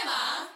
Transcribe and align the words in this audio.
שמה? 0.00 0.46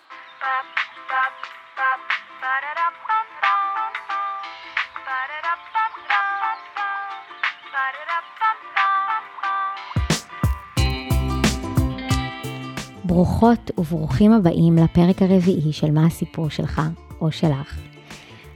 ברוכות 13.04 13.70
וברוכים 13.79 14.32
הבאים 14.32 14.77
לפרק 14.77 15.22
הרביעי 15.22 15.73
של 15.73 15.91
מה 15.91 16.07
הסיפור 16.07 16.50
שלך 16.50 16.82
או 17.21 17.32
שלך. 17.32 17.79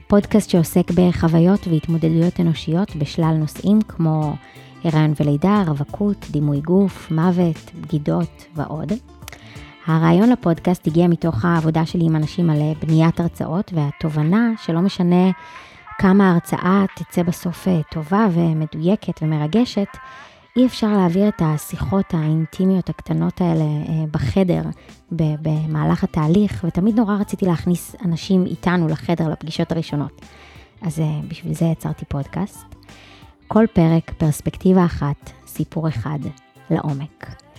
פודקאסט 0.07 0.49
שעוסק 0.49 0.91
בחוויות 0.91 1.67
והתמודדויות 1.67 2.39
אנושיות 2.39 2.95
בשלל 2.95 3.35
נושאים 3.39 3.81
כמו 3.81 4.33
הריון 4.83 5.13
ולידה, 5.19 5.63
רווקות, 5.67 6.25
דימוי 6.31 6.61
גוף, 6.61 7.11
מוות, 7.11 7.71
בגידות 7.81 8.45
ועוד. 8.55 8.91
הרעיון 9.85 10.29
לפודקאסט 10.29 10.87
הגיע 10.87 11.07
מתוך 11.07 11.45
העבודה 11.45 11.85
שלי 11.85 12.05
עם 12.05 12.15
אנשים 12.15 12.49
על 12.49 12.57
בניית 12.81 13.19
הרצאות 13.19 13.73
והתובנה 13.75 14.51
שלא 14.61 14.81
משנה 14.81 15.31
כמה 16.01 16.29
ההרצאה 16.29 16.85
תצא 16.95 17.23
בסוף 17.23 17.67
אה, 17.67 17.81
טובה 17.91 18.27
ומדויקת 18.31 19.19
ומרגשת, 19.21 19.87
אי 20.57 20.65
אפשר 20.65 20.87
להעביר 20.87 21.27
את 21.27 21.41
השיחות 21.45 22.13
האינטימיות 22.13 22.89
הקטנות 22.89 23.41
האלה 23.41 23.63
אה, 23.63 24.05
בחדר 24.11 24.61
במהלך 25.11 26.03
התהליך, 26.03 26.65
ותמיד 26.67 26.95
נורא 26.95 27.15
רציתי 27.15 27.45
להכניס 27.45 27.95
אנשים 28.05 28.45
איתנו 28.45 28.87
לחדר 28.87 29.29
לפגישות 29.29 29.71
הראשונות. 29.71 30.21
אז 30.81 30.99
אה, 30.99 31.19
בשביל 31.27 31.53
זה 31.53 31.65
יצרתי 31.65 32.05
פודקאסט. 32.05 32.75
כל 33.47 33.65
פרק 33.73 34.11
פרספקטיבה 34.17 34.85
אחת, 34.85 35.31
סיפור 35.47 35.87
אחד, 35.87 36.19
לעומק. 36.69 37.50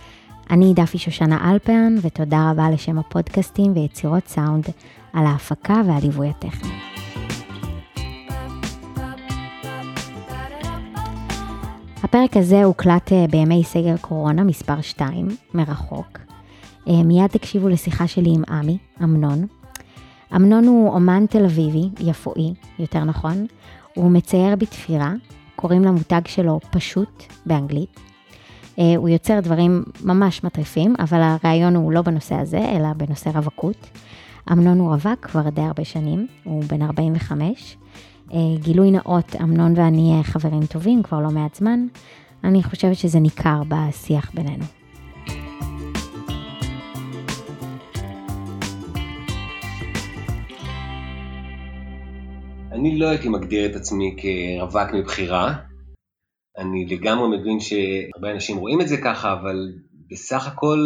אני 0.52 0.72
דפי 0.74 0.98
שושנה 0.98 1.52
אלפרן, 1.52 1.94
ותודה 2.02 2.50
רבה 2.50 2.70
לשם 2.70 2.98
הפודקאסטים 2.98 3.72
ויצירות 3.74 4.28
סאונד 4.28 4.64
על 5.12 5.26
ההפקה 5.26 5.80
והליווי 5.86 6.28
הטכני. 6.28 6.72
הפרק 12.02 12.36
הזה 12.36 12.64
הוקלט 12.64 13.12
אה, 13.12 13.24
בימי 13.30 13.64
סגר 13.64 13.96
קורונה 14.00 14.44
מספר 14.44 14.80
2, 14.80 15.28
מרחוק. 15.54 16.18
אה, 16.88 17.02
מיד 17.04 17.26
תקשיבו 17.26 17.68
לשיחה 17.68 18.06
שלי 18.06 18.30
עם 18.34 18.42
עמי, 18.48 18.78
אמנון. 19.02 19.46
אמנון 20.36 20.64
הוא 20.64 20.94
אומן 20.94 21.26
תל 21.26 21.44
אביבי, 21.44 21.88
יפואי, 22.00 22.54
יותר 22.78 23.04
נכון. 23.04 23.46
הוא 23.94 24.10
מצייר 24.10 24.56
בתפירה, 24.56 25.12
קוראים 25.56 25.82
למותג 25.82 26.22
שלו 26.26 26.60
פשוט, 26.70 27.22
באנגלית. 27.46 28.11
אה, 28.78 28.96
הוא 28.96 29.08
יוצר 29.08 29.40
דברים 29.40 29.84
ממש 30.04 30.44
מטריפים, 30.44 30.94
אבל 30.98 31.20
הרעיון 31.22 31.76
הוא 31.76 31.92
לא 31.92 32.02
בנושא 32.02 32.34
הזה, 32.34 32.58
אלא 32.58 32.92
בנושא 32.96 33.28
רווקות. 33.28 33.90
אמנון 34.52 34.78
הוא 34.78 34.88
רווק 34.88 35.20
כבר 35.26 35.48
די 35.48 35.60
הרבה 35.60 35.84
שנים, 35.84 36.26
הוא 36.44 36.64
בן 36.64 36.82
45. 36.82 37.76
אה, 38.32 38.38
גילוי 38.62 38.90
נאות, 38.90 39.36
אמנון 39.42 39.72
ואני 39.76 40.14
אה, 40.18 40.22
חברים 40.22 40.66
טובים 40.66 41.02
כבר 41.02 41.20
לא 41.20 41.30
מעט 41.30 41.54
זמן. 41.54 41.86
אני 42.44 42.62
חושבת 42.62 42.96
שזה 42.96 43.20
ניכר 43.20 43.62
בשיח 43.68 44.30
בינינו. 44.34 44.64
אני 52.72 52.98
לא 52.98 53.08
הייתי 53.08 53.28
מגדיר 53.28 53.70
את 53.70 53.76
עצמי 53.76 54.16
כרווק 54.18 54.94
מבחירה. 54.94 55.71
אני 56.58 56.86
לגמרי 56.86 57.38
מבין 57.38 57.60
שהרבה 57.60 58.30
אנשים 58.30 58.56
רואים 58.56 58.80
את 58.80 58.88
זה 58.88 58.96
ככה, 58.96 59.32
אבל 59.32 59.72
בסך 60.10 60.46
הכל 60.46 60.78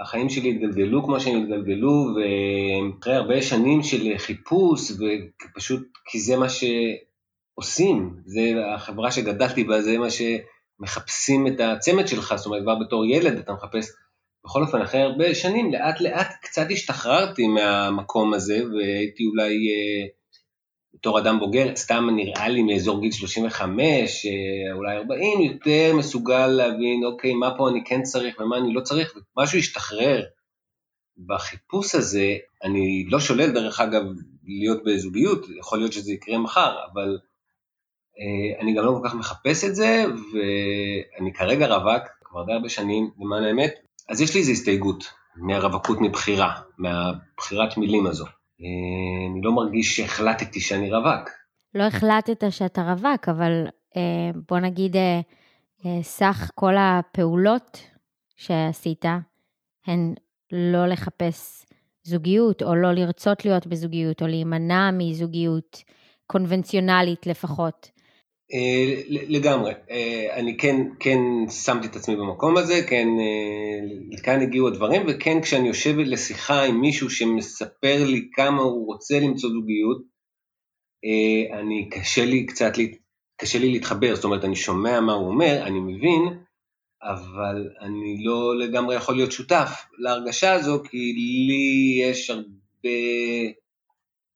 החיים 0.00 0.28
שלי 0.28 0.50
התגלגלו 0.50 1.04
כמו 1.04 1.20
שהם 1.20 1.42
התגלגלו, 1.42 2.06
ואחרי 2.16 3.14
הרבה 3.14 3.42
שנים 3.42 3.82
של 3.82 4.18
חיפוש, 4.18 4.90
ופשוט 4.90 5.88
כי 6.10 6.20
זה 6.20 6.36
מה 6.36 6.46
שעושים, 6.48 8.14
זה 8.24 8.52
החברה 8.74 9.10
שגדלתי 9.10 9.64
בה, 9.64 9.82
זה 9.82 9.98
מה 9.98 10.08
שמחפשים 10.10 11.46
את 11.46 11.60
הצמד 11.60 12.08
שלך, 12.08 12.34
זאת 12.36 12.46
אומרת, 12.46 12.62
כבר 12.62 12.74
בתור 12.86 13.06
ילד 13.06 13.38
אתה 13.38 13.52
מחפש, 13.52 13.88
בכל 14.44 14.62
אופן, 14.62 14.82
אחרי 14.82 15.00
הרבה 15.00 15.34
שנים, 15.34 15.72
לאט 15.72 16.00
לאט 16.00 16.32
קצת 16.42 16.66
השתחררתי 16.70 17.46
מהמקום 17.46 18.34
הזה, 18.34 18.62
והייתי 18.66 19.26
אולי... 19.26 19.68
בתור 20.94 21.18
אדם 21.18 21.38
בוגר, 21.38 21.76
סתם 21.76 22.08
נראה 22.16 22.48
לי 22.48 22.62
מאזור 22.62 23.00
גיל 23.00 23.12
35, 23.12 24.26
אה, 24.26 24.72
אולי 24.72 24.96
40, 24.96 25.40
יותר 25.40 25.92
מסוגל 25.96 26.46
להבין, 26.46 27.04
אוקיי, 27.04 27.34
מה 27.34 27.58
פה 27.58 27.68
אני 27.68 27.84
כן 27.84 28.02
צריך 28.02 28.40
ומה 28.40 28.56
אני 28.56 28.74
לא 28.74 28.80
צריך, 28.80 29.14
ומשהו 29.36 29.58
השתחרר. 29.58 30.24
בחיפוש 31.26 31.94
הזה, 31.94 32.36
אני 32.62 33.06
לא 33.10 33.20
שולל 33.20 33.50
דרך 33.50 33.80
אגב 33.80 34.02
להיות 34.44 34.84
בזוגיות, 34.84 35.46
יכול 35.58 35.78
להיות 35.78 35.92
שזה 35.92 36.12
יקרה 36.12 36.38
מחר, 36.38 36.76
אבל 36.92 37.18
אה, 38.18 38.60
אני 38.60 38.74
גם 38.74 38.84
לא 38.84 38.98
כל 39.00 39.08
כך 39.08 39.14
מחפש 39.14 39.64
את 39.64 39.74
זה, 39.74 40.04
ואני 40.32 41.32
כרגע 41.32 41.66
רווק 41.66 42.02
כבר 42.24 42.44
די 42.44 42.52
הרבה 42.52 42.68
שנים, 42.68 43.10
למען 43.20 43.44
האמת, 43.44 43.74
אז 44.08 44.20
יש 44.20 44.34
לי 44.34 44.40
איזו 44.40 44.52
הסתייגות 44.52 45.04
מהרווקות 45.36 45.98
מבחירה, 46.00 46.60
מהבחירת 46.78 47.76
מילים 47.76 48.06
הזו. 48.06 48.26
אה, 48.60 49.32
אני 49.32 49.40
לא 49.42 49.52
מרגיש 49.52 49.96
שהחלטתי 49.96 50.60
שאני 50.60 50.90
רווק. 50.90 51.30
לא 51.74 51.82
החלטת 51.82 52.44
שאתה 52.50 52.92
רווק, 52.92 53.28
אבל 53.28 53.66
אה, 53.96 54.30
בוא 54.48 54.58
נגיד, 54.58 54.96
אה, 54.96 55.20
סך 56.02 56.50
כל 56.54 56.74
הפעולות 56.78 57.82
שעשית 58.36 59.04
הן 59.86 60.14
לא 60.52 60.86
לחפש 60.86 61.66
זוגיות, 62.02 62.62
או 62.62 62.74
לא 62.74 62.92
לרצות 62.92 63.44
להיות 63.44 63.66
בזוגיות, 63.66 64.22
או 64.22 64.26
להימנע 64.26 64.90
מזוגיות 64.90 65.82
קונבנציונלית 66.26 67.26
לפחות. 67.26 67.90
אה, 68.54 69.02
לגמרי, 69.08 69.72
אה, 69.90 70.28
אני 70.34 70.56
כן, 70.56 70.76
כן 71.00 71.18
שמתי 71.64 71.86
את 71.86 71.96
עצמי 71.96 72.16
במקום 72.16 72.56
הזה, 72.56 72.80
כן, 72.88 73.08
אה, 73.20 74.22
כאן 74.22 74.40
הגיעו 74.40 74.68
הדברים, 74.68 75.02
וכן 75.08 75.40
כשאני 75.42 75.68
יושב 75.68 75.98
לשיחה 75.98 76.64
עם 76.64 76.80
מישהו 76.80 77.10
שמספר 77.10 78.04
לי 78.06 78.28
כמה 78.32 78.62
הוא 78.62 78.86
רוצה 78.86 79.20
למצוא 79.20 79.50
זוגיות, 79.50 80.12
אני, 81.52 81.88
קשה 81.90 82.24
לי 82.24 82.46
קצת, 82.46 82.72
קשה 83.36 83.58
לי 83.58 83.72
להתחבר, 83.72 84.14
זאת 84.14 84.24
אומרת, 84.24 84.44
אני 84.44 84.56
שומע 84.56 85.00
מה 85.00 85.12
הוא 85.12 85.28
אומר, 85.28 85.62
אני 85.62 85.80
מבין, 85.80 86.38
אבל 87.02 87.68
אני 87.80 88.24
לא 88.24 88.58
לגמרי 88.58 88.96
יכול 88.96 89.14
להיות 89.14 89.32
שותף 89.32 89.86
להרגשה 89.98 90.52
הזו, 90.52 90.82
כי 90.90 91.12
לי 91.12 92.00
יש 92.02 92.30
הרבה 92.30 92.88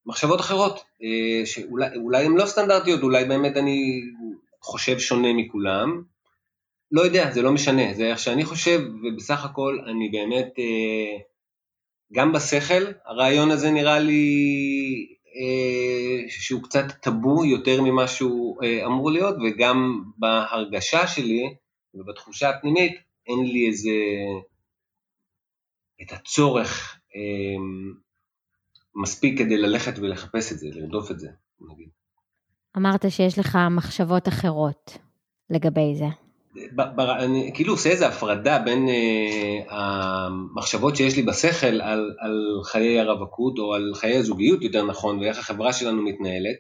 מחשבות 0.07 0.41
אחרות, 0.41 0.85
אה, 1.03 1.47
שאולי 1.47 2.25
הן 2.25 2.33
לא 2.37 2.47
סטנדרטיות, 2.47 3.03
אולי 3.03 3.25
באמת 3.25 3.57
אני 3.57 4.01
חושב 4.63 4.99
שונה 4.99 5.33
מכולם, 5.33 6.03
לא 6.93 7.01
יודע, 7.01 7.31
זה 7.31 7.43
לא 7.43 7.53
משנה, 7.53 7.95
זה 7.95 8.07
איך 8.07 8.19
שאני 8.19 8.45
חושב, 8.45 8.81
ובסך 9.03 9.45
הכל 9.45 9.79
אני 9.87 10.09
באמת, 10.09 10.55
אה, 10.59 11.19
גם 12.13 12.33
בשכל, 12.33 12.85
הרעיון 13.05 13.51
הזה 13.51 13.71
נראה 13.71 13.99
לי 13.99 14.27
אה, 15.37 16.29
שהוא 16.29 16.63
קצת 16.63 16.85
טאבו 17.01 17.45
יותר 17.45 17.83
ממה 17.83 18.09
שהוא 18.09 18.59
אמור 18.87 19.11
להיות, 19.11 19.37
וגם 19.45 20.03
בהרגשה 20.19 21.07
שלי 21.07 21.55
ובתחושה 21.95 22.51
הפנימית, 22.51 22.93
אין 23.27 23.47
לי 23.47 23.67
איזה, 23.67 23.91
את 26.03 26.13
הצורך 26.13 26.99
מספיק 28.97 29.39
כדי 29.39 29.57
ללכת 29.57 29.99
ולחפש 29.99 30.53
את 30.53 30.59
זה, 30.59 30.67
לרדוף 30.73 31.11
את 31.11 31.19
זה, 31.19 31.29
נגיד. 31.61 31.89
אמרת 32.77 33.05
שיש 33.09 33.39
לך 33.39 33.59
מחשבות 33.71 34.29
אחרות 34.29 34.99
לגבי 35.51 35.95
זה. 35.95 36.07
ב- 36.77 36.97
ב- 36.97 37.01
אני 37.01 37.51
כאילו 37.55 37.73
עושה 37.73 37.91
איזו 37.91 38.07
הפרדה 38.07 38.59
בין 38.59 38.87
uh, 38.89 39.73
המחשבות 39.73 40.97
שיש 40.97 41.17
לי 41.17 41.23
בשכל 41.23 41.81
על, 41.81 42.15
על 42.21 42.61
חיי 42.65 43.01
הרווקות 43.01 43.59
או 43.59 43.75
על 43.75 43.93
חיי 43.95 44.17
הזוגיות 44.17 44.63
יותר 44.63 44.87
נכון 44.87 45.19
ואיך 45.19 45.39
החברה 45.39 45.73
שלנו 45.73 46.03
מתנהלת. 46.03 46.57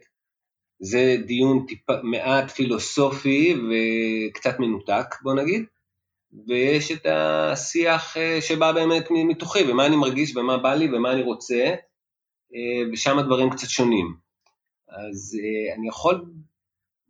זה 0.80 1.16
דיון 1.26 1.66
טיפה, 1.68 1.92
מעט 2.02 2.50
פילוסופי 2.50 3.54
וקצת 3.54 4.58
מנותק 4.58 5.06
בוא 5.22 5.34
נגיד. 5.34 5.64
ויש 6.48 6.92
את 6.92 7.06
השיח 7.06 8.16
uh, 8.16 8.40
שבא 8.40 8.72
באמת 8.72 9.04
מתוכי 9.28 9.70
ומה 9.70 9.86
אני 9.86 9.96
מרגיש 9.96 10.36
ומה 10.36 10.56
בא 10.56 10.74
לי 10.74 10.88
ומה 10.96 11.12
אני 11.12 11.22
רוצה 11.22 11.54
אה, 11.54 11.74
ושם 12.92 13.18
הדברים 13.18 13.50
קצת 13.50 13.68
שונים. 13.68 14.14
אז 14.88 15.38
אה, 15.42 15.74
אני 15.74 15.88
יכול, 15.88 16.24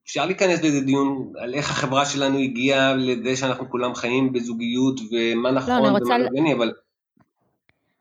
אפשר 0.04 0.26
להיכנס 0.26 0.62
לאיזה 0.62 0.80
דיון 0.80 1.32
על 1.38 1.54
איך 1.54 1.70
החברה 1.70 2.06
שלנו 2.06 2.38
הגיעה 2.38 2.94
לזה 2.94 3.36
שאנחנו 3.36 3.70
כולם 3.70 3.94
חיים 3.94 4.32
בזוגיות 4.32 5.00
ומה 5.12 5.50
נכון 5.50 5.82
לא, 5.82 5.88
ומה 5.88 6.18
לא 6.18 6.28
אבל... 6.56 6.72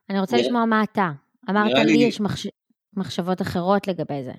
אני 0.10 0.20
רוצה 0.20 0.36
נראה, 0.36 0.48
לשמוע 0.48 0.66
מה 0.66 0.84
אתה. 0.84 1.12
אמרת 1.50 1.86
לי, 1.86 1.98
לי 1.98 2.04
יש 2.04 2.22
מחש... 2.22 2.48
מחשבות 2.98 3.42
אחרות 3.42 3.88
לגבי 3.88 4.24
זה. 4.24 4.32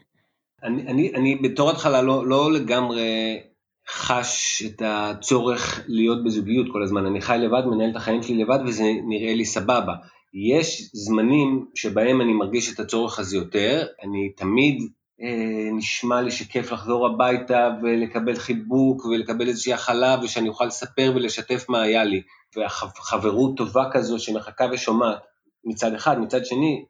אני, 0.63 0.83
אני, 0.83 1.15
אני 1.15 1.37
בתור 1.37 1.71
התחלה 1.71 2.03
לא, 2.03 2.27
לא 2.27 2.53
לגמרי 2.53 3.41
חש 3.89 4.63
את 4.67 4.83
הצורך 4.85 5.85
להיות 5.89 6.25
בזוגיות 6.25 6.67
כל 6.73 6.83
הזמן. 6.83 7.07
אני 7.07 7.21
חי 7.21 7.37
לבד, 7.39 7.63
מנהל 7.67 7.91
את 7.91 7.97
החיים 7.97 8.23
שלי 8.23 8.45
לבד 8.45 8.59
וזה 8.67 8.85
נראה 9.09 9.35
לי 9.35 9.45
סבבה. 9.45 9.95
יש 10.35 10.91
זמנים 10.93 11.67
שבהם 11.75 12.21
אני 12.21 12.33
מרגיש 12.33 12.75
את 12.75 12.81
הצורך 12.81 13.19
הזה 13.19 13.37
יותר, 13.37 13.87
אני 14.03 14.33
תמיד 14.37 14.83
אה, 15.23 15.71
נשמע 15.73 16.23
לי 16.23 16.31
שכיף 16.31 16.73
לחזור 16.73 17.07
הביתה 17.07 17.71
ולקבל 17.83 18.35
חיבוק 18.35 19.05
ולקבל 19.05 19.49
איזושהי 19.49 19.73
הכלה 19.73 20.17
ושאני 20.23 20.49
אוכל 20.49 20.65
לספר 20.65 21.13
ולשתף 21.15 21.65
מה 21.69 21.83
היה 21.83 22.05
לי. 22.05 22.23
והחברות 22.57 23.57
טובה 23.57 23.85
כזו 23.93 24.19
שמחכה 24.19 24.67
ושומעת 24.73 25.19
מצד 25.65 25.95
אחד, 25.95 26.19
מצד 26.19 26.47
שני, 26.47 26.85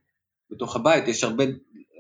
בתוך 0.50 0.76
הבית 0.76 1.08
יש 1.08 1.24
הרבה, 1.24 1.44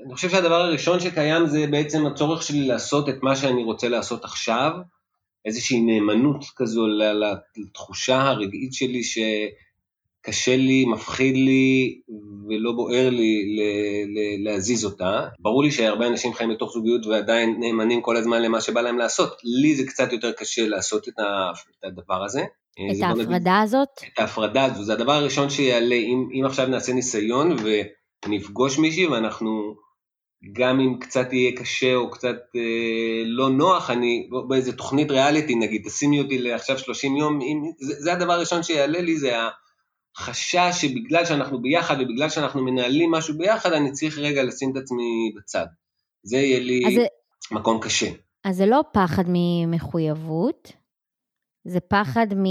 אני 0.06 0.14
חושב 0.14 0.30
שהדבר 0.30 0.60
הראשון 0.60 1.00
שקיים 1.00 1.46
זה 1.46 1.66
בעצם 1.70 2.06
הצורך 2.06 2.42
שלי 2.42 2.66
לעשות 2.66 3.08
את 3.08 3.22
מה 3.22 3.36
שאני 3.36 3.64
רוצה 3.64 3.88
לעשות 3.88 4.24
עכשיו, 4.24 4.72
איזושהי 5.44 5.80
נאמנות 5.80 6.44
כזו 6.56 6.86
לתחושה 7.56 8.22
הרגעית 8.22 8.72
שלי 8.72 9.04
ש... 9.04 9.18
קשה 10.26 10.56
לי, 10.56 10.84
מפחיד 10.84 11.34
לי 11.34 12.00
ולא 12.48 12.72
בוער 12.72 13.10
לי 13.10 13.56
להזיז 14.44 14.84
אותה. 14.84 15.28
ברור 15.40 15.62
לי 15.62 15.70
שהרבה 15.70 16.06
אנשים 16.06 16.34
חיים 16.34 16.50
בתוך 16.50 16.72
זוגיות 16.72 17.06
ועדיין 17.06 17.56
נאמנים 17.60 18.02
כל 18.02 18.16
הזמן 18.16 18.42
למה 18.42 18.60
שבא 18.60 18.80
להם 18.80 18.98
לעשות. 18.98 19.40
לי 19.44 19.74
זה 19.74 19.86
קצת 19.86 20.12
יותר 20.12 20.32
קשה 20.32 20.68
לעשות 20.68 21.08
את 21.08 21.14
הדבר 21.84 22.24
הזה. 22.24 22.42
את 22.90 23.02
ההפרדה 23.02 23.60
הזאת? 23.60 23.88
את 24.14 24.18
ההפרדה 24.18 24.64
הזו, 24.64 24.84
זה 24.84 24.92
הדבר 24.92 25.12
הראשון 25.12 25.50
שיעלה, 25.50 25.94
אם, 25.94 26.28
אם 26.40 26.44
עכשיו 26.46 26.66
נעשה 26.66 26.92
ניסיון 26.92 27.56
ונפגוש 28.26 28.78
מישהי 28.78 29.06
ואנחנו, 29.06 29.74
גם 30.52 30.80
אם 30.80 30.98
קצת 31.00 31.32
יהיה 31.32 31.52
קשה 31.56 31.94
או 31.94 32.10
קצת 32.10 32.36
אה, 32.56 33.22
לא 33.24 33.50
נוח, 33.50 33.90
אני, 33.90 34.28
באיזה 34.48 34.72
תוכנית 34.72 35.10
ריאליטי 35.10 35.54
נגיד, 35.54 35.82
תשימי 35.86 36.20
אותי 36.20 36.38
לעכשיו 36.38 36.78
30 36.78 37.16
יום, 37.16 37.40
אם, 37.42 37.62
זה, 37.80 37.94
זה 37.98 38.12
הדבר 38.12 38.32
הראשון 38.32 38.62
שיעלה 38.62 39.00
לי, 39.00 39.16
זה 39.16 39.40
ה... 39.40 39.48
חשש 40.16 40.72
שבגלל 40.72 41.24
שאנחנו 41.24 41.62
ביחד 41.62 41.96
ובגלל 42.00 42.28
שאנחנו 42.28 42.64
מנהלים 42.64 43.10
משהו 43.10 43.38
ביחד, 43.38 43.72
אני 43.72 43.92
צריך 43.92 44.18
רגע 44.18 44.42
לשים 44.42 44.72
את 44.72 44.76
עצמי 44.76 45.32
בצד. 45.36 45.66
זה 46.22 46.36
יהיה 46.36 46.60
לי 46.60 46.94
זה, 46.94 47.06
מקום 47.50 47.80
קשה. 47.80 48.06
אז 48.44 48.56
זה 48.56 48.66
לא 48.66 48.80
פחד 48.92 49.24
ממחויבות, 49.28 50.72
זה 51.64 51.80
פחד 51.80 52.26
מ... 52.36 52.44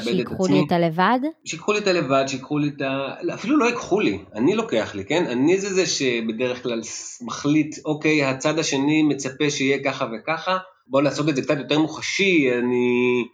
שיקחו 0.00 0.46
לי 0.46 0.62
את 0.66 0.72
הלבד? 0.72 1.18
שיקחו 1.44 1.72
לי 1.72 1.78
את 1.78 1.86
הלבד, 1.86 2.24
שיקחו 2.26 2.58
לי 2.58 2.68
את 2.68 2.80
ה... 2.80 3.14
אפילו 3.34 3.56
לא 3.56 3.64
ייקחו 3.64 4.00
לי, 4.00 4.18
אני 4.34 4.54
לוקח 4.54 4.94
לי, 4.94 5.04
כן? 5.04 5.26
אני 5.26 5.58
זה 5.58 5.74
זה 5.74 5.86
שבדרך 5.86 6.62
כלל 6.62 6.80
מחליט, 7.22 7.76
אוקיי, 7.84 8.24
הצד 8.24 8.58
השני 8.58 9.02
מצפה 9.02 9.50
שיהיה 9.50 9.84
ככה 9.84 10.06
וככה, 10.12 10.58
בואו 10.86 11.02
לעשות 11.02 11.28
את 11.28 11.36
זה 11.36 11.42
קצת 11.42 11.58
יותר 11.58 11.78
מוחשי, 11.78 12.48
אני... 12.58 13.24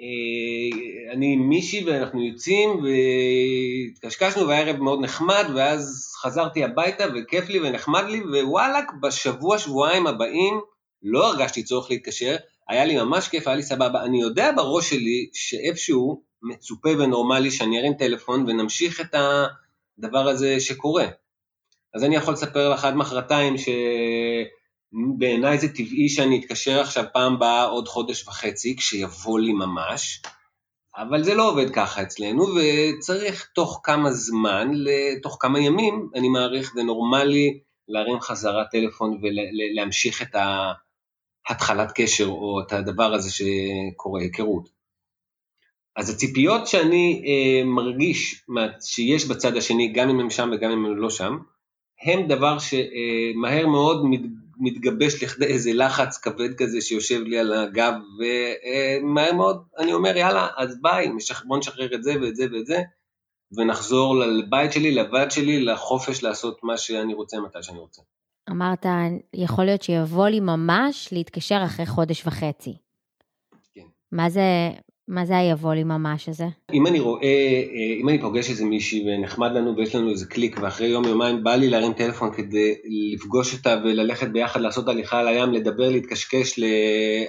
אה, 0.00 1.12
אני 1.12 1.32
עם 1.32 1.48
מישהי 1.48 1.84
ואנחנו 1.84 2.22
יוצאים 2.22 2.70
והתקשקשנו 2.82 4.48
והיה 4.48 4.60
ערב 4.60 4.76
מאוד 4.76 5.00
נחמד 5.02 5.44
ואז 5.54 6.12
חזרתי 6.22 6.64
הביתה 6.64 7.04
וכיף 7.14 7.48
לי 7.48 7.60
ונחמד 7.60 8.04
לי 8.08 8.20
ווואלאק 8.20 8.92
בשבוע 9.02 9.58
שבועיים 9.58 10.06
הבאים 10.06 10.60
לא 11.02 11.28
הרגשתי 11.28 11.62
צורך 11.62 11.90
להתקשר, 11.90 12.36
היה 12.68 12.84
לי 12.84 12.96
ממש 12.96 13.28
כיף, 13.28 13.46
היה 13.46 13.56
לי 13.56 13.62
סבבה. 13.62 14.02
אני 14.04 14.20
יודע 14.20 14.52
בראש 14.56 14.90
שלי 14.90 15.30
שאיפשהו 15.32 16.22
מצופה 16.42 16.90
ונורמלי 16.98 17.50
שאני 17.50 17.78
ארים 17.78 17.94
טלפון 17.94 18.44
ונמשיך 18.48 19.00
את 19.00 19.14
הדבר 19.98 20.28
הזה 20.28 20.60
שקורה. 20.60 21.06
אז 21.94 22.04
אני 22.04 22.16
יכול 22.16 22.34
לספר 22.34 22.68
לך 22.68 22.84
עד 22.84 22.94
מחרתיים 22.94 23.58
ש... 23.58 23.68
בעיניי 25.18 25.58
זה 25.58 25.68
טבעי 25.68 26.08
שאני 26.08 26.40
אתקשר 26.40 26.80
עכשיו 26.80 27.04
פעם 27.12 27.38
באה 27.38 27.64
עוד 27.64 27.88
חודש 27.88 28.28
וחצי, 28.28 28.76
כשיבוא 28.76 29.40
לי 29.40 29.52
ממש, 29.52 30.22
אבל 30.96 31.24
זה 31.24 31.34
לא 31.34 31.50
עובד 31.50 31.70
ככה 31.70 32.02
אצלנו, 32.02 32.44
וצריך 32.44 33.48
תוך 33.54 33.80
כמה 33.84 34.12
זמן, 34.12 34.70
תוך 35.22 35.36
כמה 35.40 35.60
ימים, 35.60 36.08
אני 36.14 36.28
מעריך, 36.28 36.72
זה 36.74 36.82
נורמלי 36.82 37.60
להרים 37.88 38.20
חזרה 38.20 38.64
טלפון 38.64 39.20
ולהמשיך 39.22 40.22
את 40.22 40.36
התחלת 41.50 41.92
קשר, 41.94 42.26
או 42.26 42.60
את 42.66 42.72
הדבר 42.72 43.14
הזה 43.14 43.30
שקורה, 43.30 44.20
היכרות. 44.20 44.68
אז 45.96 46.10
הציפיות 46.10 46.66
שאני 46.66 47.22
אה, 47.26 47.64
מרגיש 47.64 48.44
שיש 48.80 49.26
בצד 49.28 49.56
השני, 49.56 49.92
גם 49.92 50.10
אם 50.10 50.20
הם 50.20 50.30
שם 50.30 50.50
וגם 50.52 50.70
אם 50.70 50.84
הם 50.84 50.96
לא 50.96 51.10
שם, 51.10 51.38
הם 52.02 52.28
דבר 52.28 52.56
שמהר 52.58 53.66
מאוד 53.66 54.04
מתגבש 54.60 55.22
לכדי 55.22 55.44
איזה 55.44 55.70
לחץ 55.74 56.18
כבד 56.18 56.54
כזה 56.54 56.80
שיושב 56.80 57.20
לי 57.20 57.38
על 57.38 57.52
הגב, 57.52 57.92
ומהר 58.18 59.32
מאוד 59.32 59.64
אני 59.78 59.92
אומר 59.92 60.16
יאללה, 60.16 60.48
אז 60.56 60.82
ביי, 60.82 61.12
בוא 61.44 61.58
נשחרר 61.58 61.94
את 61.94 62.02
זה 62.02 62.14
ואת 62.20 62.36
זה 62.36 62.44
ואת 62.52 62.66
זה, 62.66 62.82
ונחזור 63.56 64.18
לבית 64.18 64.72
שלי, 64.72 64.94
לבת 64.94 65.32
שלי, 65.32 65.64
לחופש 65.64 66.22
לעשות 66.22 66.60
מה 66.62 66.78
שאני 66.78 67.14
רוצה 67.14 67.40
מתי 67.40 67.62
שאני 67.62 67.78
רוצה. 67.78 68.02
אמרת, 68.50 68.86
יכול 69.34 69.64
להיות 69.64 69.82
שיבוא 69.82 70.28
לי 70.28 70.40
ממש 70.40 71.08
להתקשר 71.12 71.62
אחרי 71.64 71.86
חודש 71.86 72.26
וחצי. 72.26 72.76
כן. 73.74 73.86
מה 74.12 74.30
זה, 74.30 74.40
מה 75.10 75.26
זה 75.26 75.38
היבוא 75.38 75.74
לי 75.74 75.84
ממש 75.84 76.28
הזה? 76.28 76.46
אם 76.72 76.86
אני 76.86 77.00
רואה, 77.00 77.22
אה, 77.22 77.96
אם 78.00 78.08
אני 78.08 78.20
פוגש 78.20 78.50
איזה 78.50 78.64
מישהי 78.64 79.04
ונחמד 79.06 79.52
לנו 79.52 79.76
ויש 79.76 79.94
לנו 79.94 80.10
איזה 80.10 80.26
קליק 80.26 80.58
ואחרי 80.62 80.86
יום 80.86 81.04
יומיים 81.04 81.44
בא 81.44 81.54
לי 81.54 81.70
להרים 81.70 81.92
טלפון 81.92 82.32
כדי 82.34 82.74
לפגוש 83.14 83.54
אותה 83.54 83.76
וללכת 83.84 84.28
ביחד 84.28 84.60
לעשות 84.60 84.88
הליכה 84.88 85.20
על 85.20 85.28
הים, 85.28 85.52
לדבר, 85.52 85.88
להתקשקש, 85.88 86.58
ל... 86.58 86.64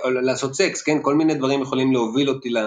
או 0.03 0.09
לעשות 0.09 0.55
סקס, 0.55 0.81
כן? 0.81 0.97
כל 1.01 1.15
מיני 1.15 1.33
דברים 1.33 1.61
יכולים 1.61 1.93
להוביל 1.93 2.29
אותי 2.29 2.49
ל... 2.49 2.57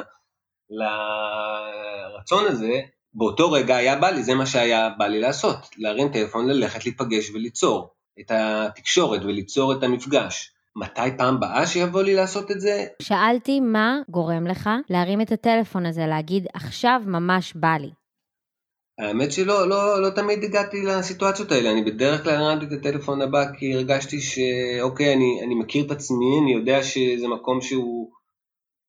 לרצון 0.71 2.45
הזה. 2.47 2.81
באותו 3.15 3.53
רגע 3.53 3.77
היה 3.77 3.97
בא 3.97 4.11
לי, 4.11 4.23
זה 4.23 4.35
מה 4.35 4.47
שהיה 4.47 4.91
בא 4.99 5.07
לי 5.07 5.21
לעשות, 5.21 5.57
להרים 5.79 6.09
טלפון, 6.09 6.49
ללכת, 6.49 6.85
להיפגש 6.85 7.31
וליצור 7.31 7.95
את 8.21 8.31
התקשורת 8.31 9.25
וליצור 9.25 9.73
את 9.73 9.83
המפגש. 9.83 10.54
מתי 10.77 11.17
פעם 11.19 11.41
באה 11.41 11.67
שיבוא 11.67 12.03
לי 12.03 12.15
לעשות 12.15 12.51
את 12.51 12.61
זה? 12.61 12.87
שאלתי 13.03 13.61
מה 13.61 13.99
גורם 14.09 14.47
לך 14.47 14.71
להרים 14.91 15.21
את 15.21 15.33
הטלפון 15.33 15.87
הזה, 15.87 16.07
להגיד 16.07 16.47
עכשיו 16.55 17.01
ממש 17.07 17.55
בא 17.55 17.77
לי. 17.81 17.91
האמת 18.99 19.33
שלא 19.33 19.69
לא, 19.69 20.03
לא 20.03 20.11
תמיד 20.11 20.45
הגעתי 20.45 20.83
לסיטואציות 20.83 21.53
האלה, 21.53 21.73
אני 21.73 21.85
בדרך 21.85 22.25
כלל 22.25 22.35
הרמתי 22.35 22.67
את 22.67 22.73
הטלפון 22.73 23.23
הבא 23.23 23.45
כי 23.59 23.75
הרגשתי 23.75 24.21
שאוקיי, 24.21 25.15
אני, 25.15 25.41
אני 25.47 25.55
מכיר 25.55 25.87
את 25.87 25.91
עצמי, 25.91 26.39
אני 26.43 26.53
יודע 26.53 26.83
שזה 26.83 27.29
מקום 27.29 27.61
שהוא, 27.61 28.11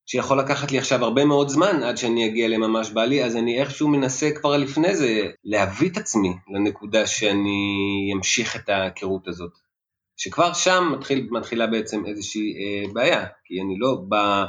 שיכול 0.05 0.39
לקחת 0.39 0.71
לי 0.71 0.77
עכשיו 0.77 1.03
הרבה 1.03 1.25
מאוד 1.25 1.49
זמן 1.49 1.83
עד 1.83 1.97
שאני 1.97 2.25
אגיע 2.25 2.47
לממש 2.47 2.89
בא 2.89 3.05
לי, 3.05 3.23
אז 3.23 3.35
אני 3.35 3.59
איכשהו 3.59 3.87
מנסה 3.87 4.31
כבר 4.31 4.57
לפני 4.57 4.95
זה 4.95 5.21
להביא 5.43 5.89
את 5.89 5.97
עצמי 5.97 6.33
לנקודה 6.55 7.07
שאני 7.07 8.11
אמשיך 8.15 8.55
את 8.55 8.69
ההיכרות 8.69 9.27
הזאת. 9.27 9.64
שכבר 10.17 10.53
שם 10.53 10.83
מתחיל, 10.97 11.27
מתחילה 11.31 11.67
בעצם 11.67 12.05
איזושהי 12.05 12.53
אה, 12.57 12.93
בעיה, 12.93 13.25
כי 13.45 13.61
אני 13.61 13.75
לא 13.79 13.95
בא 14.07 14.45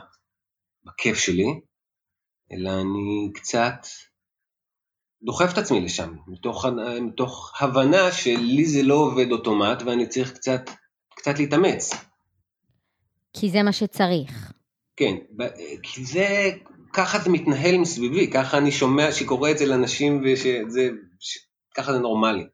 בכיף 0.84 1.18
שלי, 1.18 1.60
אלא 2.52 2.70
אני 2.80 3.30
קצת 3.34 3.86
דוחף 5.22 5.52
את 5.52 5.58
עצמי 5.58 5.80
לשם, 5.80 6.14
מתוך, 6.26 6.66
מתוך 7.00 7.52
הבנה 7.60 8.12
שלי 8.12 8.66
זה 8.66 8.82
לא 8.82 8.94
עובד 8.94 9.32
אוטומט 9.32 9.82
ואני 9.82 10.08
צריך 10.08 10.32
קצת, 10.32 10.70
קצת 11.14 11.38
להתאמץ. 11.38 11.90
כי 13.32 13.50
זה 13.50 13.62
מה 13.62 13.72
שצריך. 13.72 14.52
כן, 14.96 15.14
כי 15.82 16.04
זה, 16.04 16.50
ככה 16.92 17.18
זה 17.18 17.30
מתנהל 17.30 17.78
מסביבי, 17.78 18.30
ככה 18.30 18.58
אני 18.58 18.72
שומע 18.72 19.12
שקורה 19.12 19.50
את 19.50 19.58
זה 19.58 19.66
לאנשים 19.66 20.22
וככה 20.24 21.92
זה 21.92 21.98
נורמלי. 21.98 22.46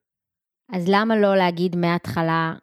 אז 0.73 0.85
למה 0.89 1.17
לא 1.17 1.37
להגיד 1.37 1.77
מההתחלה, 1.77 2.55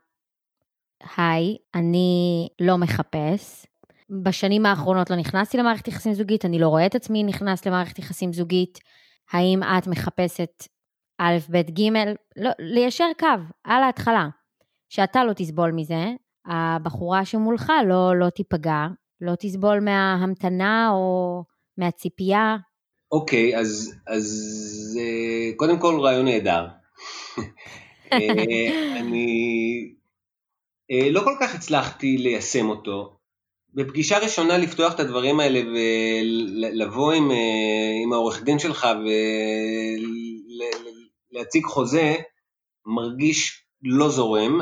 היי, 1.17 1.57
אני 1.75 2.47
לא 2.61 2.77
מחפש. 2.77 3.65
בשנים 4.23 4.65
האחרונות 4.65 5.09
לא 5.09 5.15
נכנסתי 5.15 5.57
למערכת 5.57 5.87
יחסים 5.87 6.13
זוגית, 6.13 6.45
אני 6.45 6.59
לא 6.59 6.67
רואה 6.67 6.85
את 6.85 6.95
עצמי 6.95 7.23
נכנס 7.23 7.65
למערכת 7.65 7.99
יחסים 7.99 8.33
זוגית. 8.33 8.79
האם 9.31 9.63
את 9.63 9.87
מחפשת 9.87 10.67
א', 11.17 11.37
ב', 11.49 11.57
ג', 11.57 11.91
לא, 12.35 12.49
ליישר 12.59 13.09
קו, 13.19 13.27
על 13.63 13.83
ההתחלה. 13.83 14.27
שאתה 14.89 15.23
לא 15.23 15.33
תסבול 15.33 15.71
מזה, 15.71 16.05
הבחורה 16.45 17.25
שמולך 17.25 17.71
לא, 17.87 18.19
לא 18.19 18.29
תיפגע, 18.29 18.87
לא 19.21 19.31
תסבול 19.39 19.79
מההמתנה 19.79 20.89
או 20.91 21.43
מהציפייה. 21.77 22.57
אוקיי, 23.11 23.55
okay, 23.55 23.59
אז, 23.59 23.95
אז 24.07 24.99
אה, 25.01 25.55
קודם 25.55 25.79
כל 25.79 25.99
רעיון 26.01 26.25
נהדר. 26.25 26.67
אה, 28.13 28.99
אני 28.99 29.98
לא 30.89 31.21
כל 31.21 31.33
כך 31.39 31.55
הצלחתי 31.55 32.17
ליישם 32.17 32.69
אותו. 32.69 33.15
בפגישה 33.73 34.19
ראשונה 34.19 34.57
לפתוח 34.57 34.93
את 34.93 34.99
הדברים 34.99 35.39
האלה 35.39 35.59
ולבוא 35.59 37.13
עם, 37.13 37.31
אה, 37.31 37.37
עם 38.03 38.13
העורך 38.13 38.43
דין 38.43 38.59
שלך 38.59 38.87
ולהציג 41.31 41.65
חוזה, 41.65 42.15
מרגיש 42.85 43.63
לא 43.83 44.09
זורם 44.09 44.59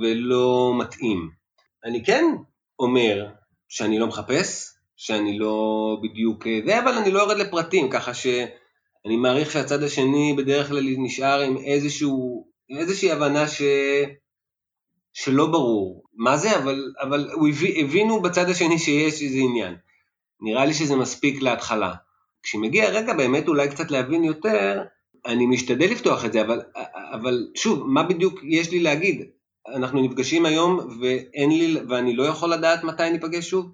ולא 0.00 0.72
מתאים. 0.78 1.30
אני 1.84 2.04
כן 2.04 2.24
אומר 2.78 3.26
שאני 3.68 3.98
לא 3.98 4.06
מחפש, 4.06 4.74
שאני 4.96 5.38
לא 5.38 5.96
בדיוק 6.02 6.44
זה, 6.66 6.80
אבל 6.80 6.92
אני 6.92 7.10
לא 7.10 7.18
יורד 7.18 7.36
לפרטים, 7.36 7.90
ככה 7.90 8.14
ש... 8.14 8.26
אני 9.06 9.16
מעריך 9.16 9.50
שהצד 9.50 9.82
השני 9.82 10.34
בדרך 10.38 10.68
כלל 10.68 10.84
נשאר 10.98 11.40
עם 11.40 11.56
איזשהו, 11.56 12.46
איזושהי 12.78 13.10
הבנה 13.12 13.48
ש... 13.48 13.62
שלא 15.14 15.46
ברור 15.46 16.02
מה 16.14 16.36
זה, 16.36 16.58
אבל, 16.58 16.92
אבל 17.02 17.30
הוא 17.32 17.48
הביא, 17.48 17.84
הבינו 17.84 18.22
בצד 18.22 18.48
השני 18.48 18.78
שיש 18.78 19.22
איזה 19.22 19.38
עניין. 19.38 19.74
נראה 20.40 20.64
לי 20.64 20.74
שזה 20.74 20.96
מספיק 20.96 21.42
להתחלה. 21.42 21.94
כשמגיע 22.42 22.84
הרגע 22.84 23.14
באמת 23.14 23.48
אולי 23.48 23.68
קצת 23.68 23.90
להבין 23.90 24.24
יותר, 24.24 24.82
אני 25.26 25.46
משתדל 25.46 25.90
לפתוח 25.90 26.24
את 26.24 26.32
זה, 26.32 26.42
אבל, 26.42 26.62
אבל 27.12 27.46
שוב, 27.54 27.86
מה 27.86 28.02
בדיוק 28.02 28.40
יש 28.44 28.70
לי 28.70 28.80
להגיד? 28.80 29.22
אנחנו 29.74 30.02
נפגשים 30.02 30.46
היום 30.46 30.78
ואין 31.00 31.50
לי, 31.50 31.76
ואני 31.88 32.16
לא 32.16 32.22
יכול 32.22 32.52
לדעת 32.52 32.84
מתי 32.84 33.10
ניפגש 33.10 33.50
שוב? 33.50 33.72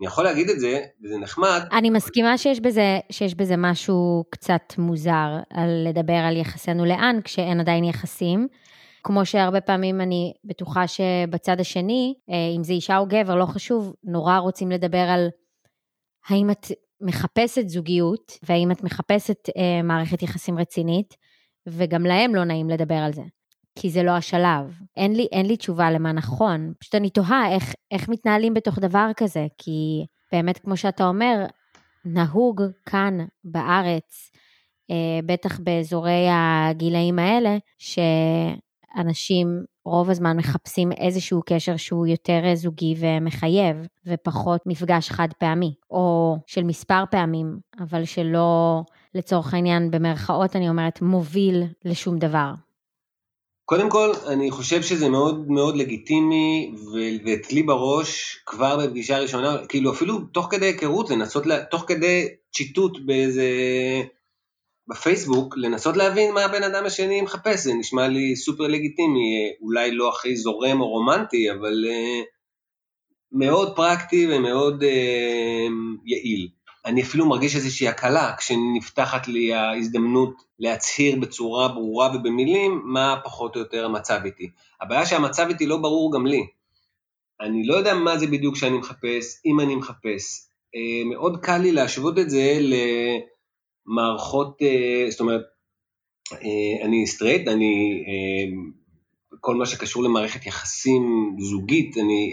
אני 0.00 0.06
יכול 0.06 0.24
להגיד 0.24 0.50
את 0.50 0.60
זה, 0.60 0.80
וזה 1.04 1.18
נחמד. 1.18 1.60
אני 1.72 1.90
מסכימה 1.90 2.38
שיש 2.38 2.60
בזה, 2.60 2.98
שיש 3.12 3.34
בזה 3.34 3.54
משהו 3.58 4.24
קצת 4.30 4.74
מוזר, 4.78 5.38
על 5.50 5.88
לדבר 5.88 6.12
על 6.12 6.36
יחסינו 6.36 6.84
לאן, 6.84 7.18
כשאין 7.24 7.60
עדיין 7.60 7.84
יחסים. 7.84 8.48
כמו 9.04 9.26
שהרבה 9.26 9.60
פעמים 9.60 10.00
אני 10.00 10.32
בטוחה 10.44 10.86
שבצד 10.86 11.60
השני, 11.60 12.14
אה, 12.30 12.56
אם 12.56 12.64
זה 12.64 12.72
אישה 12.72 12.98
או 12.98 13.06
גבר, 13.06 13.34
לא 13.34 13.46
חשוב, 13.46 13.94
נורא 14.04 14.38
רוצים 14.38 14.70
לדבר 14.70 14.98
על 14.98 15.28
האם 16.28 16.50
את 16.50 16.66
מחפשת 17.00 17.68
זוגיות, 17.68 18.38
והאם 18.42 18.70
את 18.70 18.82
מחפשת 18.82 19.48
אה, 19.56 19.82
מערכת 19.82 20.22
יחסים 20.22 20.58
רצינית, 20.58 21.14
וגם 21.66 22.06
להם 22.06 22.34
לא 22.34 22.44
נעים 22.44 22.70
לדבר 22.70 22.94
על 22.94 23.12
זה. 23.12 23.22
כי 23.78 23.90
זה 23.90 24.02
לא 24.02 24.10
השלב. 24.10 24.78
אין 24.96 25.16
לי, 25.16 25.26
אין 25.32 25.46
לי 25.46 25.56
תשובה 25.56 25.90
למה 25.90 26.12
נכון. 26.12 26.72
פשוט 26.78 26.94
אני 26.94 27.10
תוהה 27.10 27.52
איך, 27.54 27.74
איך 27.90 28.08
מתנהלים 28.08 28.54
בתוך 28.54 28.78
דבר 28.78 29.10
כזה, 29.16 29.46
כי 29.58 30.06
באמת, 30.32 30.58
כמו 30.58 30.76
שאתה 30.76 31.06
אומר, 31.06 31.46
נהוג 32.04 32.62
כאן 32.86 33.18
בארץ, 33.44 34.30
אה, 34.90 35.20
בטח 35.26 35.60
באזורי 35.60 36.26
הגילאים 36.30 37.18
האלה, 37.18 37.56
שאנשים 38.94 39.64
רוב 39.84 40.10
הזמן 40.10 40.36
מחפשים 40.36 40.92
איזשהו 40.92 41.42
קשר 41.46 41.76
שהוא 41.76 42.06
יותר 42.06 42.40
זוגי 42.54 42.94
ומחייב, 42.98 43.76
ופחות 44.06 44.60
מפגש 44.66 45.10
חד 45.10 45.28
פעמי, 45.38 45.74
או 45.90 46.36
של 46.46 46.64
מספר 46.64 47.04
פעמים, 47.10 47.58
אבל 47.80 48.04
שלא, 48.04 48.80
לצורך 49.14 49.54
העניין, 49.54 49.90
במרכאות 49.90 50.56
אני 50.56 50.68
אומרת, 50.68 51.02
מוביל 51.02 51.62
לשום 51.84 52.18
דבר. 52.18 52.50
קודם 53.64 53.90
כל, 53.90 54.12
אני 54.28 54.50
חושב 54.50 54.82
שזה 54.82 55.08
מאוד 55.08 55.50
מאוד 55.50 55.76
לגיטימי, 55.76 56.74
ואצלי 57.24 57.62
בראש, 57.62 58.42
כבר 58.46 58.76
בפגישה 58.76 59.18
ראשונה, 59.18 59.56
כאילו 59.68 59.92
אפילו 59.92 60.20
תוך 60.20 60.46
כדי 60.50 60.66
היכרות, 60.66 61.10
לנסות, 61.10 61.46
לה, 61.46 61.64
תוך 61.64 61.84
כדי 61.86 62.28
צ'יטוט 62.52 62.98
באיזה... 63.06 63.48
בפייסבוק, 64.88 65.56
לנסות 65.56 65.96
להבין 65.96 66.34
מה 66.34 66.44
הבן 66.44 66.62
אדם 66.62 66.86
השני 66.86 67.20
מחפש, 67.20 67.60
זה 67.60 67.74
נשמע 67.74 68.08
לי 68.08 68.36
סופר 68.36 68.64
לגיטימי, 68.66 69.52
אולי 69.62 69.90
לא 69.90 70.08
הכי 70.08 70.36
זורם 70.36 70.80
או 70.80 70.88
רומנטי, 70.88 71.50
אבל 71.50 71.84
uh, 71.84 72.24
מאוד 73.32 73.76
פרקטי 73.76 74.26
ומאוד 74.30 74.82
uh, 74.82 74.86
יעיל. 76.04 76.48
אני 76.84 77.02
אפילו 77.02 77.26
מרגיש 77.26 77.56
איזושהי 77.56 77.88
הקלה 77.88 78.32
כשנפתחת 78.38 79.28
לי 79.28 79.54
ההזדמנות 79.54 80.42
להצהיר 80.58 81.16
בצורה 81.20 81.68
ברורה 81.68 82.10
ובמילים 82.14 82.82
מה 82.84 83.16
פחות 83.24 83.56
או 83.56 83.60
יותר 83.60 83.84
המצב 83.84 84.20
איתי. 84.24 84.50
הבעיה 84.80 85.06
שהמצב 85.06 85.46
איתי 85.48 85.66
לא 85.66 85.76
ברור 85.76 86.12
גם 86.12 86.26
לי. 86.26 86.46
אני 87.40 87.66
לא 87.66 87.74
יודע 87.74 87.94
מה 87.94 88.18
זה 88.18 88.26
בדיוק 88.26 88.56
שאני 88.56 88.78
מחפש, 88.78 89.40
אם 89.46 89.60
אני 89.60 89.76
מחפש. 89.76 90.46
אה, 90.74 91.04
מאוד 91.10 91.44
קל 91.44 91.58
לי 91.58 91.72
להשוות 91.72 92.18
את 92.18 92.30
זה 92.30 92.58
למערכות, 92.60 93.33
אה, 94.62 95.10
זאת 95.10 95.20
אומרת, 95.20 95.42
אה, 96.32 96.86
אני 96.86 97.06
סטרייט, 97.06 97.48
אני, 97.48 98.04
כל 99.40 99.54
מה 99.54 99.66
שקשור 99.66 100.02
למערכת 100.02 100.46
יחסים 100.46 101.36
זוגית, 101.38 101.98
אני 101.98 102.32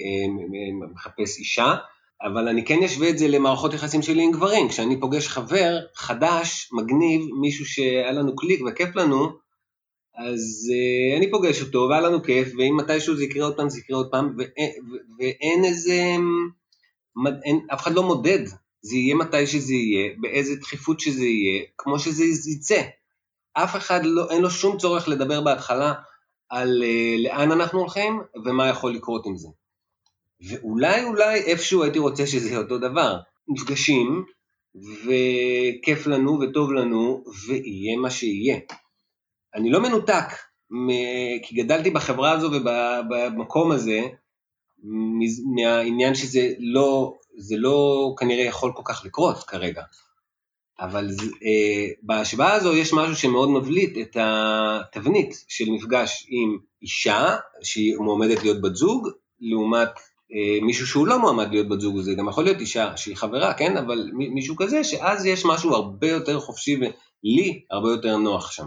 מחפש 0.93 1.39
אישה, 1.39 1.75
אבל 2.23 2.47
אני 2.47 2.65
כן 2.65 2.83
אשווה 2.83 3.09
את 3.09 3.17
זה 3.17 3.27
למערכות 3.27 3.73
יחסים 3.73 4.01
שלי 4.01 4.23
עם 4.23 4.31
גברים. 4.31 4.69
כשאני 4.69 4.99
פוגש 4.99 5.27
חבר 5.27 5.79
חדש, 5.95 6.69
מגניב, 6.73 7.21
מישהו 7.41 7.65
שהיה 7.65 8.11
לנו 8.11 8.35
קליק 8.35 8.61
וכיף 8.67 8.95
לנו, 8.95 9.27
אז 10.15 10.71
uh, 10.71 11.17
אני 11.17 11.31
פוגש 11.31 11.61
אותו 11.61 11.87
והיה 11.89 12.01
לנו 12.01 12.23
כיף, 12.23 12.47
ואם 12.57 12.77
מתישהו 12.77 13.15
זה 13.15 13.23
יקרה 13.23 13.45
עוד 13.45 13.57
פעם, 13.57 13.69
זה 13.69 13.79
יקרה 13.79 13.97
עוד 13.97 14.07
פעם, 14.11 14.35
ואין, 14.37 14.71
ואין 15.19 15.65
איזה, 15.65 16.15
אין, 17.43 17.59
אף 17.73 17.81
אחד 17.81 17.93
לא 17.93 18.03
מודד, 18.03 18.43
זה 18.81 18.95
יהיה 18.95 19.15
מתי 19.15 19.47
שזה 19.47 19.73
יהיה, 19.73 20.13
באיזה 20.19 20.55
דחיפות 20.55 20.99
שזה 20.99 21.25
יהיה, 21.25 21.63
כמו 21.77 21.99
שזה 21.99 22.23
יצא. 22.51 22.81
אף 23.53 23.75
אחד 23.75 23.99
לא, 24.03 24.29
אין 24.29 24.41
לו 24.41 24.49
שום 24.49 24.77
צורך 24.77 25.07
לדבר 25.07 25.41
בהתחלה 25.41 25.93
על 26.49 26.83
uh, 26.83 27.23
לאן 27.23 27.51
אנחנו 27.51 27.79
הולכים 27.79 28.21
ומה 28.45 28.67
יכול 28.67 28.93
לקרות 28.95 29.25
עם 29.25 29.37
זה. 29.37 29.47
ואולי 30.49 31.03
אולי 31.03 31.39
איפשהו 31.39 31.83
הייתי 31.83 31.99
רוצה 31.99 32.27
שזה 32.27 32.49
יהיה 32.49 32.59
אותו 32.59 32.77
דבר. 32.77 33.17
נפגשים, 33.47 34.25
וכיף 34.75 36.07
לנו 36.07 36.39
וטוב 36.41 36.71
לנו, 36.71 37.23
ויהיה 37.47 37.97
מה 37.97 38.09
שיהיה. 38.09 38.59
אני 39.55 39.71
לא 39.71 39.81
מנותק, 39.81 40.25
כי 41.43 41.55
גדלתי 41.55 41.89
בחברה 41.89 42.31
הזו 42.31 42.51
ובמקום 42.51 43.71
הזה, 43.71 44.01
מהעניין 45.55 46.15
שזה 46.15 46.53
לא, 46.59 47.17
זה 47.37 47.55
לא 47.57 48.13
כנראה 48.17 48.43
יכול 48.43 48.71
כל 48.75 48.83
כך 48.85 49.05
לקרות 49.05 49.43
כרגע. 49.43 49.83
אבל 50.79 51.07
אה, 51.43 51.93
בהשוואה 52.01 52.53
הזו 52.53 52.75
יש 52.75 52.93
משהו 52.93 53.15
שמאוד 53.15 53.49
מבליט 53.49 53.97
את 53.97 54.17
התבנית 54.19 55.45
של 55.47 55.65
מפגש 55.69 56.27
עם 56.29 56.57
אישה 56.81 57.37
שהיא 57.63 57.97
מועמדת 57.97 58.43
להיות 58.43 58.61
בת 58.61 58.75
זוג, 58.75 59.07
לעומת 59.39 59.89
אה, 60.33 60.65
מישהו 60.65 60.87
שהוא 60.87 61.07
לא 61.07 61.19
מועמד 61.19 61.51
להיות 61.51 61.69
בת 61.69 61.79
זוג, 61.81 61.99
זה 62.01 62.13
גם 62.13 62.29
יכול 62.29 62.43
להיות 62.43 62.59
אישה 62.59 62.97
שהיא 62.97 63.15
חברה, 63.15 63.53
כן? 63.53 63.77
אבל 63.77 64.09
מישהו 64.13 64.55
כזה, 64.55 64.83
שאז 64.83 65.25
יש 65.25 65.45
משהו 65.45 65.75
הרבה 65.75 66.07
יותר 66.07 66.39
חופשי 66.39 66.75
ולי 66.75 67.65
הרבה 67.71 67.89
יותר 67.89 68.17
נוח 68.17 68.51
שם. 68.51 68.65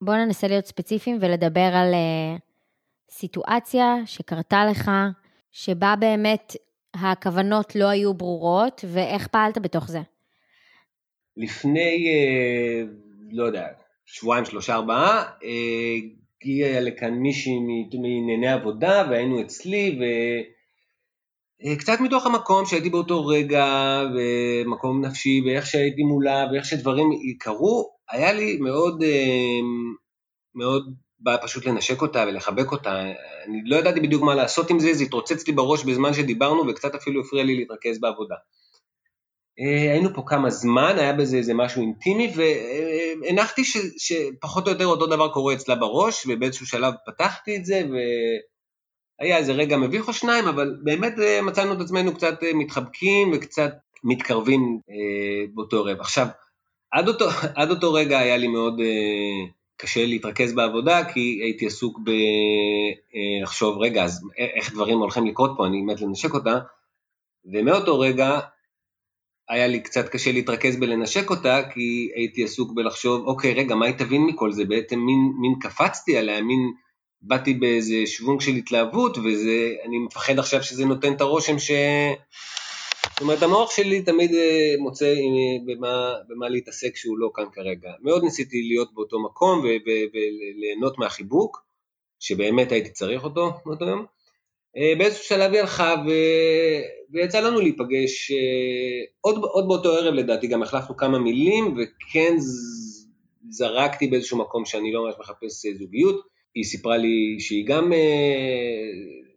בוא 0.00 0.14
ננסה 0.14 0.48
להיות 0.48 0.66
ספציפיים 0.66 1.18
ולדבר 1.20 1.70
על 1.74 1.94
uh, 1.94 2.40
סיטואציה 3.10 3.94
שקרתה 4.06 4.64
לך, 4.70 4.90
שבה 5.56 5.94
באמת 6.00 6.56
הכוונות 6.94 7.76
לא 7.76 7.88
היו 7.88 8.14
ברורות, 8.14 8.84
ואיך 8.92 9.26
פעלת 9.26 9.58
בתוך 9.58 9.88
זה. 9.88 10.00
לפני, 11.36 12.06
uh, 12.06 12.88
לא 13.32 13.44
יודע, 13.44 13.66
שבועיים, 14.06 14.44
שלושה, 14.44 14.74
ארבעה, 14.74 15.22
uh, 15.22 15.44
הגיעה 16.42 16.80
לכאן 16.80 17.14
מישהי 17.14 17.52
מענייני 18.02 18.52
עבודה 18.52 19.06
והיינו 19.10 19.40
אצלי 19.40 19.98
וקצת 21.72 22.00
מתוך 22.00 22.26
המקום 22.26 22.66
שהייתי 22.66 22.90
באותו 22.90 23.26
רגע 23.26 23.66
ומקום 24.14 25.04
נפשי 25.04 25.40
ואיך 25.46 25.66
שהייתי 25.66 26.02
מולה 26.02 26.46
ואיך 26.52 26.64
שדברים 26.64 27.06
קרו, 27.38 27.90
היה 28.10 28.32
לי 28.32 28.58
מאוד, 28.60 29.02
אה, 29.02 29.60
מאוד 30.54 30.94
בא 31.24 31.36
פשוט 31.42 31.66
לנשק 31.66 32.02
אותה 32.02 32.24
ולחבק 32.28 32.72
אותה. 32.72 33.02
אני 33.46 33.62
לא 33.64 33.76
ידעתי 33.76 34.00
בדיוק 34.00 34.22
מה 34.22 34.34
לעשות 34.34 34.70
עם 34.70 34.78
זה, 34.78 34.94
זה 34.94 35.04
התרוצץ 35.04 35.46
לי 35.46 35.52
בראש 35.52 35.84
בזמן 35.84 36.14
שדיברנו 36.14 36.68
וקצת 36.68 36.94
אפילו 36.94 37.20
הפריע 37.20 37.44
לי 37.44 37.56
להתרכז 37.56 38.00
בעבודה. 38.00 38.34
אה, 39.60 39.92
היינו 39.92 40.14
פה 40.14 40.22
כמה 40.26 40.50
זמן, 40.50 40.94
היה 40.98 41.12
בזה 41.12 41.36
איזה 41.36 41.54
משהו 41.54 41.82
אינטימי, 41.82 42.32
והנחתי 42.36 43.64
ש, 43.64 43.76
שפחות 43.98 44.66
או 44.66 44.72
יותר 44.72 44.86
אותו 44.86 45.06
דבר 45.06 45.28
קורה 45.28 45.54
אצלה 45.54 45.74
בראש, 45.74 46.26
ובאיזשהו 46.28 46.66
שלב 46.66 46.94
פתחתי 47.06 47.56
את 47.56 47.64
זה, 47.64 47.82
והיה 49.20 49.36
איזה 49.36 49.52
רגע 49.52 49.76
מביך 49.76 50.08
או 50.08 50.12
שניים, 50.12 50.48
אבל 50.48 50.76
באמת 50.82 51.18
אה, 51.18 51.42
מצאנו 51.42 51.72
את 51.72 51.80
עצמנו 51.80 52.14
קצת 52.14 52.42
אה, 52.42 52.54
מתחבקים 52.54 53.30
וקצת 53.34 53.72
מתקרבים 54.04 54.80
באותו 55.54 55.76
ערב. 55.76 56.00
עכשיו, 56.00 56.26
עד 56.92 57.08
אותו, 57.08 57.28
עד 57.56 57.70
אותו 57.70 57.92
רגע 57.92 58.18
היה 58.18 58.36
לי 58.36 58.48
מאוד 58.48 58.80
קשה 59.76 60.06
להתרכז 60.06 60.52
בעבודה, 60.52 61.04
כי 61.12 61.40
הייתי 61.42 61.66
עסוק 61.66 61.98
בלחשוב, 63.42 63.78
רגע, 63.78 64.04
אז 64.04 64.20
איך 64.56 64.72
דברים 64.72 64.98
הולכים 64.98 65.26
לקרות 65.26 65.50
פה, 65.56 65.66
אני 65.66 65.82
מת 65.82 66.00
לנשק 66.00 66.34
אותה, 66.34 66.58
ומאותו 67.52 68.00
רגע 68.00 68.40
היה 69.48 69.66
לי 69.66 69.80
קצת 69.80 70.08
קשה 70.08 70.32
להתרכז 70.32 70.76
בלנשק 70.76 71.30
אותה, 71.30 71.62
כי 71.74 72.10
הייתי 72.14 72.44
עסוק 72.44 72.72
בלחשוב, 72.74 73.26
אוקיי, 73.26 73.54
רגע, 73.54 73.74
מה 73.74 73.86
היא 73.86 73.94
תבין 73.94 74.22
מכל 74.22 74.52
זה? 74.52 74.64
בעצם 74.64 74.98
מין, 74.98 75.32
מין 75.40 75.54
קפצתי 75.60 76.16
עליה, 76.16 76.42
מין 76.42 76.72
באתי 77.22 77.54
באיזה 77.54 78.06
שוונג 78.06 78.40
של 78.40 78.52
התלהבות, 78.52 79.18
ואני 79.18 79.98
מפחד 80.06 80.38
עכשיו 80.38 80.62
שזה 80.62 80.84
נותן 80.84 81.12
את 81.12 81.20
הרושם 81.20 81.58
ש... 81.58 81.70
זאת 83.14 83.20
אומרת, 83.20 83.42
המוח 83.42 83.70
שלי 83.70 84.02
תמיד 84.02 84.34
אה, 84.34 84.74
מוצא 84.78 85.06
אה, 85.06 85.64
במה, 85.66 86.14
במה 86.28 86.48
להתעסק 86.48 86.96
שהוא 86.96 87.18
לא 87.18 87.30
כאן 87.34 87.44
כרגע. 87.52 87.90
מאוד 88.02 88.24
ניסיתי 88.24 88.62
להיות 88.62 88.94
באותו 88.94 89.22
מקום 89.22 89.62
וליהנות 90.14 90.98
מהחיבוק, 90.98 91.64
שבאמת 92.20 92.72
הייתי 92.72 92.90
צריך 92.90 93.24
אותו 93.24 93.52
באותו 93.66 93.84
יום, 93.84 94.04
באיזשהו 94.98 95.24
שלב 95.24 95.52
היא 95.52 95.60
הלכה 95.60 95.94
ו... 96.06 96.10
ויצא 97.12 97.40
לנו 97.40 97.60
להיפגש 97.60 98.32
עוד, 99.20 99.36
עוד 99.42 99.68
באותו 99.68 99.92
ערב 99.92 100.14
לדעתי, 100.14 100.46
גם 100.46 100.62
החלפנו 100.62 100.96
כמה 100.96 101.18
מילים 101.18 101.76
וכן 101.76 102.34
זרקתי 103.50 104.06
באיזשהו 104.06 104.38
מקום 104.38 104.64
שאני 104.64 104.92
לא 104.92 105.04
ממש 105.04 105.14
מחפש 105.20 105.66
זוגיות, 105.78 106.26
היא 106.54 106.64
סיפרה 106.64 106.96
לי 106.96 107.36
שהיא 107.40 107.66
גם, 107.66 107.92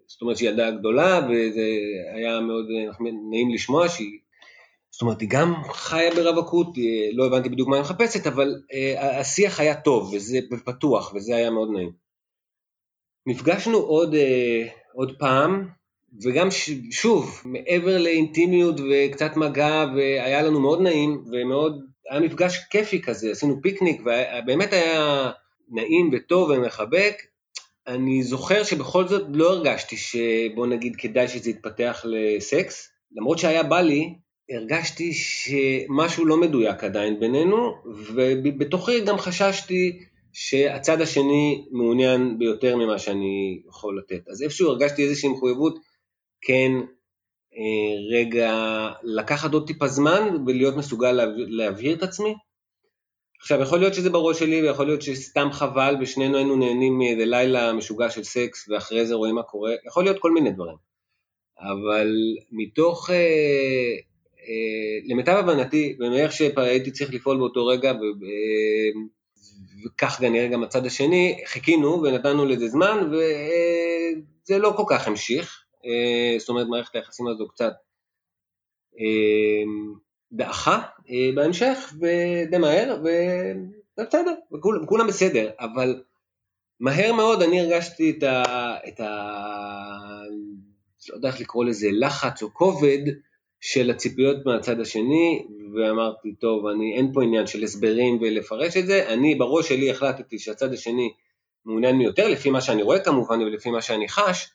זאת 0.08 0.22
אומרת 0.22 0.38
שהיא 0.38 0.50
ילדה 0.50 0.72
גדולה 0.72 1.28
וזה 1.30 1.68
היה 2.16 2.40
מאוד 2.40 2.66
נעים 3.30 3.54
לשמוע 3.54 3.90
שהיא 3.90 4.20
זאת 4.98 5.02
אומרת, 5.02 5.22
היא 5.22 5.30
גם 5.30 5.54
חיה 5.74 6.16
ברווקות, 6.16 6.68
לא 7.14 7.26
הבנתי 7.26 7.50
בדיוק 7.50 7.70
מה 7.70 7.76
היא 7.76 7.84
מחפשת, 7.84 8.28
אבל 8.28 8.56
אה, 8.74 9.20
השיח 9.20 9.60
היה 9.60 9.82
טוב 9.82 10.14
וזה 10.14 10.40
פתוח, 10.66 11.14
וזה 11.16 11.36
היה 11.36 11.50
מאוד 11.50 11.70
נעים. 11.74 11.92
נפגשנו 13.28 13.78
עוד, 13.78 14.16
אה, 14.16 14.68
עוד 14.94 15.16
פעם, 15.20 15.68
וגם 16.24 16.52
ש, 16.52 16.70
שוב, 16.92 17.42
מעבר 17.46 17.98
לאינטימיות 17.98 18.76
וקצת 18.80 19.32
מגע, 19.36 19.86
והיה 19.96 20.42
לנו 20.42 20.60
מאוד 20.60 20.82
נעים, 20.82 21.24
ומאוד, 21.32 21.86
היה 22.10 22.20
מפגש 22.20 22.58
כיפי 22.70 23.02
כזה, 23.02 23.32
עשינו 23.32 23.62
פיקניק, 23.62 24.02
ובאמת 24.02 24.74
היה 24.74 25.32
נעים 25.70 26.10
וטוב 26.14 26.50
ומחבק. 26.50 27.16
אני 27.88 28.24
זוכר 28.24 28.63
שבכל 28.63 29.08
זאת 29.08 29.25
לא 29.34 29.50
הרגשתי 29.50 29.98
שבוא 29.98 30.67
נגיד 30.67 30.96
כדאי 30.96 31.27
שזה 31.27 31.50
יתפתח 31.50 32.06
לסקס, 32.06 32.89
למרות 33.15 33.39
שהיה 33.39 33.63
בא 33.63 33.82
לי, 33.82 34.13
הרגשתי 34.50 35.13
שמשהו 35.13 36.25
לא 36.25 36.38
מדויק 36.38 36.84
עדיין 36.84 37.20
בינינו, 37.20 37.74
ובתוכי 38.13 39.01
גם 39.01 39.17
חששתי 39.17 40.00
שהצד 40.34 41.01
השני 41.01 41.65
מעוניין 41.72 42.39
ביותר 42.39 42.75
ממה 42.75 43.00
שאני 43.00 43.62
יכול 43.70 44.00
לתת. 44.00 44.27
אז 44.29 44.44
איפשהו 44.44 44.70
הרגשתי 44.70 45.03
איזושהי 45.03 45.29
מחויבות, 45.29 45.79
כן, 46.41 46.72
אה, 47.58 48.17
רגע, 48.17 48.51
לקחת 49.03 49.53
עוד 49.53 49.67
טיפה 49.67 49.88
זמן 49.88 50.44
ולהיות 50.48 50.75
מסוגל 50.75 51.12
להבהיר 51.38 51.96
את 51.96 52.03
עצמי. 52.03 52.36
עכשיו, 53.39 53.62
יכול 53.62 53.79
להיות 53.79 53.94
שזה 53.94 54.10
בראש 54.10 54.39
שלי, 54.39 54.62
ויכול 54.62 54.86
להיות 54.86 55.01
שסתם 55.01 55.48
חבל, 55.51 55.96
ושנינו 56.01 56.38
היינו 56.38 56.56
נהנים 56.56 56.98
מאיזה 56.98 57.25
לילה 57.25 57.74
משוגע 57.74 58.10
של 58.10 58.24
סקס, 58.24 58.70
ואחרי 58.70 59.06
זה 59.06 59.15
רואים 59.15 59.36
מה 59.36 59.44
קורה, 59.44 59.72
יכול 59.88 60.03
להיות 60.03 60.20
כל 60.20 60.32
מיני 60.32 60.51
דברים. 60.51 60.77
אבל 61.60 62.08
מתוך 62.51 63.10
אה, 63.10 63.15
אה, 64.39 65.00
למיטב 65.06 65.36
הבנתי, 65.39 65.98
ומאיך 66.00 66.32
שהייתי 66.32 66.91
צריך 66.91 67.13
לפעול 67.13 67.38
באותו 67.38 67.65
רגע, 67.65 67.91
אה, 67.91 69.01
וכך 69.86 70.17
כנראה 70.20 70.48
גם 70.48 70.63
הצד 70.63 70.86
השני, 70.86 71.41
חיכינו 71.46 72.03
ונתנו 72.03 72.46
לזה 72.46 72.67
זמן, 72.67 73.10
וזה 73.12 74.58
לא 74.58 74.74
כל 74.77 74.84
כך 74.89 75.08
המשיך. 75.08 75.63
אה, 75.86 76.39
זאת 76.39 76.50
אומרת, 76.50 76.67
מערכת 76.67 76.96
היחסים 76.96 77.27
הזו 77.27 77.48
קצת 77.48 77.74
דעכה 80.31 80.81
בהמשך, 81.36 81.93
ודי 82.00 82.57
מהר, 82.57 83.01
ובסדר, 83.98 84.34
וכולם 84.53 85.07
בסדר, 85.07 85.50
אבל 85.60 86.03
מהר 86.79 87.13
מאוד 87.13 87.41
אני 87.41 87.62
הרגשתי 87.62 88.10
את 88.17 88.24
ה... 88.24 88.43
את 88.88 89.00
ה... 89.00 89.07
לא 91.10 91.15
יודע 91.15 91.27
איך 91.27 91.39
לקרוא 91.41 91.65
לזה, 91.65 91.88
לחץ 91.91 92.43
או 92.43 92.53
כובד, 92.53 93.00
של 93.60 93.89
הציפיות 93.89 94.46
מהצד 94.46 94.79
השני, 94.79 95.48
ואמרתי, 95.75 96.36
טוב, 96.36 96.67
אני, 96.67 96.98
אין 96.98 97.13
פה 97.13 97.24
עניין 97.24 97.48
של 97.48 97.63
הסברים 97.63 98.17
ולפרש 98.22 98.77
את 98.77 98.86
זה, 98.86 99.13
אני 99.13 99.36
בראש 99.36 99.69
שלי 99.69 99.91
החלטתי 99.91 100.39
שהצד 100.39 100.74
השני 100.74 101.13
מעוניין 101.65 102.01
יותר, 102.01 102.27
לפי 102.27 102.50
מה 102.50 102.62
שאני 102.62 102.84
רואה 102.84 103.00
כמובן 103.00 103.41
ולפי 103.41 103.69
מה 103.69 103.81
שאני 103.81 104.10
חש, 104.10 104.50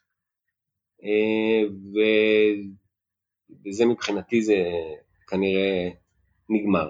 אה, 1.05 1.69
ו... 1.69 1.99
וזה 3.67 3.87
מבחינתי 3.87 4.43
זה 4.43 4.55
כנראה 5.33 5.89
נגמר. 6.49 6.89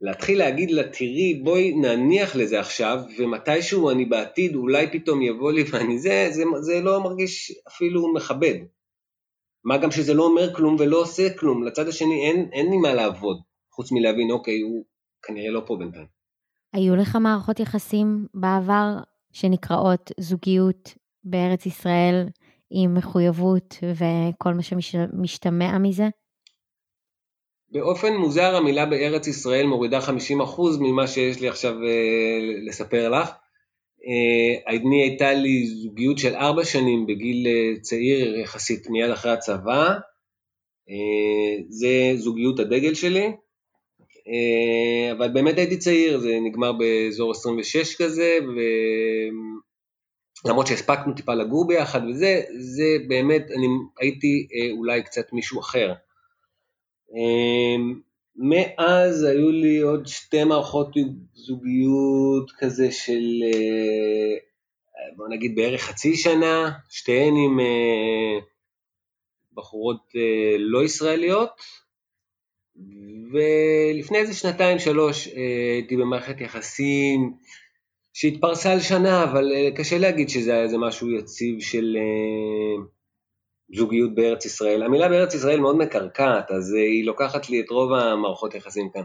להתחיל 0.00 0.38
להגיד 0.38 0.70
לה, 0.70 0.82
תראי, 0.82 1.40
בואי 1.44 1.74
נניח 1.74 2.36
לזה 2.36 2.60
עכשיו, 2.60 2.98
ומתישהו 3.18 3.90
אני 3.90 4.04
בעתיד 4.04 4.54
אולי 4.54 4.92
פתאום 4.92 5.22
יבוא 5.22 5.52
לי 5.52 5.64
ואני 5.70 5.98
זה, 5.98 6.28
זה, 6.30 6.42
זה 6.60 6.80
לא 6.80 7.02
מרגיש 7.02 7.52
אפילו 7.68 8.14
מכבד. 8.14 8.54
מה 9.64 9.78
גם 9.78 9.90
שזה 9.90 10.14
לא 10.14 10.26
אומר 10.26 10.54
כלום 10.54 10.76
ולא 10.78 11.00
עושה 11.00 11.36
כלום, 11.38 11.62
לצד 11.62 11.88
השני 11.88 12.26
אין, 12.26 12.48
אין 12.52 12.70
לי 12.70 12.76
מה 12.76 12.94
לעבוד, 12.94 13.36
חוץ 13.72 13.92
מלהבין, 13.92 14.30
אוקיי, 14.30 14.60
הוא 14.60 14.84
כנראה 15.22 15.50
לא 15.50 15.62
פה 15.66 15.76
בינתיים. 15.76 16.06
היו 16.72 16.96
לך 16.96 17.16
מערכות 17.16 17.60
יחסים 17.60 18.26
בעבר 18.34 18.98
שנקראות 19.32 20.10
זוגיות 20.20 20.94
בארץ 21.24 21.66
ישראל 21.66 22.28
עם 22.70 22.94
מחויבות 22.94 23.74
וכל 23.82 24.54
מה 24.54 24.62
שמשתמע 24.62 25.78
מזה? 25.78 26.08
באופן 27.74 28.12
מוזר 28.12 28.56
המילה 28.56 28.86
בארץ 28.86 29.26
ישראל 29.26 29.66
מורידה 29.66 29.98
50% 29.98 30.02
ממה 30.80 31.06
שיש 31.06 31.40
לי 31.40 31.48
עכשיו 31.48 31.74
אה, 31.82 32.38
לספר 32.66 33.08
לך. 33.08 33.30
אה, 34.06 34.74
אני 34.74 35.02
הייתה 35.02 35.32
לי 35.32 35.66
זוגיות 35.66 36.18
של 36.18 36.34
ארבע 36.34 36.64
שנים 36.64 37.06
בגיל 37.06 37.46
אה, 37.46 37.80
צעיר 37.80 38.36
יחסית 38.36 38.90
מיד 38.90 39.10
אחרי 39.10 39.32
הצבא, 39.32 39.88
אה, 40.90 41.56
זה 41.68 42.12
זוגיות 42.16 42.58
הדגל 42.58 42.94
שלי, 42.94 43.32
אבל 45.12 45.28
באמת 45.28 45.58
הייתי 45.58 45.76
צעיר, 45.76 46.18
זה 46.18 46.38
נגמר 46.40 46.72
באזור 46.72 47.30
26 47.30 47.96
כזה, 48.02 48.38
ולמרות 50.44 50.66
שהספקנו 50.66 51.14
טיפה 51.14 51.34
לגור 51.34 51.66
ביחד 51.66 52.00
וזה, 52.08 52.42
זה 52.58 52.96
באמת, 53.08 53.50
אני 53.50 53.66
הייתי 54.00 54.48
אולי 54.78 55.02
קצת 55.02 55.32
מישהו 55.32 55.60
אחר. 55.60 55.92
מאז 58.36 59.22
היו 59.22 59.50
לי 59.50 59.78
עוד 59.78 60.06
שתי 60.06 60.44
מערכות 60.44 60.94
זוגיות 61.34 62.50
כזה 62.58 62.92
של, 62.92 63.42
אה, 63.44 64.36
בוא 65.16 65.28
נגיד 65.28 65.54
בערך 65.54 65.82
חצי 65.82 66.16
שנה, 66.16 66.70
שתיהן 66.90 67.34
עם 67.36 67.60
אה, 67.60 68.38
בחורות 69.54 70.12
אה, 70.16 70.56
לא 70.58 70.84
ישראליות, 70.84 71.50
ולפני 73.32 74.18
איזה 74.18 74.34
שנתיים 74.34 74.78
שלוש 74.78 75.26
הייתי 75.26 75.96
במערכת 75.96 76.40
יחסים 76.40 77.32
שהתפרסה 78.12 78.72
על 78.72 78.80
שנה, 78.80 79.24
אבל 79.24 79.52
קשה 79.76 79.98
להגיד 79.98 80.28
שזה 80.28 80.52
היה 80.52 80.62
איזה 80.62 80.78
משהו 80.78 81.10
יציב 81.10 81.60
של 81.60 81.96
זוגיות 83.74 84.14
בארץ 84.14 84.44
ישראל. 84.44 84.82
המילה 84.82 85.08
בארץ 85.08 85.34
ישראל 85.34 85.60
מאוד 85.60 85.76
מקרקעת, 85.76 86.50
אז 86.50 86.74
אה, 86.74 86.80
היא 86.80 87.06
לוקחת 87.06 87.50
לי 87.50 87.60
את 87.60 87.70
רוב 87.70 87.92
המערכות 87.92 88.54
יחסים 88.54 88.90
כאן. 88.90 89.02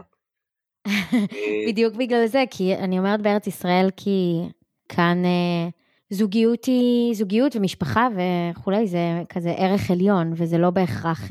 אה, 0.86 1.64
בדיוק 1.68 1.94
בגלל 1.94 2.26
זה, 2.26 2.44
כי 2.50 2.74
אני 2.74 2.98
אומרת 2.98 3.22
בארץ 3.22 3.46
ישראל 3.46 3.88
כי 3.96 4.40
כאן 4.88 5.24
אה, 5.24 5.68
זוגיות 6.10 6.64
היא 6.64 7.14
זוגיות 7.14 7.56
ומשפחה 7.56 8.08
וכולי, 8.16 8.86
זה 8.86 8.98
כזה 9.28 9.50
ערך 9.50 9.90
עליון, 9.90 10.32
וזה 10.36 10.58
לא 10.58 10.70
בהכרח 10.70 11.28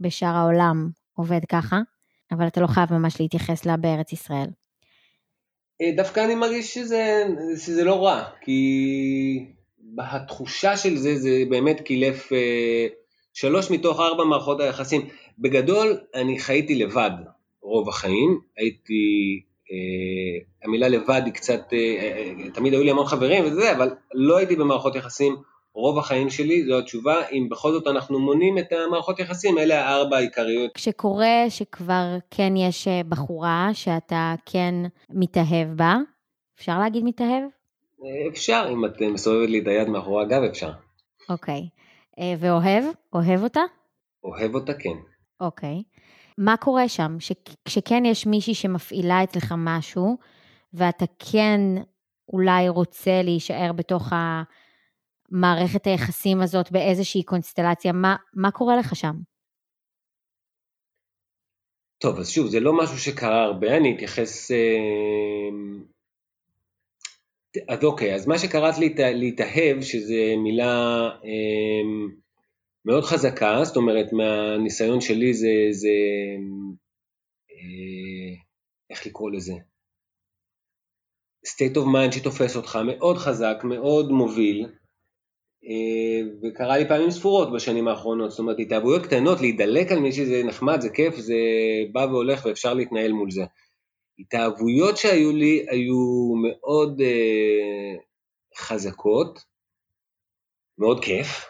בשאר 0.00 0.36
העולם 0.36 0.88
עובד 1.12 1.40
ככה, 1.48 1.80
אבל 2.32 2.46
אתה 2.46 2.60
לא 2.60 2.66
חייב 2.66 2.92
ממש 2.92 3.20
להתייחס 3.20 3.66
לה 3.66 3.76
בארץ 3.76 4.12
ישראל. 4.12 4.48
דווקא 5.96 6.24
אני 6.24 6.34
מרגיש 6.34 6.74
שזה, 6.74 7.24
שזה 7.56 7.84
לא 7.84 8.04
רע, 8.04 8.24
כי 8.40 9.55
התחושה 9.98 10.76
של 10.76 10.96
זה, 10.96 11.16
זה 11.16 11.42
באמת 11.48 11.80
קילף 11.80 12.32
אה, 12.32 12.86
שלוש 13.34 13.70
מתוך 13.70 14.00
ארבע 14.00 14.24
מערכות 14.24 14.60
היחסים. 14.60 15.08
בגדול, 15.38 15.98
אני 16.14 16.38
חייתי 16.38 16.74
לבד 16.74 17.10
רוב 17.62 17.88
החיים, 17.88 18.40
הייתי, 18.56 19.40
אה, 19.72 20.44
המילה 20.64 20.88
לבד 20.88 21.22
היא 21.24 21.32
קצת, 21.32 21.72
אה, 21.72 21.78
אה, 21.78 22.50
תמיד 22.50 22.72
היו 22.72 22.82
לי 22.82 22.90
המון 22.90 23.06
חברים 23.06 23.44
וזה, 23.44 23.72
אבל 23.72 23.94
לא 24.14 24.36
הייתי 24.36 24.56
במערכות 24.56 24.96
יחסים 24.96 25.36
רוב 25.76 25.98
החיים 25.98 26.30
שלי, 26.30 26.64
זו 26.64 26.78
התשובה. 26.78 27.28
אם 27.32 27.48
בכל 27.50 27.72
זאת 27.72 27.86
אנחנו 27.86 28.18
מונים 28.18 28.58
את 28.58 28.72
המערכות 28.72 29.18
יחסים, 29.18 29.58
אלה 29.58 29.88
הארבע 29.88 30.16
העיקריות. 30.16 30.70
כשקורה 30.74 31.44
שכבר 31.48 32.16
כן 32.30 32.56
יש 32.56 32.88
אה, 32.88 33.00
בחורה 33.08 33.70
שאתה 33.72 34.34
כן 34.46 34.74
מתאהב 35.10 35.68
בה, 35.76 35.96
אפשר 36.58 36.78
להגיד 36.78 37.04
מתאהב? 37.04 37.42
אפשר, 38.28 38.68
אם 38.72 38.84
את 38.84 39.00
מסובבת 39.14 39.48
לי 39.48 39.62
את 39.62 39.66
היד 39.66 39.88
מאחורי 39.88 40.24
הגב, 40.24 40.42
אפשר. 40.42 40.70
אוקיי. 41.28 41.68
אה, 42.18 42.34
ואוהב? 42.38 42.84
אוהב 43.12 43.42
אותה? 43.42 43.60
אוהב 44.24 44.54
אותה, 44.54 44.74
כן. 44.74 44.98
אוקיי. 45.40 45.82
מה 46.38 46.56
קורה 46.56 46.88
שם? 46.88 47.16
כשכן 47.64 48.04
יש 48.04 48.26
מישהי 48.26 48.54
שמפעילה 48.54 49.24
אצלך 49.24 49.54
משהו, 49.58 50.16
ואתה 50.72 51.04
כן 51.18 51.60
אולי 52.32 52.68
רוצה 52.68 53.22
להישאר 53.22 53.72
בתוך 53.72 54.12
המערכת 55.32 55.86
היחסים 55.86 56.40
הזאת 56.40 56.72
באיזושהי 56.72 57.22
קונסטלציה, 57.22 57.92
מה, 57.92 58.16
מה 58.34 58.50
קורה 58.50 58.76
לך 58.76 58.96
שם? 58.96 59.14
טוב, 61.98 62.18
אז 62.18 62.30
שוב, 62.30 62.46
זה 62.46 62.60
לא 62.60 62.78
משהו 62.78 62.98
שקרה 62.98 63.42
הרבה, 63.42 63.76
אני 63.76 63.96
אתייחס 63.96 64.50
אה, 64.50 64.56
אז 67.68 67.84
אוקיי, 67.84 68.14
אז 68.14 68.26
מה 68.26 68.38
שקראת 68.38 68.74
להתאהב, 68.98 69.82
שזה 69.82 70.34
מילה 70.42 71.08
אה, 71.24 72.10
מאוד 72.84 73.04
חזקה, 73.04 73.64
זאת 73.64 73.76
אומרת 73.76 74.12
מהניסיון 74.12 75.00
שלי 75.00 75.34
זה, 75.34 75.52
זה 75.70 75.88
אה, 77.50 78.34
איך 78.90 79.06
לקרוא 79.06 79.30
לזה? 79.30 79.54
state 81.46 81.76
of 81.76 81.84
mind 81.84 82.12
שתופס 82.12 82.56
אותך 82.56 82.78
מאוד 82.86 83.16
חזק, 83.16 83.56
מאוד 83.64 84.10
מוביל, 84.10 84.66
אה, 85.64 86.28
וקרה 86.42 86.78
לי 86.78 86.88
פעמים 86.88 87.10
ספורות 87.10 87.52
בשנים 87.52 87.88
האחרונות, 87.88 88.30
זאת 88.30 88.38
אומרת 88.38 88.56
התאהבויות 88.58 89.06
קטנות, 89.06 89.40
להידלק 89.40 89.92
על 89.92 89.98
מישהי 89.98 90.26
זה 90.26 90.42
נחמד, 90.44 90.80
זה 90.80 90.90
כיף, 90.90 91.16
זה 91.16 91.34
בא 91.92 92.06
והולך 92.10 92.46
ואפשר 92.46 92.74
להתנהל 92.74 93.12
מול 93.12 93.30
זה. 93.30 93.44
התאהבויות 94.18 94.96
שהיו 94.96 95.32
לי 95.32 95.66
היו 95.68 96.32
מאוד 96.34 97.00
uh, 97.00 98.58
חזקות, 98.58 99.44
מאוד 100.78 101.04
כיף. 101.04 101.44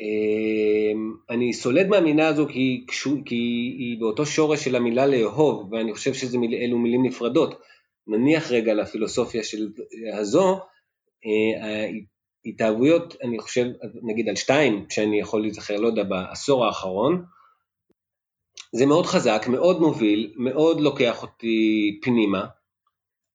Uh, 0.00 0.96
אני 1.30 1.52
סולד 1.52 1.86
מהמילה 1.86 2.28
הזו 2.28 2.46
כי, 2.48 2.86
כי 3.26 3.34
היא 3.78 4.00
באותו 4.00 4.26
שורש 4.26 4.64
של 4.64 4.76
המילה 4.76 5.06
לאהוב, 5.06 5.72
ואני 5.72 5.94
חושב 5.94 6.14
שאלו 6.14 6.78
מילים 6.78 7.06
נפרדות. 7.06 7.60
נניח 8.06 8.50
רגע 8.50 8.74
לפילוסופיה 8.74 9.44
של 9.44 9.68
הזו, 10.18 10.56
uh, 10.56 11.64
התאהבויות, 12.46 13.16
אני 13.22 13.38
חושב, 13.38 13.66
נגיד 14.02 14.28
על 14.28 14.36
שתיים 14.36 14.86
שאני 14.90 15.20
יכול 15.20 15.40
להיזכר, 15.40 15.76
לא 15.76 15.86
יודע, 15.86 16.02
בעשור 16.02 16.66
האחרון, 16.66 17.24
זה 18.76 18.86
מאוד 18.86 19.06
חזק, 19.06 19.44
מאוד 19.48 19.80
מוביל, 19.80 20.32
מאוד 20.36 20.80
לוקח 20.80 21.22
אותי 21.22 21.98
פנימה, 22.02 22.46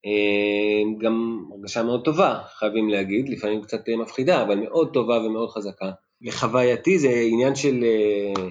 אה, 0.05 0.81
גם 1.01 1.45
הרגשה 1.51 1.83
מאוד 1.83 2.05
טובה, 2.05 2.39
חייבים 2.59 2.89
להגיד, 2.89 3.29
לפעמים 3.29 3.61
קצת 3.61 3.81
מפחידה, 4.01 4.41
אבל 4.41 4.59
מאוד 4.59 4.93
טובה 4.93 5.17
ומאוד 5.17 5.49
חזקה. 5.49 5.91
לחווייתי 6.21 6.99
זה 6.99 7.09
עניין 7.31 7.55
של 7.55 7.83
אה, 7.83 8.43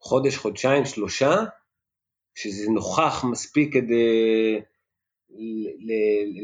חודש, 0.00 0.36
חודשיים, 0.36 0.84
שלושה, 0.84 1.36
שזה 2.34 2.70
נוכח 2.70 3.24
מספיק 3.30 3.72
כדי 3.72 4.60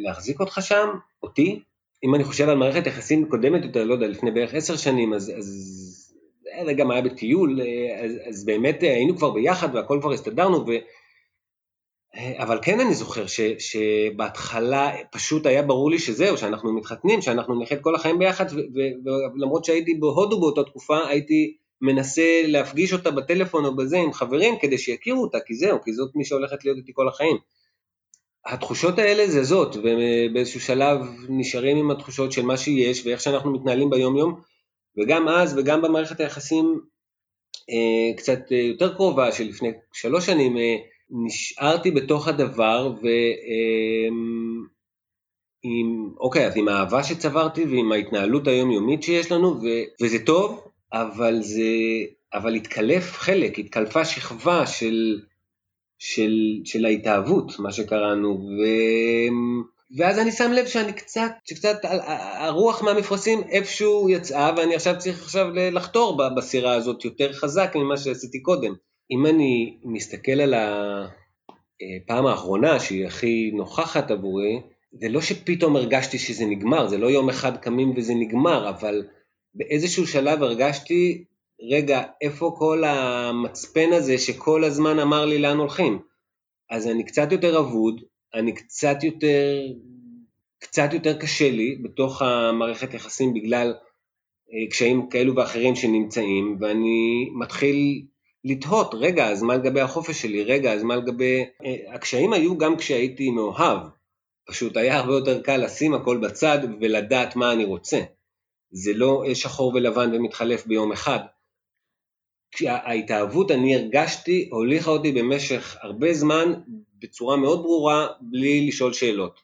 להחזיק 0.05 0.41
אותך 0.41 0.59
שם, 0.63 0.89
אותי. 1.23 1.63
אם 2.05 2.15
אני 2.15 2.25
חושב 2.25 2.49
על 2.49 2.57
מערכת 2.57 2.87
יחסים 2.87 3.29
קודמת 3.29 3.65
יותר, 3.65 3.85
לא 3.85 3.95
יודע, 3.95 4.07
לפני 4.07 4.31
בערך 4.31 4.55
עשר 4.55 4.77
שנים, 4.77 5.15
אז, 5.15 5.33
אז 5.39 5.88
זה 6.65 6.73
גם 6.73 6.91
היה 6.91 7.03
בטיול, 7.03 7.61
אה, 7.61 8.05
אז, 8.05 8.13
אז 8.29 8.45
באמת 8.45 8.85
אה, 8.85 8.91
היינו 8.95 9.17
כבר 9.17 9.31
ביחד 9.31 9.75
והכל 9.75 9.99
כבר 10.01 10.13
הסתדרנו, 10.13 10.67
ו... 10.67 10.71
אה, 12.17 12.43
אבל 12.43 12.59
כן 12.63 12.81
אני 12.81 12.95
זוכר 12.95 13.27
ש, 13.27 13.41
שבהתחלה 13.41 14.93
פשוט 15.13 15.47
היה 15.47 15.63
ברור 15.63 15.91
לי 15.91 15.99
שזהו, 15.99 16.37
שאנחנו 16.37 16.73
מתחתנים, 16.73 17.23
שאנחנו 17.23 17.63
נחיה 17.63 17.81
כל 17.81 17.95
החיים 17.95 18.19
ביחד, 18.19 18.45
ולמרות 19.35 19.65
שהייתי 19.65 19.95
בהודו 19.95 20.41
באותה 20.41 20.65
תקופה, 20.65 21.09
הייתי 21.09 21.57
מנסה 21.81 22.43
להפגיש 22.47 22.93
אותה 22.93 23.11
בטלפון 23.11 23.65
או 23.65 23.77
בזה 23.77 23.99
עם 23.99 24.13
חברים 24.13 24.55
כדי 24.61 24.79
שיכירו 24.79 25.23
אותה, 25.23 25.39
כי 25.47 25.55
זהו, 25.55 25.79
כי 25.85 25.93
זאת 25.93 26.11
מי 26.15 26.25
שהולכת 26.25 26.65
להיות 26.65 26.79
איתי 26.79 26.93
כל 26.95 27.09
החיים. 27.09 27.37
התחושות 28.47 28.99
האלה 28.99 29.31
זה 29.31 29.45
זאת, 29.45 29.77
ובאיזשהו 29.77 30.61
שלב 30.61 30.99
נשארים 31.29 31.77
עם 31.77 31.91
התחושות 31.91 32.33
של 32.33 32.43
מה 32.43 32.57
שיש 32.57 33.07
ואיך 33.07 33.21
שאנחנו 33.21 33.53
מתנהלים 33.53 33.91
ביום 33.91 34.17
יום, 34.17 34.41
וגם 34.99 35.29
אז 35.29 35.59
וגם 35.59 35.83
במערכת 35.83 36.21
היחסים 36.21 36.81
אה, 37.71 38.17
קצת 38.17 38.51
יותר 38.51 38.95
קרובה 38.95 39.33
של 39.33 39.45
לפני 39.45 39.69
שלוש 39.93 40.27
שנים, 40.27 40.57
אה, 40.57 40.77
נשארתי 41.11 41.91
בתוך 41.91 42.29
הדבר 42.29 42.93
ועם, 43.03 44.55
אה, 45.65 46.21
אוקיי, 46.21 46.47
אז 46.47 46.57
עם 46.57 46.69
האהבה 46.69 47.03
שצברתי 47.03 47.65
ועם 47.65 47.93
ההתנהלות 47.93 48.47
היומיומית 48.47 49.03
שיש 49.03 49.33
לנו, 49.33 49.49
ו, 49.49 49.67
וזה 50.03 50.19
טוב, 50.27 50.69
אבל 50.93 51.43
זה, 51.43 51.63
אבל 52.35 52.55
התקלף 52.55 53.13
חלק, 53.13 53.59
התקלפה 53.59 54.05
שכבה 54.05 54.67
של, 54.67 55.21
של, 55.99 56.61
של 56.65 56.85
ההתאהבות, 56.85 57.59
מה 57.59 57.73
שקראנו, 57.73 58.29
ו... 58.31 58.63
ואז 59.97 60.19
אני 60.19 60.33
שם 60.33 60.53
לב 60.53 60.67
שאני 60.67 60.93
קצת, 60.93 61.31
שקצת 61.45 61.77
הרוח 62.39 62.83
מהמפרשים 62.83 63.43
איפשהו 63.51 64.09
יצאה 64.09 64.53
ואני 64.57 64.75
עכשיו 64.75 64.95
צריך 64.99 65.23
עכשיו 65.23 65.47
לחתור 65.55 66.21
בסירה 66.37 66.75
הזאת 66.75 67.05
יותר 67.05 67.33
חזק 67.33 67.73
ממה 67.75 67.97
שעשיתי 67.97 68.43
קודם. 68.43 68.75
אם 69.11 69.27
אני 69.27 69.79
מסתכל 69.85 70.41
על 70.41 70.55
הפעם 70.55 72.27
האחרונה 72.27 72.81
שהיא 72.81 73.07
הכי 73.07 73.51
נוכחת 73.55 74.11
עבורי, 74.11 74.61
זה 74.93 75.09
לא 75.09 75.21
שפתאום 75.21 75.77
הרגשתי 75.77 76.19
שזה 76.19 76.47
נגמר, 76.47 76.89
זה 76.89 76.99
לא 76.99 77.07
יום 77.07 77.29
אחד 77.29 77.57
קמים 77.57 77.93
וזה 77.97 78.15
נגמר, 78.15 78.69
אבל 78.69 79.03
באיזשהו 79.55 80.07
שלב 80.07 80.43
הרגשתי, 80.43 81.25
רגע, 81.71 82.03
איפה 82.21 82.55
כל 82.59 82.85
המצפן 82.85 83.93
הזה 83.93 84.19
שכל 84.19 84.65
הזמן 84.65 84.99
אמר 84.99 85.25
לי 85.25 85.39
לאן 85.39 85.57
הולכים? 85.57 85.99
אז 86.71 86.87
אני 86.87 87.05
קצת 87.05 87.33
יותר 87.33 87.59
אבוד, 87.59 88.01
אני 88.35 88.55
קצת 88.55 88.97
יותר, 89.03 89.59
קצת 90.59 90.93
יותר 90.93 91.19
קשה 91.19 91.51
לי 91.51 91.77
בתוך 91.83 92.23
המערכת 92.23 92.95
יחסים 92.95 93.35
בגלל 93.35 93.75
אה, 94.53 94.71
קשיים 94.71 95.09
כאלו 95.09 95.37
ואחרים 95.37 95.77
שנמצאים, 95.77 96.57
ואני 96.61 97.31
מתחיל 97.39 98.03
לתהות, 98.45 98.95
רגע, 98.95 99.29
אז 99.29 99.43
מה 99.43 99.55
לגבי 99.55 99.81
החופש 99.81 100.23
שלי? 100.23 100.45
רגע, 100.45 100.73
אז 100.73 100.83
מה 100.83 100.97
לגבי... 100.97 101.45
אה, 101.65 101.95
הקשיים 101.95 102.33
היו 102.33 102.59
גם 102.59 102.77
כשהייתי 102.77 103.31
מאוהב, 103.31 103.79
פשוט 104.47 104.77
היה 104.77 104.97
הרבה 104.99 105.13
יותר 105.13 105.43
קל 105.43 105.57
לשים 105.57 105.95
הכל 105.95 106.17
בצד 106.17 106.59
ולדעת 106.81 107.37
מה 107.37 107.53
אני 107.53 107.65
רוצה. 107.65 108.01
זה 108.71 108.93
לא 108.95 109.25
שחור 109.35 109.73
ולבן 109.75 110.15
ומתחלף 110.15 110.67
ביום 110.67 110.93
אחד. 110.93 111.19
ההתאהבות, 112.67 113.51
אני 113.51 113.75
הרגשתי, 113.75 114.49
הוליכה 114.53 114.91
אותי 114.91 115.13
במשך 115.13 115.77
הרבה 115.81 116.15
זמן 116.15 116.53
בצורה 117.03 117.37
מאוד 117.37 117.63
ברורה, 117.63 118.07
בלי 118.21 118.67
לשאול 118.67 118.93
שאלות. 118.93 119.41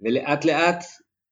ולאט 0.00 0.44
לאט 0.44 0.84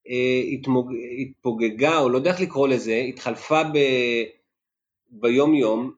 אה, 0.09 0.43
התמוג... 0.53 0.93
התפוגגה, 1.21 1.99
או 1.99 2.09
לא 2.09 2.17
יודע 2.17 2.31
איך 2.31 2.41
לקרוא 2.41 2.69
לזה, 2.69 3.05
התחלפה 3.09 3.65
ב... 3.65 3.79
ביום 5.11 5.55
יום, 5.55 5.93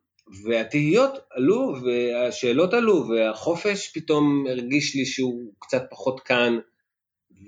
והתהיות 0.44 1.18
עלו, 1.30 1.74
והשאלות 1.84 2.74
עלו, 2.74 3.08
והחופש 3.08 3.88
פתאום 3.94 4.44
הרגיש 4.48 4.94
לי 4.94 5.04
שהוא 5.04 5.52
קצת 5.58 5.82
פחות 5.90 6.20
כאן, 6.20 6.58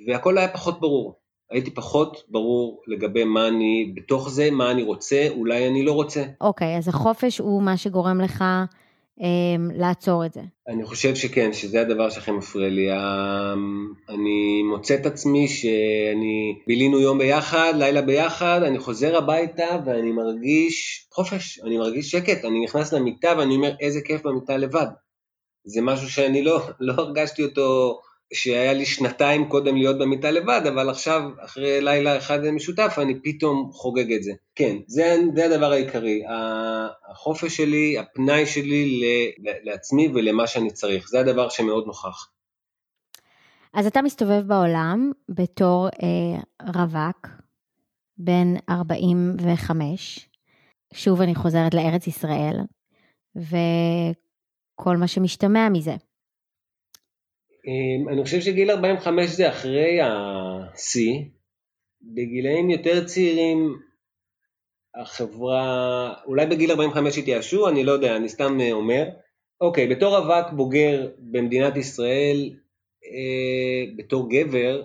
והכל 0.07 0.39
היה 0.39 0.49
פחות 0.49 0.81
ברור. 0.81 1.19
הייתי 1.51 1.71
פחות 1.71 2.23
ברור 2.29 2.83
לגבי 2.87 3.25
מה 3.25 3.49
אני, 3.49 3.93
בתוך 3.97 4.31
זה, 4.31 4.51
מה 4.51 4.71
אני 4.71 4.83
רוצה, 4.83 5.29
אולי 5.31 5.69
אני 5.69 5.85
לא 5.85 5.93
רוצה. 5.93 6.25
אוקיי, 6.41 6.75
okay, 6.75 6.79
אז 6.79 6.89
החופש 6.89 7.39
הוא 7.39 7.63
מה 7.63 7.77
שגורם 7.77 8.21
לך 8.21 8.45
לעצור 9.75 10.27
את 10.27 10.33
זה. 10.33 10.41
אני 10.69 10.85
חושב 10.85 11.15
שכן, 11.15 11.53
שזה 11.53 11.81
הדבר 11.81 12.11
שהכי 12.11 12.31
מפריע 12.31 12.69
לי. 12.69 12.93
אמ, 12.93 13.93
אני 14.09 14.63
מוצא 14.63 14.95
את 14.95 15.07
עצמי 15.07 15.49
שאני 15.49 16.59
בילינו 16.67 17.01
יום 17.01 17.19
ביחד, 17.19 17.73
לילה 17.77 18.03
ביחד, 18.03 18.61
אני 18.63 18.79
חוזר 18.79 19.17
הביתה 19.17 19.79
ואני 19.87 20.13
מרגיש 20.13 21.07
חופש, 21.15 21.61
אני 21.65 21.79
מרגיש 21.79 22.11
שקט, 22.11 22.45
אני 22.45 22.65
נכנס 22.65 22.93
למיטה 22.93 23.35
ואני 23.39 23.57
אומר 23.57 23.75
איזה 23.81 24.01
כיף 24.01 24.23
במיטה 24.27 24.57
לבד. 24.57 24.87
זה 25.65 25.81
משהו 25.83 26.11
שאני 26.11 26.43
לא, 26.43 26.61
לא 26.81 26.93
הרגשתי 26.93 27.45
אותו 27.45 28.01
שהיה 28.33 28.73
לי 28.73 28.87
שנתיים 28.87 29.49
קודם 29.49 29.77
להיות 29.77 29.99
במיטה 29.99 30.31
לבד, 30.31 30.61
אבל 30.69 30.91
עכשיו, 30.91 31.23
אחרי 31.45 31.81
לילה 31.81 32.17
אחד 32.19 32.51
משותף, 32.51 32.95
אני 32.99 33.15
פתאום 33.23 33.71
חוגג 33.73 34.13
את 34.13 34.23
זה. 34.23 34.33
כן, 34.55 34.77
זה, 34.87 35.17
זה 35.35 35.45
הדבר 35.45 35.73
העיקרי, 35.73 36.23
החופש 37.11 37.57
שלי, 37.57 37.99
הפנאי 37.99 38.47
שלי 38.47 39.01
לעצמי 39.39 40.09
ולמה 40.15 40.47
שאני 40.47 40.71
צריך, 40.71 41.09
זה 41.09 41.21
הדבר 41.21 41.49
שמאוד 41.49 41.87
נוכח. 41.87 42.29
אז 43.75 43.87
אתה 43.87 44.03
מסתובב 44.03 44.43
בעולם 44.47 45.13
בתור 45.29 45.89
אה, 45.89 46.41
רווק, 46.75 47.29
בן 48.17 48.55
45, 48.71 50.29
שוב 50.95 51.21
אני 51.21 51.35
חוזרת 51.35 51.75
לארץ 51.75 52.07
ישראל, 52.07 52.57
וכל 53.37 54.97
מה 54.97 55.07
שמשתמע 55.07 55.69
מזה. 55.69 55.97
אמ, 57.67 58.09
אני 58.09 58.25
חושב 58.25 58.41
שגיל 58.41 58.71
45 58.71 59.31
זה 59.31 59.49
אחרי 59.49 59.99
השיא. 60.03 61.25
בגילאים 62.03 62.71
יותר 62.71 63.05
צעירים 63.05 63.79
החברה, 64.95 66.15
אולי 66.27 66.47
בגיל 66.47 66.71
45 66.71 67.19
התייאשו, 67.19 67.69
אני 67.69 67.85
לא 67.85 67.93
יודע, 67.93 68.17
אני 68.17 68.29
סתם 68.29 68.61
אה, 68.61 68.73
אומר. 68.73 69.09
אוקיי, 69.61 69.89
בתור 69.89 70.17
רווק 70.17 70.53
בוגר 70.53 71.09
במדינת 71.19 71.77
ישראל, 71.77 72.51
אה, 73.05 73.93
בתור 73.97 74.31
גבר, 74.31 74.83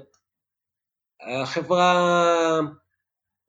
החברה 1.22 2.60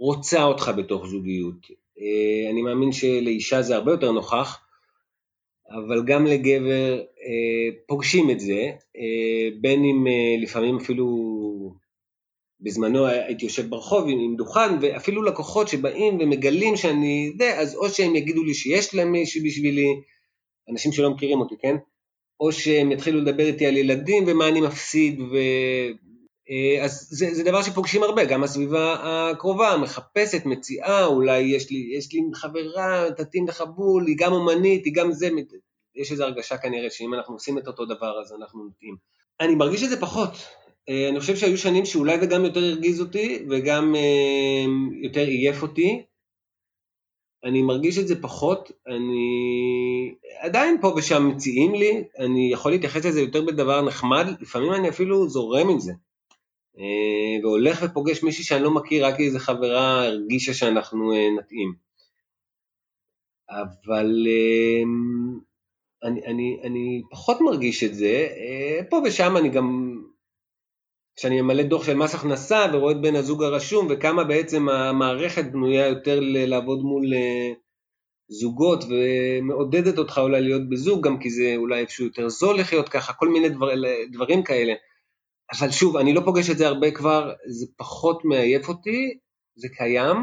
רוצה 0.00 0.42
אותך 0.42 0.70
בתוך 0.76 1.06
זוגיות. 1.06 1.66
אה, 2.00 2.50
אני 2.50 2.62
מאמין 2.62 2.92
שלאישה 2.92 3.62
זה 3.62 3.76
הרבה 3.76 3.92
יותר 3.92 4.12
נוכח, 4.12 4.67
אבל 5.70 6.04
גם 6.04 6.26
לגבר 6.26 6.98
אה, 6.98 7.76
פוגשים 7.86 8.30
את 8.30 8.40
זה, 8.40 8.70
אה, 8.96 9.48
בין 9.60 9.84
אם 9.84 10.06
אה, 10.06 10.42
לפעמים 10.42 10.76
אפילו 10.76 11.06
בזמנו 12.60 13.06
הייתי 13.06 13.44
יושב 13.44 13.70
ברחוב 13.70 14.08
עם, 14.08 14.36
דוכן, 14.36 14.78
ואפילו 14.80 15.22
לקוחות 15.22 15.68
שבאים 15.68 16.18
ומגלים 16.20 16.76
שאני 16.76 17.32
זה, 17.38 17.58
אז 17.58 17.76
או 17.76 17.88
שהם 17.88 18.16
יגידו 18.16 18.44
לי 18.44 18.54
שיש 18.54 18.94
להם 18.94 19.12
מישהו 19.12 19.44
בשבילי, 19.44 19.86
אנשים 20.70 20.92
שלא 20.92 21.10
מכירים 21.10 21.40
אותי, 21.40 21.54
כן? 21.62 21.76
או 22.40 22.52
שהם 22.52 22.92
יתחילו 22.92 23.20
לדבר 23.20 23.46
איתי 23.46 23.66
על 23.66 23.76
ילדים 23.76 24.24
ומה 24.26 24.48
אני 24.48 24.60
מפסיד, 24.60 25.20
ו... 25.20 25.36
אה, 26.50 26.84
אז 26.84 27.08
זה, 27.10 27.34
זה 27.34 27.42
דבר 27.42 27.62
שפוגשים 27.62 28.02
הרבה, 28.02 28.24
גם 28.24 28.44
הסביבה 28.44 28.96
הקרובה 29.02 29.76
מחפשת, 29.76 30.46
מציעה, 30.46 31.06
אולי 31.06 31.38
יש 31.38 31.70
לי, 31.70 31.90
יש 31.96 32.12
לי 32.12 32.20
חברה, 32.34 33.10
תתאים 33.16 33.48
לך 33.48 33.64
בול, 33.76 34.06
היא 34.06 34.16
גם 34.18 34.32
אומנית, 34.32 34.84
היא 34.84 34.94
גם 34.94 35.12
זה, 35.12 35.28
יש 35.94 36.12
איזו 36.12 36.24
הרגשה 36.24 36.56
כנראה 36.56 36.90
שאם 36.90 37.14
אנחנו 37.14 37.34
עושים 37.34 37.58
את 37.58 37.66
אותו 37.66 37.84
דבר 37.84 38.20
אז 38.20 38.32
אנחנו 38.32 38.68
נתאים. 38.68 38.96
אני 39.40 39.54
מרגיש 39.54 39.82
את 39.82 39.90
זה 39.90 40.00
פחות, 40.00 40.30
אה, 40.88 41.08
אני 41.08 41.20
חושב 41.20 41.36
שהיו 41.36 41.58
שנים 41.58 41.84
שאולי 41.84 42.20
זה 42.20 42.26
גם 42.26 42.44
יותר 42.44 42.60
הרגיז 42.60 43.00
אותי 43.00 43.46
וגם 43.50 43.94
אה, 43.94 44.64
יותר 45.02 45.26
עייף 45.26 45.62
אותי. 45.62 46.02
אני 47.44 47.62
מרגיש 47.62 47.98
את 47.98 48.08
זה 48.08 48.22
פחות, 48.22 48.72
אני 48.86 50.14
עדיין 50.40 50.80
פה 50.80 50.94
ושם 50.96 51.28
מציעים 51.28 51.74
לי, 51.74 52.04
אני 52.18 52.50
יכול 52.52 52.72
להתייחס 52.72 53.04
לזה 53.04 53.20
יותר 53.20 53.42
בדבר 53.42 53.82
נחמד, 53.82 54.26
לפעמים 54.40 54.72
אני 54.72 54.88
אפילו 54.88 55.28
זורם 55.28 55.68
עם 55.68 55.80
זה. 55.80 55.92
אה, 56.78 57.42
והולך 57.42 57.82
ופוגש 57.82 58.22
מישהי 58.22 58.44
שאני 58.44 58.62
לא 58.62 58.70
מכיר, 58.74 59.06
רק 59.06 59.20
איזה 59.20 59.38
חברה 59.38 60.04
הרגישה 60.04 60.54
שאנחנו 60.54 61.12
נתאים. 61.38 61.74
אבל 63.50 64.26
אני, 66.02 66.26
אני, 66.26 66.60
אני 66.64 67.02
פחות 67.10 67.40
מרגיש 67.40 67.84
את 67.84 67.94
זה, 67.94 68.28
פה 68.90 69.00
ושם 69.04 69.36
אני 69.36 69.48
גם 69.48 69.98
כשאני 71.18 71.40
ממלא 71.40 71.62
דוח 71.62 71.84
של 71.84 71.94
מס 71.94 72.14
הכנסה 72.14 72.66
ורואה 72.72 72.92
את 72.92 73.00
בן 73.00 73.16
הזוג 73.16 73.42
הרשום 73.42 73.86
וכמה 73.90 74.24
בעצם 74.24 74.68
המערכת 74.68 75.44
בנויה 75.52 75.86
יותר 75.88 76.20
לעבוד 76.22 76.78
מול 76.82 77.14
אה, 77.14 77.52
זוגות 78.28 78.84
ומעודדת 78.84 79.98
אותך 79.98 80.18
אולי 80.18 80.40
להיות 80.40 80.68
בזוג, 80.68 81.06
גם 81.06 81.18
כי 81.18 81.30
זה 81.30 81.54
אולי 81.56 81.80
איפשהו 81.80 82.04
יותר 82.04 82.28
זול 82.28 82.58
לחיות 82.58 82.88
ככה, 82.88 83.12
כל 83.12 83.28
מיני 83.28 83.48
דבר, 83.48 83.68
דברים 84.12 84.42
כאלה. 84.42 84.72
אבל 85.52 85.70
שוב, 85.70 85.96
אני 85.96 86.12
לא 86.12 86.20
פוגש 86.24 86.50
את 86.50 86.58
זה 86.58 86.66
הרבה 86.68 86.90
כבר, 86.90 87.32
זה 87.46 87.66
פחות 87.76 88.24
מעייף 88.24 88.68
אותי, 88.68 89.18
זה 89.56 89.68
קיים, 89.68 90.16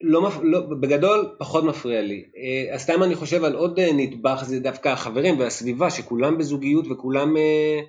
לא, 0.00 0.30
לא, 0.42 0.60
בגדול 0.80 1.36
פחות 1.38 1.64
מפריע 1.64 2.02
לי. 2.02 2.24
אז 2.72 2.80
אה, 2.80 2.84
סתם 2.84 3.02
אני 3.02 3.14
חושב 3.14 3.44
על 3.44 3.54
עוד 3.54 3.78
אה, 3.78 3.92
נדבך, 3.92 4.42
זה 4.46 4.60
דווקא 4.60 4.88
החברים 4.88 5.38
והסביבה, 5.38 5.90
שכולם 5.90 6.38
בזוגיות 6.38 6.84
וכולם... 6.90 7.36
אה, 7.36 7.80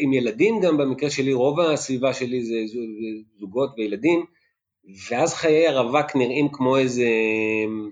עם 0.00 0.12
ילדים 0.12 0.60
גם, 0.60 0.76
במקרה 0.76 1.10
שלי 1.10 1.32
רוב 1.32 1.60
הסביבה 1.60 2.14
שלי 2.14 2.44
זה 2.44 2.54
זוגות 3.38 3.70
וילדים, 3.78 4.24
ואז 5.10 5.34
חיי 5.34 5.68
הרווק 5.68 6.16
נראים 6.16 6.48
כמו 6.52 6.76
איזה, 6.76 7.02
אה, 7.02 7.90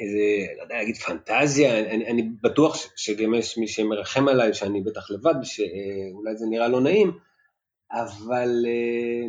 איזה, 0.00 0.54
לא 0.56 0.62
יודע 0.62 0.74
להגיד 0.74 0.96
פנטזיה, 0.96 1.78
אני, 1.78 2.06
אני 2.06 2.22
בטוח 2.42 2.76
שגם 2.96 3.34
יש 3.34 3.58
מי 3.58 3.68
שמרחם 3.68 4.28
עליי 4.28 4.54
שאני 4.54 4.80
בטח 4.80 5.10
לבד, 5.10 5.34
שאולי 5.42 6.36
זה 6.36 6.46
נראה 6.50 6.68
לא 6.68 6.80
נעים, 6.80 7.12
אבל 7.92 8.64
אה, 8.66 9.26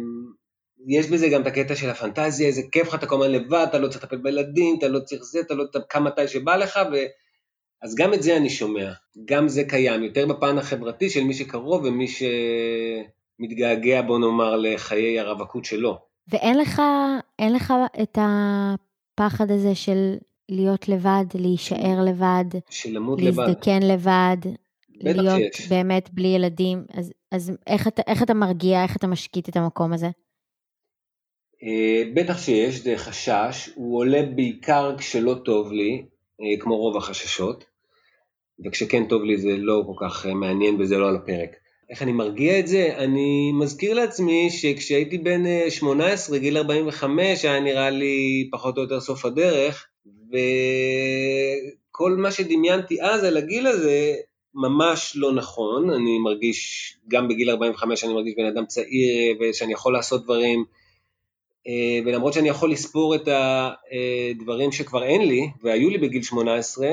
יש 0.88 1.10
בזה 1.10 1.30
גם 1.30 1.41
את 1.41 1.48
הקטע 1.48 1.76
של 1.76 1.89
הפנטזיה, 1.89 2.48
איזה 2.48 2.62
כיף 2.72 2.88
לך, 2.88 2.96
אתה 2.96 3.06
כל 3.06 3.15
הזמן 3.15 3.32
לבד, 3.32 3.65
אתה 3.70 3.80
לא 3.80 3.88
צריך 3.88 4.04
לטפל 4.04 4.17
בילדים, 4.17 4.76
אתה 4.80 4.88
לא 4.88 5.00
צריך 5.00 5.24
זה, 5.24 5.39
אתה 5.39 5.54
לא 5.54 5.63
כמה 5.89 6.10
מתי 6.10 6.28
שבא 6.28 6.56
לך, 6.56 6.80
ו... 6.93 6.96
אז 7.82 7.96
גם 7.96 8.13
את 8.13 8.24
זה 8.24 8.38
אני 8.38 8.50
שומע, 8.50 8.91
גם 9.26 9.48
זה 9.48 9.63
קיים, 9.63 10.04
יותר 10.04 10.26
בפן 10.26 10.58
החברתי 10.58 11.10
של 11.10 11.24
מי 11.24 11.34
שקרוב 11.34 11.84
ומי 11.84 12.08
שמתגעגע, 12.08 14.02
בוא 14.02 14.20
נאמר, 14.20 14.56
לחיי 14.56 15.20
הרווקות 15.20 15.65
שלו. 15.65 15.98
ואין 16.28 16.58
לך, 16.58 16.82
לך 17.41 17.74
את 18.02 18.17
הפחד 19.20 19.52
הזה 19.52 19.76
של 19.76 20.16
להיות 20.50 20.90
לבד, 20.90 21.26
להישאר 21.36 22.04
לבד, 22.06 22.46
למות 22.92 23.22
לבד, 23.22 23.40
להזדקן 23.40 23.84
לבד, 23.84 24.38
להיות 24.90 25.54
שיש. 25.54 25.68
באמת 25.68 26.10
בלי 26.14 26.28
ילדים, 26.28 26.86
אז, 26.94 27.14
אז 27.32 27.52
איך, 27.68 27.88
אתה, 27.88 28.02
איך 28.08 28.24
אתה 28.24 28.34
מרגיע, 28.34 28.84
איך 28.84 28.96
אתה 28.96 29.08
משקיט 29.08 29.50
את 29.50 29.56
המקום 29.56 29.94
הזה? 29.94 30.08
אה, 31.64 32.04
בטח 32.14 32.38
שיש, 32.38 32.76
זה 32.76 32.94
חשש, 32.98 33.70
הוא 33.76 33.98
עולה 34.00 34.22
בעיקר 34.36 34.96
כשלא 34.98 35.36
טוב 35.46 35.72
לי, 35.72 36.06
אה, 36.42 36.62
כמו 36.62 36.78
רוב 36.78 36.98
החששות, 36.98 37.66
וכשכן 38.66 39.08
טוב 39.08 39.24
לי 39.24 39.38
זה 39.38 39.58
לא 39.58 39.84
כל 39.86 40.08
כך 40.08 40.26
אה, 40.26 40.34
מעניין 40.34 40.82
וזה 40.82 40.98
לא 40.98 41.10
על 41.10 41.16
הפרק. 41.16 41.50
איך 41.89 42.02
אני 42.02 42.12
מרגיע 42.12 42.60
את 42.60 42.67
זה? 42.67 42.93
אני 42.97 43.52
מזכיר 43.52 43.93
לעצמי 43.93 44.50
שכשהייתי 44.50 45.17
בן 45.17 45.69
18, 45.69 46.36
אה, 46.36 46.41
גיל 46.41 46.58
45, 46.58 47.45
היה 47.45 47.60
נראה 47.60 47.89
לי 47.89 48.50
פחות 48.52 48.78
או 48.78 48.82
יותר 48.82 49.00
סוף 49.00 49.26
הדרך, 49.26 49.88
וכל 50.30 52.12
מה 52.12 52.32
שדמיינתי 52.32 53.02
אז 53.02 53.23
על 53.23 53.38
הגיל 53.38 53.67
הזה 53.67 54.15
ממש 54.54 55.13
לא 55.15 55.34
נכון, 55.34 55.89
אני 55.89 56.19
מרגיש, 56.19 56.93
גם 57.08 57.28
בגיל 57.28 57.50
45 57.50 58.04
אני 58.04 58.13
מרגיש 58.13 58.34
בן 58.38 58.45
אדם 58.45 58.65
צעיר 58.65 59.38
ושאני 59.39 59.73
יכול 59.73 59.93
לעשות 59.93 60.23
דברים 60.23 60.65
אה, 61.67 62.00
ולמרות 62.06 62.34
שאני 62.34 62.50
יכול 62.50 62.71
לספור 62.71 63.15
את 63.15 63.28
הדברים 63.28 64.71
שכבר 64.71 65.04
אין 65.04 65.28
לי, 65.28 65.50
והיו 65.63 65.89
לי 65.89 65.97
בגיל 65.97 66.23
18, 66.23 66.88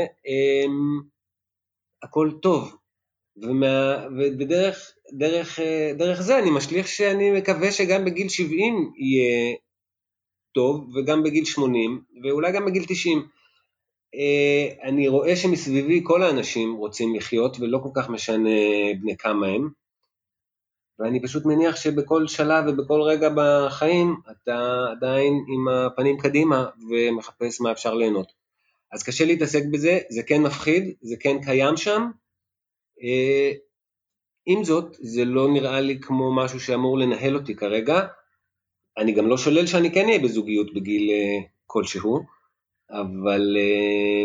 הכל 2.03 2.31
טוב. 2.43 2.77
ומה, 3.37 4.07
ודרך 4.19 4.95
דרך, 5.13 5.59
דרך 5.97 6.23
זה 6.23 6.39
אני 6.39 6.51
משליך 6.51 6.89
שאני 6.89 7.31
מקווה 7.31 7.73
שגם 7.73 8.05
בגיל 8.05 8.29
70 8.29 8.93
יהיה 8.97 9.55
טוב, 10.55 10.97
וגם 10.97 11.23
בגיל 11.23 11.45
80, 11.45 12.03
ואולי 12.23 12.53
גם 12.53 12.65
בגיל 12.67 12.85
90. 12.89 13.27
אה, 14.15 14.89
אני 14.89 15.09
רואה 15.09 15.37
שמסביבי 15.37 16.01
כל 16.05 16.23
האנשים 16.23 16.75
רוצים 16.75 17.15
לחיות, 17.15 17.57
ולא 17.61 17.79
כל 17.83 17.89
כך 17.95 18.09
משנה 18.09 18.51
בני 19.01 19.17
כמה 19.17 19.47
הם. 19.47 19.69
ואני 20.99 21.23
פשוט 21.23 21.45
מניח 21.47 21.77
שבכל 21.77 22.27
שלב 22.27 22.65
ובכל 22.67 23.03
רגע 23.03 23.29
בחיים 23.37 24.17
אתה 24.31 24.87
עדיין 24.91 25.45
עם 25.49 25.69
הפנים 25.69 26.19
קדימה 26.19 26.67
ומחפש 26.91 27.61
מה 27.61 27.73
אפשר 27.73 27.95
ליהנות. 27.95 28.33
אז 28.93 29.03
קשה 29.03 29.25
להתעסק 29.25 29.63
בזה, 29.73 29.99
זה 30.09 30.23
כן 30.23 30.43
מפחיד, 30.43 30.95
זה 31.01 31.17
כן 31.21 31.45
קיים 31.45 31.77
שם. 31.77 32.11
אה, 33.05 33.53
עם 34.47 34.65
זאת, 34.65 34.97
זה 35.01 35.25
לא 35.25 35.53
נראה 35.53 35.81
לי 35.81 36.01
כמו 36.01 36.37
משהו 36.37 36.61
שאמור 36.61 36.99
לנהל 36.99 37.37
אותי 37.37 37.57
כרגע. 37.57 38.07
אני 38.99 39.13
גם 39.13 39.27
לא 39.27 39.37
שולל 39.37 39.67
שאני 39.67 39.93
כן 39.93 40.05
אהיה 40.05 40.19
בזוגיות 40.19 40.75
בגיל 40.75 41.11
אה, 41.11 41.49
כלשהו, 41.67 42.21
אבל 42.91 43.57
אה, 43.57 44.23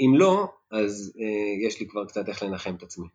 אם 0.00 0.14
לא, 0.16 0.48
אז 0.70 1.12
יש 1.66 1.80
לי 1.80 1.88
כבר 1.88 2.04
קצת 2.04 2.28
איך 2.28 2.42
לנחם 2.42 2.74
את 2.74 2.82
עצמי. 2.82 3.06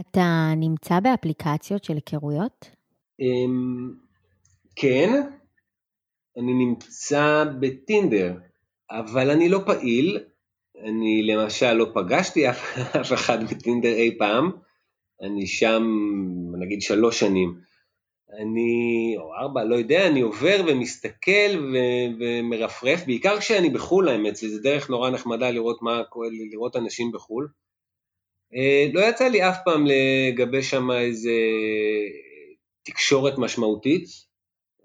אתה 0.00 0.52
נמצא 0.56 1.00
באפליקציות 1.00 1.84
של 1.84 1.94
היכרויות? 1.94 2.70
אמ, 3.20 3.94
כן, 4.76 5.22
אני 6.36 6.52
נמצא 6.54 7.44
בטינדר, 7.60 8.38
אבל 8.90 9.30
אני 9.30 9.48
לא 9.48 9.60
פעיל. 9.66 10.18
אני 10.84 11.22
למשל 11.22 11.72
לא 11.72 11.86
פגשתי 11.94 12.48
אף, 12.50 13.12
אחד 13.14 13.50
בטינדר 13.50 13.94
אי 13.94 14.18
פעם. 14.18 14.50
אני 15.22 15.46
שם 15.46 15.82
נגיד 16.58 16.82
שלוש 16.82 17.20
שנים. 17.20 17.54
אני, 18.40 19.14
או 19.18 19.34
ארבע, 19.34 19.64
לא 19.64 19.74
יודע, 19.74 20.06
אני 20.06 20.20
עובר 20.20 20.60
ומסתכל 20.66 21.72
ו- 21.72 22.16
ומרפרף, 22.20 23.04
בעיקר 23.06 23.38
כשאני 23.38 23.70
בחו"ל 23.70 24.08
האמת, 24.08 24.36
זה 24.36 24.62
דרך 24.62 24.90
נורא 24.90 25.10
נחמדה 25.10 25.50
לראות 25.50 25.82
מה, 25.82 26.02
לראות 26.52 26.76
אנשים 26.76 27.12
בחו"ל. 27.12 27.48
אה, 28.54 28.86
לא 28.92 29.00
יצא 29.00 29.28
לי 29.28 29.48
אף 29.48 29.56
פעם 29.64 29.84
לגבש 29.86 30.70
שם 30.70 30.90
איזה 30.90 31.30
תקשורת 32.82 33.38
משמעותית, 33.38 34.06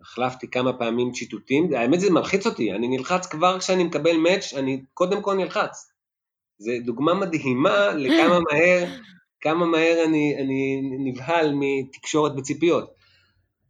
החלפתי 0.02 0.48
כמה 0.48 0.74
פעמים 0.74 1.12
ציטוטים, 1.12 1.74
האמת 1.74 2.00
זה 2.00 2.12
מלחיץ 2.12 2.46
אותי, 2.46 2.72
אני 2.72 2.88
נלחץ 2.88 3.26
כבר 3.28 3.60
כשאני 3.60 3.84
מקבל 3.84 4.18
מאץ', 4.18 4.54
אני 4.54 4.82
קודם 4.94 5.22
כל 5.22 5.34
נלחץ. 5.34 5.92
זו 6.58 6.72
דוגמה 6.86 7.14
מדהימה 7.14 7.94
לכמה 7.94 8.40
מהר, 8.52 8.86
כמה 9.42 9.66
מהר 9.66 10.04
אני, 10.06 10.36
אני 10.40 10.82
נבהל 11.00 11.54
מתקשורת 11.56 12.36
בציפיות. 12.36 12.94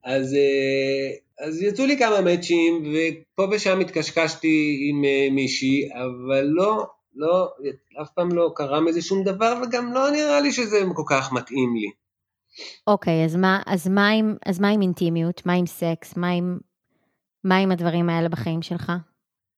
אז, 0.04 0.34
אה, 0.34 1.46
אז 1.48 1.62
יצאו 1.62 1.86
לי 1.86 1.98
כמה 1.98 2.22
מאצ'ים, 2.22 2.84
ופה 2.94 3.48
ושם 3.52 3.80
התקשקשתי 3.80 4.80
עם 4.90 5.06
אה, 5.06 5.28
מישהי, 5.32 5.90
אבל 5.94 6.44
לא, 6.44 6.86
לא, 7.16 7.48
אף 8.02 8.10
פעם 8.16 8.30
לא 8.36 8.52
קרה 8.56 8.82
מזה 8.82 9.02
שום 9.02 9.24
דבר, 9.24 9.62
וגם 9.64 9.94
לא 9.94 10.12
נראה 10.12 10.42
לי 10.42 10.52
שזה 10.52 10.82
כל 10.96 11.04
כך 11.10 11.34
מתאים 11.34 11.76
לי. 11.76 12.01
אוקיי, 12.88 13.26
אז 13.26 13.36
מה, 13.36 13.62
אז 13.66 13.88
מה, 13.88 14.10
עם, 14.10 14.36
אז 14.46 14.60
מה 14.60 14.70
עם 14.70 14.82
אינטימיות? 14.82 15.46
מה 15.46 15.54
עם 15.54 15.66
סקס? 15.66 16.18
מה 16.18 16.30
עם, 16.30 16.58
מה 17.44 17.58
עם 17.58 17.72
הדברים 17.72 18.10
האלה 18.10 18.30
בחיים 18.30 18.62
שלך? 18.62 18.92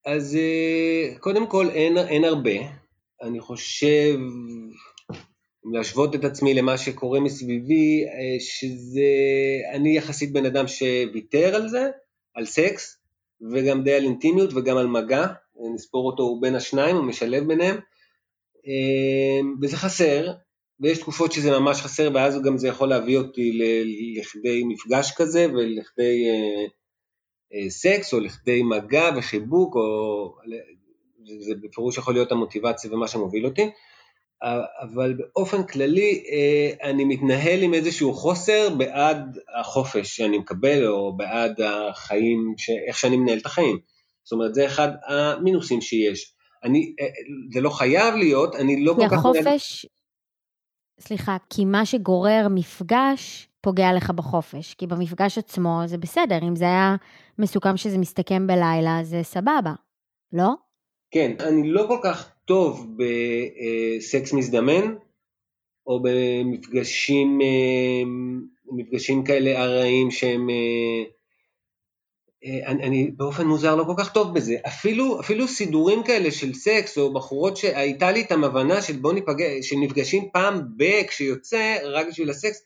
אז 0.06 0.36
אה, 0.36 1.20
קודם 1.20 1.48
כל 1.48 1.70
אין, 1.70 1.98
אין 1.98 2.24
הרבה. 2.24 2.52
אני 3.22 3.40
חושב 3.40 4.20
להשוות 5.74 6.16
את 6.16 6.24
עצמי 6.24 6.54
למה 6.54 6.78
שקורה 6.78 7.20
מסביבי, 7.20 8.04
אה, 8.06 8.40
שזה, 8.40 9.02
אני 9.74 9.98
יחסית 9.98 10.34
בן 10.34 10.46
אדם 10.46 10.68
שוויתר 10.68 11.56
על 11.56 11.68
זה, 11.68 11.90
על 12.36 12.46
סקס, 12.46 12.98
וגם 13.52 13.84
די 13.84 13.94
על 13.94 14.04
אינטימיות 14.04 14.54
וגם 14.54 14.78
על 14.78 14.88
מגע, 14.88 15.26
נספור 15.76 16.08
אותו 16.08 16.24
הוא 16.24 16.42
בין 16.42 16.56
השניים, 16.56 16.96
הוא 16.96 17.06
משלב 17.06 17.48
ביניהם, 17.48 17.78
וזה 19.62 19.78
חסר, 19.78 20.34
ויש 20.80 20.98
תקופות 20.98 21.32
שזה 21.32 21.60
ממש 21.60 21.82
חסר, 21.82 22.10
ואז 22.14 22.42
גם 22.42 22.58
זה 22.58 22.68
יכול 22.68 22.90
להביא 22.90 23.18
אותי 23.18 23.60
לכדי 24.20 24.64
מפגש 24.64 25.14
כזה 25.18 25.48
ולכדי 25.54 26.26
אה, 26.30 26.66
אה, 27.54 27.70
סקס, 27.70 28.14
או 28.14 28.20
לכדי 28.20 28.64
מגע 28.64 29.10
וחיבוק, 29.18 29.76
או 29.76 30.36
זה 31.40 31.54
בפירוש 31.62 31.98
יכול 31.98 32.14
להיות 32.14 32.32
המוטיבציה 32.32 32.94
ומה 32.94 33.08
שמוביל 33.08 33.46
אותי. 33.46 33.70
אבל 34.82 35.14
באופן 35.14 35.64
כללי 35.64 36.24
אה, 36.32 36.90
אני 36.90 37.06
מתנהל 37.06 37.64
עם 37.64 37.74
איזשהו 37.74 38.14
חוסר 38.14 38.76
בעד 38.78 39.38
החופש 39.60 40.18
שאני 40.18 40.38
מקבל 40.38 40.88
או 40.88 41.18
בעד 41.18 41.62
החיים, 41.62 42.56
איך 42.88 42.98
שאני 42.98 43.18
מנהל 43.18 43.38
את 43.38 43.46
החיים. 43.46 43.80
זאת 44.24 44.32
אומרת 44.32 44.54
זה 44.54 44.66
אחד 44.66 44.90
המינוסים 45.08 45.82
שיש. 45.82 46.34
אני, 46.64 46.94
אה, 47.02 47.08
זה 47.54 47.62
לא 47.62 47.70
חייב 47.70 48.16
להיות, 48.16 48.56
אני 48.56 48.86
לא 48.86 48.94
כל 48.94 49.02
כך... 49.04 49.10
כי 49.10 49.16
החופש, 49.16 49.86
סליחה, 51.00 51.38
כי 51.50 51.66
מה 51.66 51.86
שגורר 51.86 52.48
מפגש 52.50 53.50
פוגע 53.62 53.94
לך 53.94 54.10
בחופש, 54.10 54.74
כי 54.74 54.88
במפגש 54.88 55.38
עצמו 55.38 55.82
זה 55.86 55.98
בסדר, 55.98 56.40
אם 56.48 56.56
זה 56.56 56.66
היה 56.66 56.96
מסוכם 57.40 57.78
שזה 57.78 57.98
מסתכם 57.98 58.48
בלילה, 58.48 59.00
זה 59.04 59.24
סבבה, 59.24 59.74
לא? 60.34 60.50
כן, 61.12 61.36
אני 61.40 61.70
לא 61.70 61.86
כל 61.88 61.98
כך 62.04 62.32
טוב 62.46 62.88
בסקס 62.98 64.34
מזדמן, 64.34 64.96
או 65.88 66.00
במפגשים 66.04 67.42
אה, 67.42 68.04
מפגשים 68.72 69.24
כאלה 69.24 69.64
ארעיים 69.64 70.12
שהם... 70.12 70.48
אה, 72.46 72.68
אני, 72.68 72.84
אני 72.84 73.12
באופן 73.18 73.48
מוזר 73.48 73.76
לא 73.76 73.84
כל 73.84 73.94
כך 73.98 74.14
טוב 74.14 74.34
בזה. 74.34 74.56
אפילו, 74.68 75.20
אפילו 75.20 75.48
סידורים 75.48 76.04
כאלה 76.04 76.32
של 76.32 76.54
סקס, 76.54 76.98
או 76.98 77.14
בחורות 77.14 77.58
שהייתה 77.58 78.12
לי 78.12 78.20
איתם 78.20 78.44
הבנה 78.44 78.82
של 78.82 78.98
בוא 78.98 79.14
ניפגש, 79.14 79.70
שנפגשים 79.70 80.30
פעם 80.34 80.62
ב... 80.78 80.84
כשיוצא, 81.08 81.78
רק 81.84 82.08
בשביל 82.08 82.30
הסקס, 82.30 82.62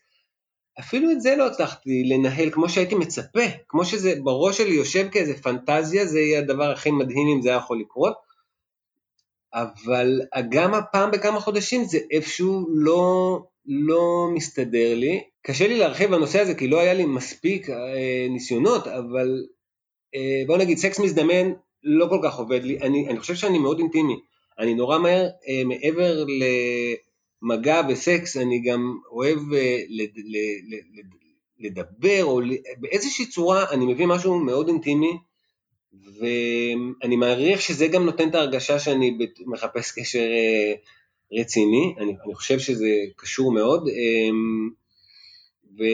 אפילו 0.80 1.10
את 1.10 1.20
זה 1.20 1.36
לא 1.36 1.46
הצלחתי 1.46 2.04
לנהל 2.04 2.50
כמו 2.50 2.68
שהייתי 2.68 2.94
מצפה, 2.94 3.44
כמו 3.68 3.84
שזה 3.84 4.14
בראש 4.22 4.58
שלי 4.58 4.74
יושב 4.74 5.08
כאיזה 5.12 5.34
פנטזיה, 5.42 6.06
זה 6.06 6.20
יהיה 6.20 6.38
הדבר 6.38 6.70
הכי 6.70 6.90
מדהים 6.90 7.28
אם 7.36 7.42
זה 7.42 7.48
היה 7.48 7.58
יכול 7.58 7.80
לקרות. 7.80 8.14
אבל 9.54 10.20
גם 10.50 10.74
הפעם 10.74 11.10
בכמה 11.10 11.40
חודשים 11.40 11.84
זה 11.84 11.98
איפשהו 12.10 12.66
לא, 12.74 13.40
לא 13.66 14.28
מסתדר 14.34 14.94
לי. 14.94 15.22
קשה 15.42 15.68
לי 15.68 15.78
להרחיב 15.78 16.10
בנושא 16.10 16.40
הזה 16.40 16.54
כי 16.54 16.68
לא 16.68 16.80
היה 16.80 16.94
לי 16.94 17.04
מספיק 17.04 17.70
אה, 17.70 18.26
ניסיונות, 18.30 18.86
אבל 18.86 19.44
בוא 20.46 20.56
נגיד 20.56 20.78
סקס 20.78 21.00
מזדמן 21.00 21.52
לא 21.82 22.06
כל 22.08 22.20
כך 22.22 22.38
עובד 22.38 22.62
לי, 22.64 22.78
אני, 22.80 23.08
אני 23.08 23.20
חושב 23.20 23.34
שאני 23.34 23.58
מאוד 23.58 23.78
אינטימי, 23.78 24.16
אני 24.58 24.74
נורא 24.74 24.98
מהר, 24.98 25.28
אה, 25.48 25.64
מעבר 25.64 26.24
למגע 27.42 27.80
וסקס, 27.88 28.36
אני 28.36 28.62
גם 28.62 28.98
אוהב 29.10 29.38
אה, 29.52 29.82
לד, 29.88 30.10
לד, 30.16 30.82
לד, 30.94 31.06
לדבר, 31.58 32.24
או 32.24 32.40
באיזושהי 32.78 33.26
צורה 33.26 33.64
אני 33.70 33.86
מביא 33.86 34.06
משהו 34.06 34.38
מאוד 34.38 34.68
אינטימי, 34.68 35.18
ואני 35.92 37.16
מעריך 37.16 37.60
שזה 37.60 37.86
גם 37.86 38.04
נותן 38.04 38.28
את 38.28 38.34
ההרגשה 38.34 38.78
שאני 38.78 39.18
מחפש 39.46 39.92
קשר 39.98 40.18
אה, 40.30 40.74
רציני, 41.32 41.94
אני, 41.98 42.14
אני 42.24 42.34
חושב 42.34 42.58
שזה 42.58 42.94
קשור 43.16 43.52
מאוד, 43.52 43.88
ו, 45.78 45.84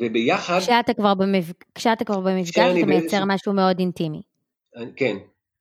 וביחד... 0.00 0.58
כשאתה 0.58 0.94
כבר, 0.94 1.14
במפ... 1.14 1.52
כשאתה 1.74 2.04
כבר 2.04 2.20
במפגש 2.20 2.58
אתה 2.58 2.86
מייצר 2.86 3.24
משהו 3.24 3.52
מאוד 3.52 3.78
אינטימי. 3.78 4.22
כן, 4.96 5.16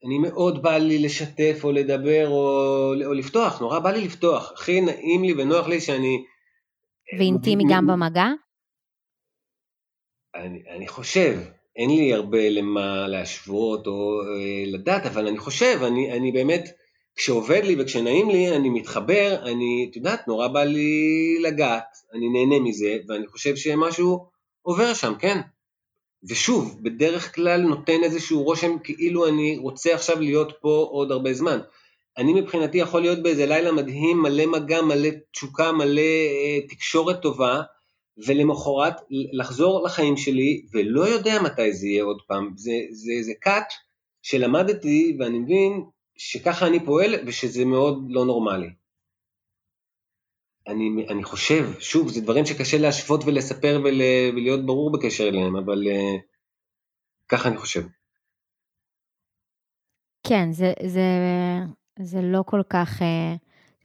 אני 0.06 0.18
מאוד 0.18 0.64
בא 0.64 0.78
לי 0.78 1.00
לשתף 1.00 1.60
או 1.64 1.72
לדבר 1.72 2.28
או, 2.28 2.94
או 3.06 3.14
לפתוח, 3.14 3.62
נורא 3.62 3.80
בא 3.80 3.92
לי 3.92 4.02
לפתוח, 4.02 4.52
הכי 4.52 4.82
נעים 4.82 5.24
לי 5.24 5.34
ונוח 5.38 5.68
לי 5.68 5.82
שאני... 5.82 6.24
ואינטימי 7.20 7.64
גם 7.70 7.88
במגע? 7.88 8.28
אני, 10.36 10.64
אני 10.76 10.88
חושב, 10.88 11.40
אין 11.76 11.90
לי 11.90 12.14
הרבה 12.14 12.50
למה 12.50 13.08
להשוות 13.08 13.88
או 13.88 14.22
אה, 14.22 14.64
לדעת, 14.68 15.06
אבל 15.06 15.28
אני 15.28 15.38
חושב, 15.38 15.80
אני, 15.88 16.12
אני 16.12 16.32
באמת, 16.32 16.70
כשעובד 17.16 17.62
לי 17.64 17.76
וכשנעים 17.80 18.30
לי, 18.30 18.56
אני 18.56 18.70
מתחבר, 18.70 19.36
אני, 19.44 19.88
את 19.90 19.96
יודעת, 19.96 20.28
נורא 20.28 20.48
בא 20.48 20.64
לי 20.64 21.38
לגעת, 21.42 21.95
אני 22.16 22.30
נהנה 22.30 22.60
מזה, 22.60 22.98
ואני 23.08 23.28
חושב 23.28 23.56
שמשהו 23.56 24.26
עובר 24.62 24.94
שם, 24.94 25.14
כן. 25.20 25.42
ושוב, 26.30 26.78
בדרך 26.82 27.36
כלל 27.36 27.62
נותן 27.62 28.04
איזשהו 28.04 28.44
רושם 28.44 28.80
כאילו 28.84 29.28
אני 29.28 29.58
רוצה 29.58 29.94
עכשיו 29.94 30.20
להיות 30.20 30.54
פה 30.62 30.88
עוד 30.92 31.12
הרבה 31.12 31.34
זמן. 31.34 31.60
אני 32.18 32.34
מבחינתי 32.34 32.78
יכול 32.78 33.02
להיות 33.02 33.24
באיזה 33.24 33.46
לילה 33.46 33.72
מדהים, 33.72 34.22
מלא 34.22 34.46
מגע, 34.46 34.82
מלא 34.82 35.10
תשוקה, 35.32 35.72
מלא 35.72 36.02
אה, 36.02 36.60
תקשורת 36.70 37.22
טובה, 37.22 37.62
ולמחרת 38.18 38.94
לחזור 39.34 39.84
לחיים 39.84 40.18
שלי, 40.18 40.66
ולא 40.74 41.08
יודע 41.08 41.42
מתי 41.42 41.74
זה 41.74 41.88
יהיה 41.88 42.04
עוד 42.04 42.22
פעם. 42.28 42.52
זה, 42.56 42.72
זה, 43.22 43.34
קאט 43.40 43.74
שלמדתי, 44.22 45.18
ואני 45.20 45.40
מבין 45.40 45.84
שככה 46.18 46.68
אני 46.68 46.86
פועל, 46.86 47.16
ושזה 47.26 47.66
מאוד 47.66 48.06
לא 48.10 48.26
נורמלי. 48.26 48.70
אני, 50.68 51.06
אני 51.10 51.24
חושב, 51.24 51.80
שוב, 51.80 52.10
זה 52.10 52.22
דברים 52.22 52.46
שקשה 52.46 52.78
להשוות 52.78 53.22
ולספר 53.26 53.82
ול, 53.84 54.02
ולהיות 54.34 54.66
ברור 54.66 54.92
בקשר 54.92 55.28
אליהם, 55.28 55.56
אבל 55.56 55.84
uh, 55.84 56.22
ככה 57.28 57.50
אני 57.50 57.58
חושב. 57.58 57.82
כן, 60.28 60.52
זה, 60.52 60.74
זה, 60.86 61.02
זה 62.00 62.22
לא 62.22 62.44
כל 62.46 62.62
כך, 62.70 63.02
uh, 63.02 63.38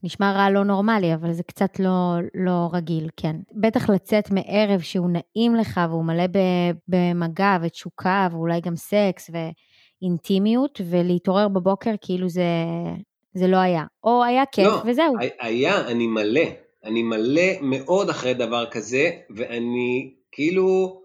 נשמע 0.03 0.33
רע 0.33 0.51
לא 0.51 0.65
נורמלי, 0.65 1.15
אבל 1.15 1.33
זה 1.33 1.43
קצת 1.43 1.81
לא, 1.81 2.15
לא 2.35 2.69
רגיל, 2.73 3.09
כן. 3.17 3.37
בטח 3.53 3.91
לצאת 3.91 4.31
מערב 4.31 4.81
שהוא 4.81 5.11
נעים 5.11 5.55
לך 5.55 5.81
והוא 5.91 6.05
מלא 6.05 6.25
במגע 6.89 7.57
ותשוקה 7.63 8.29
ואולי 8.33 8.61
גם 8.61 8.77
סקס 8.77 9.31
ואינטימיות, 10.03 10.81
ולהתעורר 10.91 11.49
בבוקר 11.49 11.95
כאילו 12.01 12.29
זה, 12.29 12.43
זה 13.35 13.47
לא 13.47 13.57
היה. 13.57 13.85
או 14.05 14.25
היה 14.25 14.43
כיף 14.53 14.67
לא, 14.67 14.83
וזהו. 14.87 15.15
היה, 15.41 15.81
אני 15.89 16.07
מלא. 16.07 16.70
אני 16.85 17.03
מלא 17.03 17.53
מאוד 17.61 18.11
אחרי 18.11 18.35
דבר 18.35 18.71
כזה, 18.71 19.11
ואני 19.37 20.15
כאילו, 20.33 21.01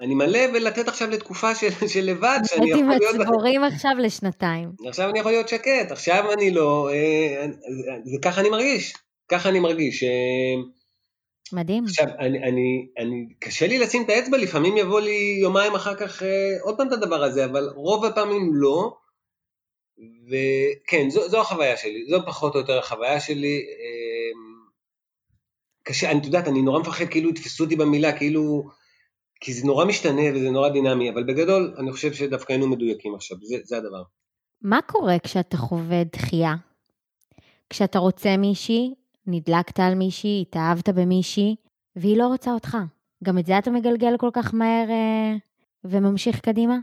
אני 0.00 0.14
מלא 0.14 0.40
ולתת 0.54 0.88
עכשיו 0.88 1.10
לתקופה 1.10 1.54
של, 1.54 1.68
של 1.88 2.04
לבד, 2.04 2.38
שאני 2.44 2.70
יכול 2.70 2.84
להיות... 2.84 3.02
הייתי 3.02 3.18
מצבורים 3.18 3.64
עכשיו 3.64 3.92
לשנתיים. 3.98 4.68
עכשיו 4.88 5.10
אני 5.10 5.18
יכול 5.18 5.32
להיות 5.32 5.48
שקט, 5.48 5.90
עכשיו 5.90 6.32
אני 6.32 6.50
לא... 6.50 6.90
אה, 6.92 7.46
זה 8.04 8.18
ככה 8.22 8.40
אני 8.40 8.50
מרגיש, 8.50 8.94
ככה 9.28 9.48
אני 9.48 9.60
מרגיש. 9.60 10.02
אה, 10.02 10.62
מדהים. 11.52 11.84
עכשיו, 11.84 12.06
אני, 12.18 12.38
אני, 12.38 12.88
אני, 12.98 13.26
קשה 13.38 13.66
לי 13.66 13.78
לשים 13.78 14.02
את 14.02 14.08
האצבע, 14.08 14.36
לפעמים 14.36 14.76
יבוא 14.76 15.00
לי 15.00 15.38
יומיים 15.42 15.74
אחר 15.74 15.94
כך 15.94 16.22
אה, 16.22 16.28
עוד 16.62 16.76
פעם 16.76 16.88
את 16.88 16.92
הדבר 16.92 17.22
הזה, 17.22 17.44
אבל 17.44 17.68
רוב 17.74 18.04
הפעמים 18.04 18.50
לא. 18.54 18.96
וכן, 20.28 21.10
זו, 21.10 21.28
זו 21.28 21.40
החוויה 21.40 21.76
שלי, 21.76 22.04
זו 22.08 22.18
פחות 22.26 22.54
או 22.54 22.60
יותר 22.60 22.78
החוויה 22.78 23.20
שלי. 23.20 23.62
קשה, 25.84 26.10
אני, 26.10 26.20
את 26.20 26.24
יודעת, 26.24 26.48
אני 26.48 26.62
נורא 26.62 26.80
מפחד 26.80 27.04
כאילו 27.04 27.30
יתפסו 27.30 27.64
אותי 27.64 27.76
במילה, 27.76 28.18
כאילו, 28.18 28.68
כי 29.40 29.52
זה 29.52 29.66
נורא 29.66 29.84
משתנה 29.84 30.22
וזה 30.34 30.50
נורא 30.50 30.68
דינמי, 30.68 31.10
אבל 31.10 31.24
בגדול, 31.24 31.74
אני 31.78 31.92
חושב 31.92 32.12
שדווקא 32.12 32.52
היינו 32.52 32.68
מדויקים 32.68 33.14
עכשיו, 33.14 33.36
זה, 33.42 33.56
זה 33.64 33.76
הדבר. 33.76 34.02
מה 34.62 34.78
קורה 34.86 35.18
כשאתה 35.18 35.56
חווה 35.56 36.04
דחייה? 36.04 36.54
כשאתה 37.70 37.98
רוצה 37.98 38.36
מישהי, 38.36 38.94
נדלקת 39.26 39.80
על 39.80 39.94
מישהי, 39.94 40.44
התאהבת 40.48 40.88
במישהי, 40.88 41.56
והיא 41.96 42.18
לא 42.18 42.26
רוצה 42.26 42.52
אותך. 42.52 42.76
גם 43.24 43.38
את 43.38 43.46
זה 43.46 43.58
אתה 43.58 43.70
מגלגל 43.70 44.16
כל 44.18 44.30
כך 44.32 44.54
מהר 44.54 44.90
אה, 44.90 45.34
וממשיך 45.84 46.40
קדימה? 46.40 46.78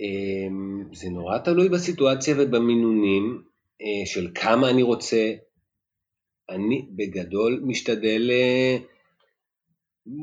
אמ, 0.00 0.84
זה 0.92 1.10
נורא 1.10 1.38
תלוי 1.38 1.68
בסיטואציה 1.68 2.34
ובמינונים 2.38 3.42
אה, 3.82 4.06
של 4.06 4.30
כמה 4.34 4.70
אני 4.70 4.82
רוצה, 4.82 5.32
אני 6.50 6.86
בגדול 6.90 7.60
משתדל 7.64 8.30
אה, 8.30 8.76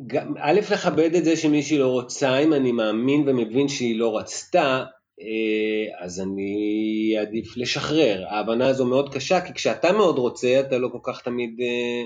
גם, 0.08 0.34
א', 0.40 0.60
לכבד 0.72 1.16
את 1.16 1.26
זה 1.26 1.36
שמישהי 1.36 1.78
לא 1.78 1.88
רוצה, 1.88 2.40
אם 2.40 2.54
אני 2.54 2.72
מאמין 2.72 3.30
ומבין 3.30 3.68
שהיא 3.68 4.00
לא 4.00 4.18
רצתה, 4.18 4.84
אה, 5.22 6.06
אז 6.06 6.22
אני 6.22 7.14
אעדיף 7.20 7.58
לשחרר. 7.58 8.26
ההבנה 8.30 8.68
הזו 8.68 8.86
מאוד 8.86 9.14
קשה, 9.14 9.42
כי 9.42 9.54
כשאתה 9.54 9.92
מאוד 9.92 10.18
רוצה, 10.18 10.60
אתה 10.60 10.78
לא 10.78 10.90
כל 10.92 11.00
כך 11.04 11.22
תמיד 11.22 11.62
אה, 11.62 12.06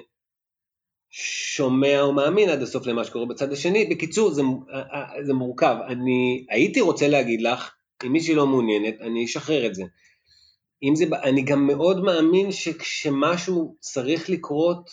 שומע 1.12 2.02
או 2.02 2.14
מאמין 2.14 2.50
עד 2.50 2.62
הסוף 2.62 2.88
למה 2.88 3.04
שקורה 3.04 3.26
בצד 3.26 3.52
השני. 3.52 3.86
בקיצור, 3.86 4.32
זה, 4.32 4.42
זה 5.22 5.34
מורכב. 5.34 5.76
אני 5.88 6.46
הייתי 6.50 6.82
רוצה 6.82 7.08
להגיד 7.08 7.42
לך, 7.42 7.72
אם 8.06 8.12
מישהי 8.12 8.36
לא 8.36 8.48
מעוניינת, 8.48 9.02
אני 9.02 9.26
אשחרר 9.26 9.66
את 9.66 9.76
זה. 9.76 9.84
אם 10.84 10.96
זה, 10.96 11.06
אני 11.24 11.42
גם 11.42 11.68
מאוד 11.68 12.04
מאמין 12.04 12.52
שכשמשהו 12.52 13.76
צריך 13.80 14.30
לקרות, 14.30 14.90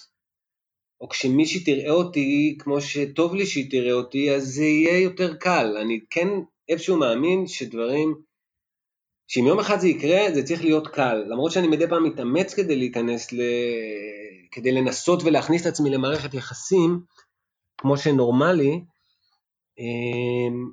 או 1.01 1.09
כשמישהי 1.09 1.64
תראה 1.64 1.91
אותי 1.91 2.57
כמו 2.61 2.80
שטוב 2.80 3.34
לי 3.34 3.47
שהיא 3.47 3.70
תראה 3.70 3.93
אותי, 3.93 4.34
אז 4.34 4.45
זה 4.49 4.64
יהיה 4.64 4.99
יותר 4.99 5.36
קל. 5.36 5.76
אני 5.80 6.01
כן 6.11 6.28
איפשהו 6.68 6.97
מאמין 6.97 7.47
שדברים, 7.47 8.14
שאם 9.28 9.47
יום 9.47 9.59
אחד 9.59 9.80
זה 9.80 9.89
יקרה, 9.89 10.34
זה 10.34 10.43
צריך 10.43 10.64
להיות 10.64 10.89
קל. 10.89 11.24
למרות 11.28 11.53
שאני 11.53 11.68
מדי 11.68 11.89
פעם 11.89 12.05
מתאמץ 12.05 12.55
כדי 12.55 12.76
להיכנס, 12.76 13.32
ל... 13.32 13.41
כדי 14.51 14.72
לנסות 14.72 15.22
ולהכניס 15.24 15.62
את 15.62 15.66
עצמי 15.66 15.91
למערכת 15.91 16.34
יחסים, 16.34 17.01
כמו 17.78 17.97
שנורמלי. 17.97 18.80
אמ, 19.78 20.70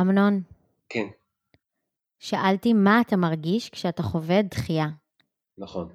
אמנון. 0.00 0.42
כן. 0.88 1.06
שאלתי 2.20 2.72
מה 2.72 3.00
אתה 3.00 3.16
מרגיש 3.16 3.70
כשאתה 3.70 4.02
חווה 4.02 4.42
דחייה. 4.42 4.86
נכון. 5.58 5.88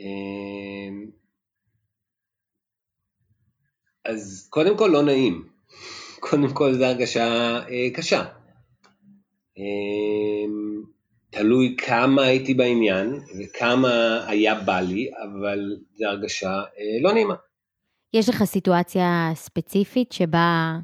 אמ, 0.00 1.10
אז 4.04 4.48
קודם 4.50 4.78
כל 4.78 4.90
לא 4.92 5.02
נעים. 5.02 5.48
קודם 6.30 6.54
כל 6.54 6.74
זו 6.74 6.84
הרגשה 6.84 7.58
אה, 7.68 7.88
קשה. 7.94 8.24
אמ, 9.56 10.82
תלוי 11.30 11.76
כמה 11.78 12.22
הייתי 12.22 12.54
בעניין 12.54 13.20
וכמה 13.38 14.24
היה 14.26 14.54
בא 14.54 14.80
לי, 14.80 15.10
אבל 15.22 15.76
זו 15.98 16.04
הרגשה 16.06 16.50
אה, 16.50 17.02
לא 17.02 17.12
נעימה. 17.12 17.34
יש 18.12 18.28
לך 18.28 18.44
סיטואציה 18.44 19.30
ספציפית 19.34 20.12
שבה 20.12 20.78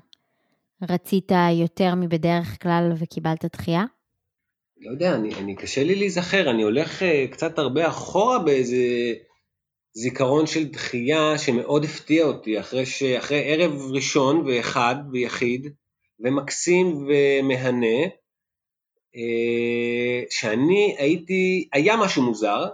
רצית 0.88 1.32
יותר 1.60 1.94
מבדרך 1.94 2.62
כלל 2.62 2.92
וקיבלת 2.98 3.44
דחייה? 3.44 3.84
לא 4.80 4.90
יודע, 4.90 5.14
אני, 5.14 5.34
אני 5.34 5.56
קשה 5.56 5.84
לי 5.84 5.94
להיזכר, 5.94 6.50
אני 6.50 6.62
הולך 6.62 7.02
uh, 7.02 7.32
קצת 7.32 7.58
הרבה 7.58 7.88
אחורה 7.88 8.38
באיזה 8.38 8.76
זיכרון 9.92 10.46
של 10.46 10.64
דחייה 10.64 11.38
שמאוד 11.38 11.84
הפתיע 11.84 12.24
אותי, 12.24 12.60
אחרי, 12.60 12.86
ש, 12.86 13.02
אחרי 13.02 13.42
ערב 13.44 13.72
ראשון 13.90 14.46
ואחד 14.46 14.94
ויחיד 15.12 15.72
ומקסים 16.20 17.06
ומהנה, 17.08 18.04
uh, 19.14 20.26
שאני 20.30 20.94
הייתי, 20.98 21.68
היה 21.72 21.96
משהו 21.96 22.22
מוזר, 22.22 22.64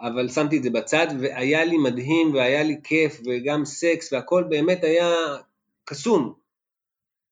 אבל 0.00 0.28
שמתי 0.28 0.58
את 0.58 0.62
זה 0.62 0.70
בצד 0.70 1.06
והיה 1.20 1.64
לי 1.64 1.78
מדהים 1.78 2.34
והיה 2.34 2.62
לי 2.62 2.76
כיף 2.84 3.20
וגם 3.26 3.64
סקס 3.64 4.12
והכל 4.12 4.44
באמת 4.48 4.84
היה 4.84 5.14
קסום. 5.84 6.34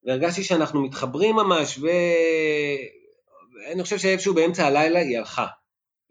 והרגשתי 0.06 0.42
שאנחנו 0.42 0.82
מתחברים 0.82 1.36
ממש, 1.36 1.78
ואני 1.78 3.82
חושב 3.82 3.98
שאיפשהו 3.98 4.34
באמצע 4.34 4.66
הלילה 4.66 4.98
היא 4.98 5.18
הלכה. 5.18 5.46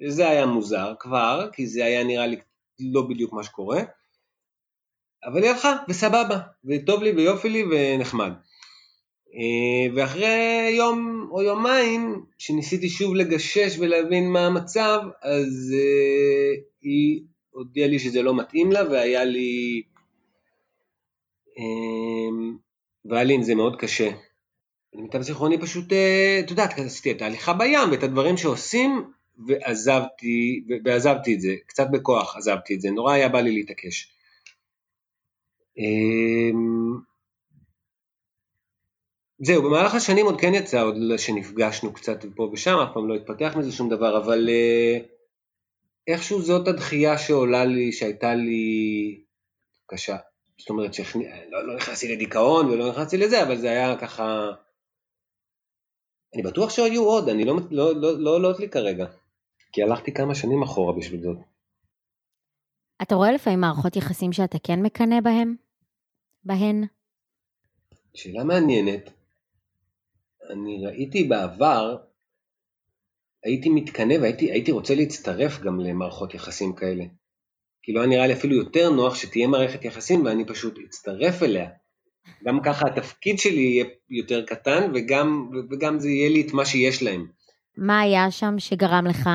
זה 0.08 0.30
היה 0.30 0.46
מוזר 0.46 0.94
כבר, 1.00 1.50
כי 1.54 1.68
זה 1.68 1.86
היה 1.86 2.04
נראה 2.04 2.28
לי 2.28 2.36
לא 2.80 3.02
בדיוק 3.02 3.34
מה 3.34 3.44
שקורה, 3.44 3.82
אבל 5.26 5.44
היא 5.44 5.52
הלכה, 5.52 5.76
וסבבה, 5.90 6.40
וטוב 6.66 7.04
לי 7.04 7.12
ויופי 7.12 7.50
לי 7.50 7.64
ונחמד. 7.72 8.32
אה, 9.36 9.96
ואחרי 9.96 10.70
יום 10.78 11.28
או 11.32 11.42
יומיים, 11.42 12.26
שניסיתי 12.38 12.90
שוב 12.90 13.16
לגשש 13.16 13.76
ולהבין 13.80 14.32
מה 14.32 14.46
המצב, 14.46 15.00
אז 15.22 15.74
uh, 15.74 16.62
היא 16.82 17.24
הודיעה 17.50 17.88
לי 17.88 18.00
שזה 18.00 18.22
לא 18.22 18.36
מתאים 18.36 18.72
לה, 18.72 18.90
והיה 18.90 19.24
לי... 19.24 19.82
Um, 21.58 22.65
והיה 23.06 23.24
לי 23.24 23.34
עם 23.34 23.44
זה 23.44 23.56
מאוד 23.56 23.76
קשה. 23.80 24.12
למיטב 24.94 25.22
זיכרוני 25.22 25.62
פשוט, 25.62 25.94
אה, 25.94 26.40
את 26.46 26.50
יודעת, 26.50 26.80
עשיתי 26.80 27.12
את 27.12 27.22
ההליכה 27.22 27.54
בים 27.54 27.92
ואת 27.92 28.04
הדברים 28.04 28.38
שעושים, 28.38 29.12
ועזבתי, 29.48 30.64
ועזבתי 30.86 31.36
את 31.36 31.42
זה, 31.42 31.56
קצת 31.68 31.88
בכוח 31.92 32.36
עזבתי 32.38 32.76
את 32.76 32.82
זה, 32.82 32.92
נורא 32.92 33.14
היה 33.14 33.30
בא 33.30 33.40
לי 33.40 33.52
להתעקש. 33.52 34.12
אמ, 35.78 37.00
זהו, 39.40 39.64
במהלך 39.64 39.96
השנים 39.96 40.26
עוד 40.26 40.42
כן 40.42 40.54
יצא, 40.54 40.84
עוד 40.84 40.96
שנפגשנו 41.18 41.94
קצת 41.94 42.26
פה 42.36 42.50
ושם, 42.54 42.78
אף 42.78 42.94
פעם 42.94 43.08
לא 43.08 43.16
התפתח 43.16 43.54
מזה 43.58 43.72
שום 43.72 43.90
דבר, 43.90 44.18
אבל 44.18 44.50
אה, 44.50 44.98
איכשהו 46.08 46.42
זאת 46.42 46.68
הדחייה 46.68 47.18
שעולה 47.18 47.66
לי, 47.66 47.92
שהייתה 47.92 48.36
לי 48.36 49.22
קשה. 49.88 50.18
זאת 50.58 50.70
אומרת 50.70 50.94
שלא 50.94 51.68
לא 51.68 51.76
נכנסתי 51.76 52.16
לדיכאון 52.16 52.66
ולא 52.66 52.90
נכנסתי 52.90 53.18
לזה, 53.18 53.44
אבל 53.44 53.58
זה 53.58 53.70
היה 53.70 54.00
ככה... 54.02 54.52
אני 56.34 56.44
בטוח 56.44 56.70
שהיו 56.70 57.04
עוד, 57.04 57.30
אני 57.30 57.46
לא 57.46 57.52
עולות 57.52 57.72
לא, 57.72 57.96
לא, 57.96 58.20
לא, 58.20 58.42
לא 58.42 58.54
לי 58.60 58.70
כרגע, 58.70 59.06
כי 59.72 59.84
הלכתי 59.84 60.14
כמה 60.14 60.36
שנים 60.36 60.64
אחורה 60.64 60.94
בשביל 60.98 61.22
זאת. 61.22 61.38
אתה 63.02 63.16
רואה 63.16 63.32
לפעמים 63.32 63.62
מערכות 63.62 63.96
יחסים 63.96 64.34
שאתה 64.34 64.58
כן 64.64 64.80
מקנא 64.82 65.22
בהם? 65.22 65.56
בהן? 66.44 66.84
שאלה 68.14 68.44
מעניינת. 68.44 69.10
אני 70.50 70.86
ראיתי 70.86 71.24
בעבר, 71.24 71.98
הייתי 73.44 73.70
מתקנא 73.70 74.14
והייתי 74.22 74.72
רוצה 74.72 74.96
להצטרף 74.96 75.62
גם 75.62 75.80
למערכות 75.80 76.34
יחסים 76.34 76.76
כאלה. 76.76 77.04
כאילו 77.86 78.00
היה 78.02 78.10
נראה 78.10 78.28
לי 78.28 78.34
אפילו 78.34 78.56
יותר 78.56 78.90
נוח 78.90 79.16
שתהיה 79.16 79.48
מערכת 79.48 79.86
יחסים 79.86 80.26
ואני 80.26 80.46
פשוט 80.46 80.80
אצטרף 80.86 81.44
אליה. 81.44 81.70
גם 82.46 82.60
ככה 82.64 82.88
התפקיד 82.88 83.40
שלי 83.40 83.62
יהיה 83.62 83.86
יותר 84.10 84.46
קטן 84.46 84.92
וגם, 84.94 85.50
וגם 85.72 86.00
זה 86.00 86.10
יהיה 86.10 86.30
לי 86.30 86.42
את 86.42 86.54
מה 86.54 86.66
שיש 86.66 87.04
להם. 87.04 87.28
מה 87.78 88.00
היה 88.00 88.32
שם 88.32 88.56
שגרם 88.58 89.08
לך 89.08 89.30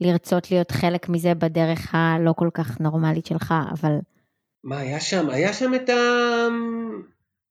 לרצות 0.00 0.50
להיות 0.50 0.70
חלק 0.70 1.08
מזה 1.08 1.34
בדרך 1.34 1.94
הלא 1.94 2.32
כל 2.36 2.48
כך 2.54 2.80
נורמלית 2.80 3.26
שלך, 3.26 3.54
אבל... 3.72 3.92
מה 4.64 4.78
היה 4.78 5.00
שם? 5.00 5.30
היה 5.30 5.52
שם 5.52 5.74
את, 5.74 5.88
ה... 5.88 5.94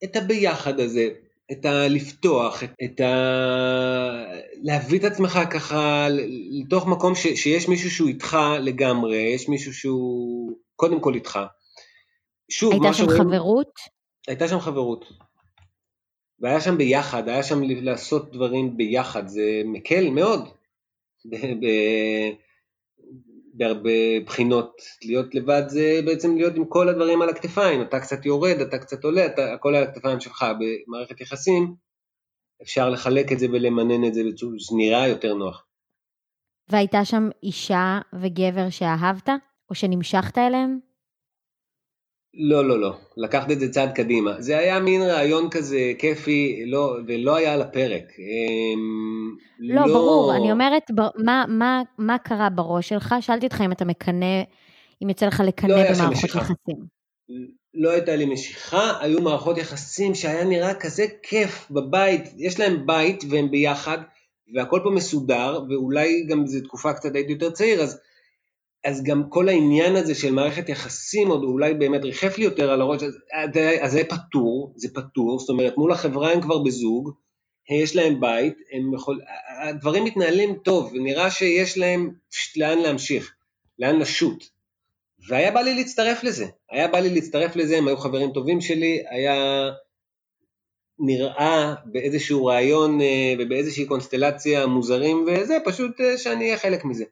את 0.04 0.16
הביחד 0.16 0.80
הזה. 0.80 1.10
את 1.52 1.66
הלפתוח, 1.66 2.64
את 2.64 3.00
ה... 3.02 3.14
להביא 4.64 5.00
את 5.00 5.04
עצמך 5.04 5.40
ככה 5.52 6.08
לתוך 6.62 6.88
מקום 6.88 7.16
ש... 7.16 7.28
שיש 7.28 7.68
מישהו 7.68 7.92
שהוא 7.92 8.10
איתך 8.10 8.38
לגמרי, 8.62 9.18
יש 9.18 9.50
מישהו 9.50 9.74
שהוא 9.74 10.52
קודם 10.76 11.00
כל 11.00 11.14
איתך. 11.14 11.40
שוב, 12.52 12.72
הייתה 12.72 12.94
שם 12.94 13.04
שרואים... 13.04 13.22
חברות? 13.22 13.72
הייתה 14.28 14.48
שם 14.48 14.60
חברות. 14.60 15.06
והיה 16.40 16.62
שם 16.62 16.78
ביחד, 16.78 17.30
היה 17.30 17.44
שם 17.44 17.62
לעשות 17.64 18.32
דברים 18.32 18.78
ביחד, 18.78 19.28
זה 19.28 19.62
מקל 19.66 20.10
מאוד. 20.10 20.50
בהרבה 23.58 24.20
בחינות. 24.26 24.82
להיות 25.06 25.36
לבד 25.36 25.64
זה 25.68 26.00
בעצם 26.06 26.36
להיות 26.36 26.56
עם 26.56 26.66
כל 26.66 26.90
הדברים 26.90 27.22
על 27.22 27.30
הכתפיים, 27.30 27.82
אתה 27.82 28.00
קצת 28.00 28.26
יורד, 28.26 28.60
אתה 28.62 28.78
קצת 28.78 29.04
עולה, 29.04 29.26
אתה, 29.26 29.54
הכל 29.54 29.76
על 29.76 29.84
הכתפיים 29.84 30.20
שלך. 30.20 30.46
במערכת 30.60 31.22
יחסים 31.22 31.76
אפשר 32.62 32.90
לחלק 32.90 33.32
את 33.32 33.40
זה 33.40 33.48
ולמנן 33.52 34.08
את 34.08 34.14
זה 34.14 34.22
בצורה 34.28 34.56
שנראה 34.58 35.08
יותר 35.08 35.34
נוח. 35.34 35.66
והייתה 36.70 37.06
שם 37.06 37.30
אישה 37.44 38.00
וגבר 38.22 38.70
שאהבת, 38.70 39.30
או 39.70 39.76
שנמשכת 39.76 40.38
אליהם? 40.38 40.80
לא, 42.38 42.68
לא, 42.68 42.80
לא. 42.80 42.94
לקחת 43.18 43.52
את 43.52 43.60
זה 43.60 43.72
צעד 43.72 43.92
קדימה. 43.96 44.42
זה 44.42 44.58
היה 44.58 44.80
מין 44.80 45.02
רעיון 45.02 45.50
כזה 45.50 45.94
כיפי, 45.98 46.64
לא, 46.66 46.98
ולא 47.08 47.36
היה 47.36 47.54
על 47.54 47.62
הפרק. 47.62 48.04
אמ, 48.20 49.36
לא, 49.60 49.88
לא, 49.88 49.94
ברור. 49.94 50.36
אני 50.36 50.52
אומרת, 50.52 50.84
מה, 51.18 51.46
מה, 51.48 51.82
מה 51.98 52.18
קרה 52.18 52.50
בראש 52.50 52.90
שלך? 52.90 53.16
שאלתי 53.22 53.46
אותך 53.46 53.62
אם 53.66 53.72
אתה 53.72 53.86
מקנא, 53.86 54.44
אם 55.04 55.10
יוצא 55.10 55.26
לך 55.26 55.44
לקנא 55.46 55.74
לא 55.74 55.78
במערכות 55.78 56.24
יחסים. 56.24 56.96
לא 57.74 57.90
הייתה 57.90 58.16
לי 58.16 58.26
משיכה, 58.26 58.94
היו 59.02 59.22
מערכות 59.22 59.58
יחסים 59.58 60.16
שהיה 60.16 60.44
נראה 60.44 60.74
כזה 60.74 61.06
כיף 61.24 61.72
בבית, 61.72 62.24
יש 62.38 62.60
להם 62.60 62.86
בית 62.86 63.24
והם 63.30 63.52
ביחד, 63.52 63.98
והכל 64.56 64.80
פה 64.84 64.90
מסודר, 64.90 65.64
ואולי 65.70 66.26
גם 66.30 66.48
זו 66.48 66.62
תקופה 66.64 66.94
קצת 66.94 67.16
הייתי 67.16 67.32
יותר 67.32 67.50
צעיר, 67.50 67.82
אז 67.82 68.00
אז 68.86 69.04
גם 69.04 69.30
כל 69.30 69.50
העניין 69.50 69.96
הזה 69.96 70.16
של 70.16 70.32
מערכת 70.32 70.70
יחסים 70.70 71.28
עוד 71.28 71.44
אולי 71.44 71.74
באמת 71.74 72.04
ריחף 72.04 72.38
לי 72.38 72.44
יותר 72.44 72.72
על 72.72 72.82
הראש, 72.82 73.04
אז, 73.04 73.18
אז 73.82 73.92
זה 73.92 74.02
פטור, 74.04 74.74
זה 74.76 74.88
פטור, 74.94 75.40
זאת 75.40 75.50
אומרת 75.50 75.78
מול 75.78 75.92
החברה 75.92 76.32
הם 76.32 76.42
כבר 76.42 76.64
בזוג, 76.64 77.12
יש 77.82 77.96
להם 77.96 78.22
בית, 78.22 78.54
הם 78.72 78.94
יכול, 78.94 79.22
הדברים 79.64 80.04
מתנהלים 80.04 80.56
טוב, 80.64 80.92
ונראה 80.94 81.32
שיש 81.32 81.78
להם 81.78 82.12
לאן 82.58 82.78
להמשיך, 82.78 83.34
לאן 83.80 84.00
לשוט. 84.00 84.44
והיה 85.28 85.52
בא 85.52 85.62
לי 85.62 85.76
להצטרף 85.76 86.24
לזה, 86.24 86.46
היה 86.72 86.88
בא 86.88 87.00
לי 87.00 87.10
להצטרף 87.10 87.56
לזה, 87.56 87.78
הם 87.78 87.88
היו 87.88 87.98
חברים 87.98 88.32
טובים 88.32 88.62
שלי, 88.62 89.04
היה 89.10 89.70
נראה 91.00 91.74
באיזשהו 91.86 92.46
רעיון 92.46 93.02
אה, 93.02 93.34
ובאיזושהי 93.40 93.86
קונסטלציה 93.86 94.66
מוזרים, 94.66 95.26
וזה 95.28 95.58
פשוט 95.66 96.02
אה, 96.02 96.18
שאני 96.18 96.46
אהיה 96.46 96.58
חלק 96.58 96.86
מזה. 96.86 97.06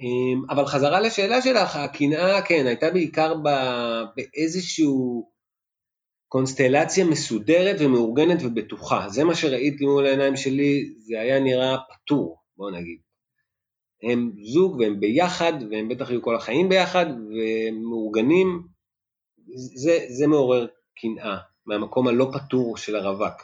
אמ, 0.00 0.50
אבל 0.50 0.66
חזרה 0.66 1.00
לשאלה 1.00 1.42
שלך, 1.42 1.76
הקנאה, 1.76 2.42
כן, 2.42 2.66
הייתה 2.66 2.90
בעיקר 2.90 3.34
באיזשהו 4.16 5.30
קונסטלציה 6.28 7.04
מסודרת 7.04 7.76
ומאורגנת 7.80 8.38
ובטוחה. 8.42 9.08
זה 9.08 9.24
מה 9.24 9.34
שראיתי 9.34 9.84
מול 9.84 10.06
העיניים 10.06 10.36
שלי, 10.36 10.94
זה 10.98 11.20
היה 11.20 11.40
נראה 11.40 11.76
פתור. 11.90 12.42
בוא 12.56 12.70
נגיד. 12.70 12.98
הם 14.02 14.32
זוג 14.42 14.76
והם 14.80 15.00
ביחד, 15.00 15.52
והם 15.70 15.88
בטח 15.88 16.10
יהיו 16.10 16.22
כל 16.22 16.36
החיים 16.36 16.68
ביחד, 16.68 17.06
והם 17.06 17.82
מאורגנים, 17.82 18.62
זה, 19.54 19.98
זה 20.08 20.26
מעורר 20.26 20.66
קנאה, 21.00 21.36
מהמקום 21.66 22.08
הלא 22.08 22.30
פתור 22.32 22.76
של 22.76 22.96
הרווק. 22.96 23.42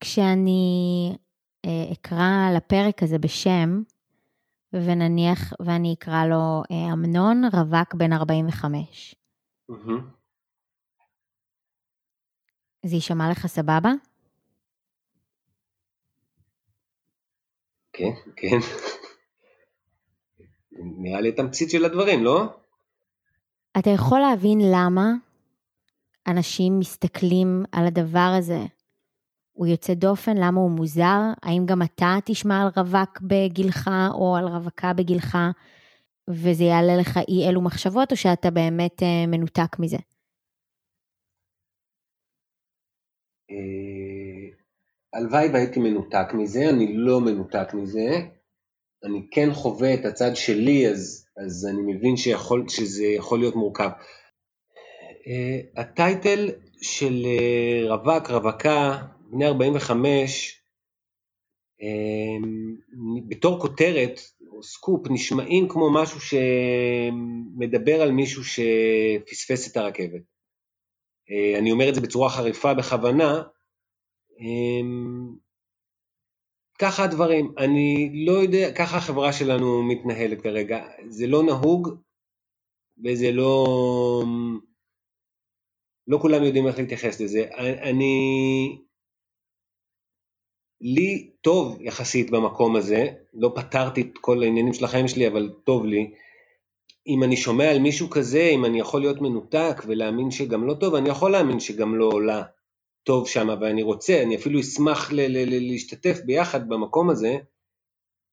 כשאני 0.00 1.12
אקרא 1.92 2.50
לפרק 2.56 3.02
הזה 3.02 3.18
בשם, 3.18 3.82
ונניח, 4.72 5.52
ואני 5.60 5.94
אקרא 5.98 6.24
לו 6.26 6.62
אה, 6.70 6.92
אמנון 6.92 7.42
רווק 7.44 7.94
בן 7.94 8.12
45. 8.12 9.14
Mm-hmm. 9.70 9.74
זה 12.86 12.94
יישמע 12.94 13.30
לך 13.30 13.46
סבבה? 13.46 13.92
כן, 17.92 18.12
כן. 18.36 18.58
נראה 20.72 21.20
לי 21.20 21.32
תמצית 21.32 21.70
של 21.70 21.84
הדברים, 21.84 22.24
לא? 22.24 22.44
אתה 23.78 23.90
יכול 23.90 24.20
להבין 24.20 24.58
למה 24.72 25.12
אנשים 26.26 26.78
מסתכלים 26.78 27.64
על 27.72 27.86
הדבר 27.86 28.34
הזה 28.38 28.60
הוא 29.58 29.66
יוצא 29.66 29.94
דופן, 29.94 30.36
למה 30.36 30.60
הוא 30.60 30.70
מוזר, 30.70 31.20
האם 31.42 31.66
גם 31.66 31.82
אתה 31.82 32.16
תשמע 32.24 32.62
על 32.62 32.68
רווק 32.76 33.20
בגילך 33.22 33.90
או 34.14 34.36
על 34.36 34.44
רווקה 34.44 34.92
בגילך 34.92 35.38
וזה 36.30 36.64
יעלה 36.64 36.96
לך 36.96 37.18
אי 37.28 37.48
אלו 37.48 37.60
מחשבות, 37.60 38.10
או 38.12 38.16
שאתה 38.16 38.50
באמת 38.50 39.02
אה, 39.02 39.26
מנותק 39.26 39.78
מזה? 39.78 39.96
אה, 43.50 44.58
הלוואי 45.14 45.48
והייתי 45.52 45.80
מנותק 45.80 46.34
מזה, 46.34 46.68
אני 46.70 46.96
לא 46.96 47.20
מנותק 47.20 47.74
מזה. 47.74 48.08
אני 49.04 49.26
כן 49.30 49.48
חווה 49.52 49.94
את 49.94 50.04
הצד 50.04 50.36
שלי, 50.36 50.88
אז, 50.88 51.26
אז 51.36 51.68
אני 51.72 51.94
מבין 51.94 52.16
שיכול, 52.16 52.68
שזה 52.68 53.06
יכול 53.06 53.38
להיות 53.38 53.56
מורכב. 53.56 53.88
Uh, 53.88 55.80
הטייטל 55.80 56.48
של 56.82 57.22
uh, 57.24 57.92
רווק, 57.92 58.30
רווקה, 58.30 58.98
בני 59.30 59.46
45, 59.46 60.62
אמ, 61.80 62.76
בתור 63.28 63.60
כותרת 63.60 64.20
או 64.50 64.62
סקופ 64.62 65.06
נשמעים 65.10 65.68
כמו 65.68 65.92
משהו 65.94 66.20
שמדבר 66.20 68.02
על 68.02 68.10
מישהו 68.10 68.42
שפספס 68.44 69.72
את 69.72 69.76
הרכבת. 69.76 70.22
אה, 71.30 71.58
אני 71.58 71.72
אומר 71.72 71.88
את 71.88 71.94
זה 71.94 72.00
בצורה 72.00 72.30
חריפה 72.30 72.74
בכוונה. 72.74 73.42
אמ, 74.40 75.34
ככה 76.78 77.04
הדברים, 77.04 77.54
אני 77.58 78.12
לא 78.26 78.32
יודע, 78.32 78.72
ככה 78.72 78.96
החברה 78.96 79.32
שלנו 79.32 79.82
מתנהלת 79.82 80.42
כרגע, 80.42 80.86
זה 81.08 81.26
לא 81.26 81.42
נהוג 81.42 81.88
וזה 83.04 83.32
לא, 83.32 83.64
לא 86.06 86.18
כולם 86.18 86.44
יודעים 86.44 86.66
איך 86.66 86.78
להתייחס 86.78 87.20
לזה. 87.20 87.44
אני, 87.82 88.87
לי 90.80 91.30
טוב 91.40 91.78
יחסית 91.80 92.30
במקום 92.30 92.76
הזה, 92.76 93.06
לא 93.34 93.52
פתרתי 93.54 94.00
את 94.00 94.18
כל 94.20 94.42
העניינים 94.42 94.72
של 94.72 94.84
החיים 94.84 95.08
שלי, 95.08 95.28
אבל 95.28 95.50
טוב 95.64 95.84
לי. 95.84 96.10
אם 97.06 97.22
אני 97.22 97.36
שומע 97.36 97.70
על 97.70 97.78
מישהו 97.78 98.10
כזה, 98.10 98.50
אם 98.54 98.64
אני 98.64 98.80
יכול 98.80 99.00
להיות 99.00 99.20
מנותק 99.20 99.82
ולהאמין 99.86 100.30
שגם 100.30 100.66
לא 100.66 100.74
טוב, 100.74 100.94
אני 100.94 101.08
יכול 101.08 101.30
להאמין 101.30 101.60
שגם 101.60 101.94
לא 101.94 102.04
עולה 102.04 102.42
טוב 103.02 103.28
שם, 103.28 103.48
ואני 103.60 103.82
רוצה, 103.82 104.22
אני 104.22 104.36
אפילו 104.36 104.60
אשמח 104.60 105.12
ל- 105.12 105.20
ל- 105.20 105.54
ל- 105.54 105.70
להשתתף 105.70 106.20
ביחד 106.24 106.68
במקום 106.68 107.10
הזה, 107.10 107.36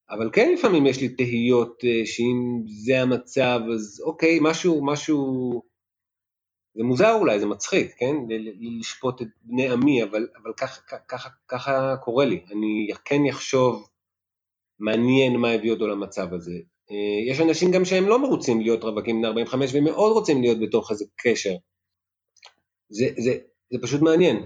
אבל 0.10 0.30
כן 0.34 0.54
לפעמים 0.54 0.86
יש 0.86 1.02
לי 1.02 1.10
תהיות 1.10 1.82
אה, 1.84 2.06
שאם 2.06 2.62
זה 2.68 3.02
המצב, 3.02 3.60
אז 3.74 4.02
אוקיי, 4.06 4.40
משהו, 4.42 4.86
משהו 4.86 5.62
זה 6.76 6.84
מוזר 6.84 7.14
אולי, 7.14 7.40
זה 7.40 7.46
מצחיק, 7.46 7.96
כן? 7.98 8.16
לשפוט 8.80 9.22
את 9.22 9.28
בני 9.42 9.70
עמי, 9.70 10.04
אבל, 10.04 10.28
אבל 10.44 10.54
ככה, 10.58 10.82
ככה, 11.08 11.30
ככה 11.48 11.96
קורה 12.04 12.26
לי. 12.26 12.42
אני 12.52 12.88
כן 13.06 13.22
אחשוב 13.30 13.88
מעניין 14.80 15.36
מה 15.38 15.52
הביא 15.52 15.72
אותו 15.72 15.88
למצב 15.88 16.34
הזה. 16.34 16.54
אה, 16.92 17.32
יש 17.32 17.40
אנשים 17.40 17.72
גם 17.72 17.86
שהם 17.86 18.08
לא 18.08 18.22
מרוצים 18.22 18.62
להיות 18.62 18.84
רווקים 18.84 19.16
בני 19.16 19.28
45 19.28 19.72
ומאוד 19.74 20.12
רוצים 20.12 20.42
להיות 20.42 20.60
בתוך 20.60 20.92
איזה 20.92 21.06
קשר. 21.18 21.56
זה, 22.90 23.06
זה, 23.18 23.38
זה 23.72 23.80
פשוט 23.82 24.02
מעניין, 24.02 24.46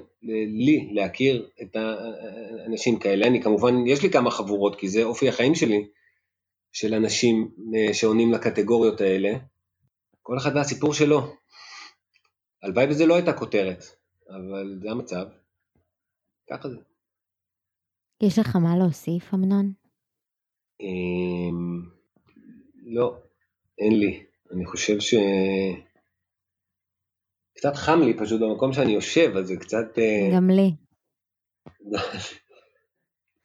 לי 0.66 0.90
להכיר 0.94 1.50
את 1.62 1.76
האנשים 1.76 3.00
כאלה. 3.00 3.28
אני 3.28 3.42
כמובן, 3.42 3.88
יש 3.88 4.04
לי 4.04 4.12
כמה 4.12 4.32
חבורות, 4.32 4.80
כי 4.80 4.90
זה 4.90 5.04
אופי 5.04 5.30
החיים 5.30 5.56
שלי, 5.56 5.86
של 6.72 6.94
אנשים 6.94 7.52
אה, 7.76 7.94
שעונים 7.94 8.32
לקטגוריות 8.32 9.02
האלה. 9.02 9.30
כל 10.22 10.38
אחד 10.38 10.56
והסיפור 10.56 10.94
שלו. 10.94 11.39
הלוואי 12.64 12.86
וזה 12.90 13.06
לא 13.06 13.16
הייתה 13.16 13.34
כותרת, 13.34 13.84
אבל 14.30 14.80
זה 14.82 14.92
המצב. 14.92 15.26
ככה 16.50 16.70
זה. 16.70 16.78
יש 18.24 18.40
לך 18.40 18.56
מה 18.56 18.78
להוסיף, 18.78 19.34
אמנון? 19.34 19.74
אמ, 20.82 21.90
לא, 22.86 23.18
אין 23.78 24.00
לי. 24.00 24.26
אני 24.52 24.66
חושב 24.66 25.00
ש... 25.00 25.14
קצת 27.56 27.76
חם 27.76 28.00
לי 28.02 28.18
פשוט 28.18 28.42
במקום 28.42 28.74
שאני 28.74 28.92
יושב, 28.92 29.38
אז 29.38 29.48
זה 29.48 29.56
קצת... 29.60 29.98
אה, 29.98 30.30
גם 30.36 30.50
לי. 30.50 30.72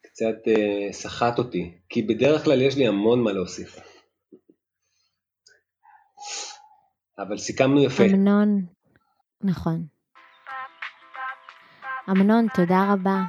קצת 0.03 0.47
uh, 0.47 0.93
סחט 0.93 1.39
אותי, 1.39 1.79
כי 1.89 2.03
בדרך 2.03 2.45
כלל 2.45 2.63
יש 2.63 2.77
לי 2.77 2.87
המון 2.87 3.23
מה 3.23 3.33
להוסיף. 3.33 3.77
אבל 7.19 7.39
סיכמנו 7.39 7.85
יפה. 7.85 8.05
אמנון, 8.05 8.67
נכון. 9.45 9.85
אמנון, 12.11 12.47
תודה 12.55 12.93
רבה. 12.93 13.23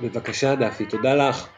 בבקשה, 0.00 0.54
דפי, 0.54 0.84
תודה 0.86 1.14
לך. 1.14 1.48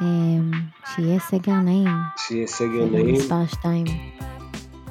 אמ, 0.00 0.50
שיהיה 0.94 1.18
סגר 1.18 1.52
נעים. 1.52 1.88
שיהיה 2.16 2.46
סגר 2.46 2.84
נעים. 2.92 3.16
סגר 3.16 3.24
מספר 3.24 3.46
2. 3.46 3.84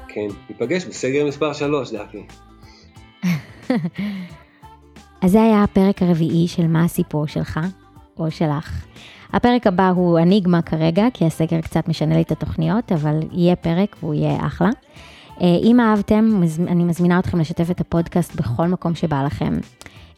כן, 0.07 0.27
ניפגש 0.49 0.85
בסגר 0.85 1.27
מספר 1.27 1.53
3, 1.53 1.91
דפי. 1.93 2.27
אז 5.21 5.31
זה 5.31 5.41
היה 5.41 5.63
הפרק 5.63 6.01
הרביעי 6.01 6.47
של 6.47 6.67
מה 6.67 6.83
הסיפור 6.83 7.27
שלך, 7.27 7.59
או 8.17 8.31
שלך. 8.31 8.85
הפרק 9.33 9.67
הבא 9.67 9.89
הוא 9.89 10.19
אניגמה 10.19 10.61
כרגע, 10.61 11.05
כי 11.13 11.25
הסגר 11.25 11.61
קצת 11.61 11.87
משנה 11.87 12.15
לי 12.15 12.21
את 12.21 12.31
התוכניות, 12.31 12.91
אבל 12.91 13.19
יהיה 13.31 13.55
פרק 13.55 13.95
והוא 13.99 14.13
יהיה 14.13 14.45
אחלה. 14.47 14.69
אה, 15.41 15.57
אם 15.63 15.79
אהבתם, 15.79 16.41
אני 16.67 16.83
מזמינה 16.83 17.19
אתכם 17.19 17.39
לשתף 17.39 17.71
את 17.71 17.81
הפודקאסט 17.81 18.35
בכל 18.35 18.67
מקום 18.67 18.95
שבא 18.95 19.23
לכם. 19.23 19.53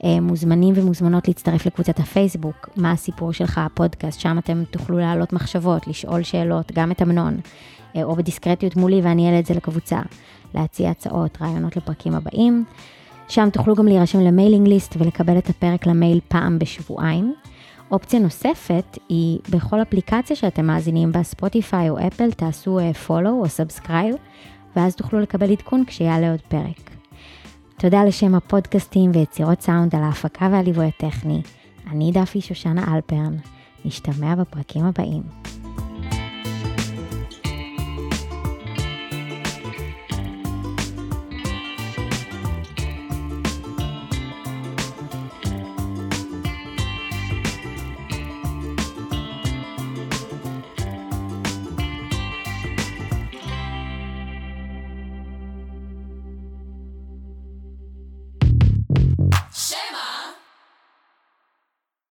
אה, 0.03 0.19
מוזמנים 0.21 0.73
ומוזמנות 0.77 1.27
להצטרף 1.27 1.65
לקבוצת 1.65 1.99
הפייסבוק, 1.99 2.69
מה 2.75 2.91
הסיפור 2.91 3.33
שלך, 3.33 3.57
הפודקאסט, 3.57 4.19
שם 4.19 4.37
אתם 4.37 4.63
תוכלו 4.71 4.97
להעלות 4.97 5.33
מחשבות, 5.33 5.87
לשאול 5.87 6.23
שאלות, 6.23 6.71
גם 6.71 6.91
את 6.91 7.01
אמנון, 7.01 7.37
אה, 7.95 8.03
או 8.03 8.15
בדיסקרטיות 8.15 8.75
מולי 8.75 9.01
ואני 9.01 9.27
אעלה 9.27 9.39
את 9.39 9.45
זה 9.45 9.53
לקבוצה, 9.53 9.99
להציע 10.55 10.89
הצעות, 10.89 11.37
רעיונות 11.41 11.77
לפרקים 11.77 12.15
הבאים. 12.15 12.65
שם 13.27 13.49
תוכלו 13.53 13.75
גם 13.75 13.85
להירשם 13.85 14.19
ל 14.19 14.25
mailing 14.25 14.67
list 14.67 14.95
ולקבל 14.99 15.37
את 15.37 15.49
הפרק 15.49 15.87
למייל 15.87 16.19
פעם 16.27 16.59
בשבועיים. 16.59 17.33
אופציה 17.91 18.19
נוספת 18.19 18.97
היא 19.09 19.39
בכל 19.49 19.81
אפליקציה 19.81 20.35
שאתם 20.35 20.65
מאזינים 20.65 21.11
בה, 21.11 21.23
Spotify 21.23 21.89
או 21.89 21.97
Apple, 22.07 22.31
תעשו 22.31 22.79
follow 23.07 23.29
או 23.29 23.45
subscribe. 23.45 24.17
ואז 24.75 24.95
תוכלו 24.95 25.19
לקבל 25.19 25.51
עדכון 25.51 25.85
כשיעלה 25.85 26.31
עוד 26.31 26.41
פרק. 26.41 26.89
תודה 27.77 28.03
לשם 28.03 28.35
הפודקאסטים 28.35 29.11
ויצירות 29.13 29.61
סאונד 29.61 29.95
על 29.95 30.03
ההפקה 30.03 30.49
והליווי 30.51 30.87
הטכני. 30.87 31.41
אני 31.91 32.11
דפי 32.11 32.41
שושנה 32.41 32.95
אלפרן. 32.95 33.35
נשתמע 33.85 34.35
בפרקים 34.35 34.85
הבאים. 34.85 35.23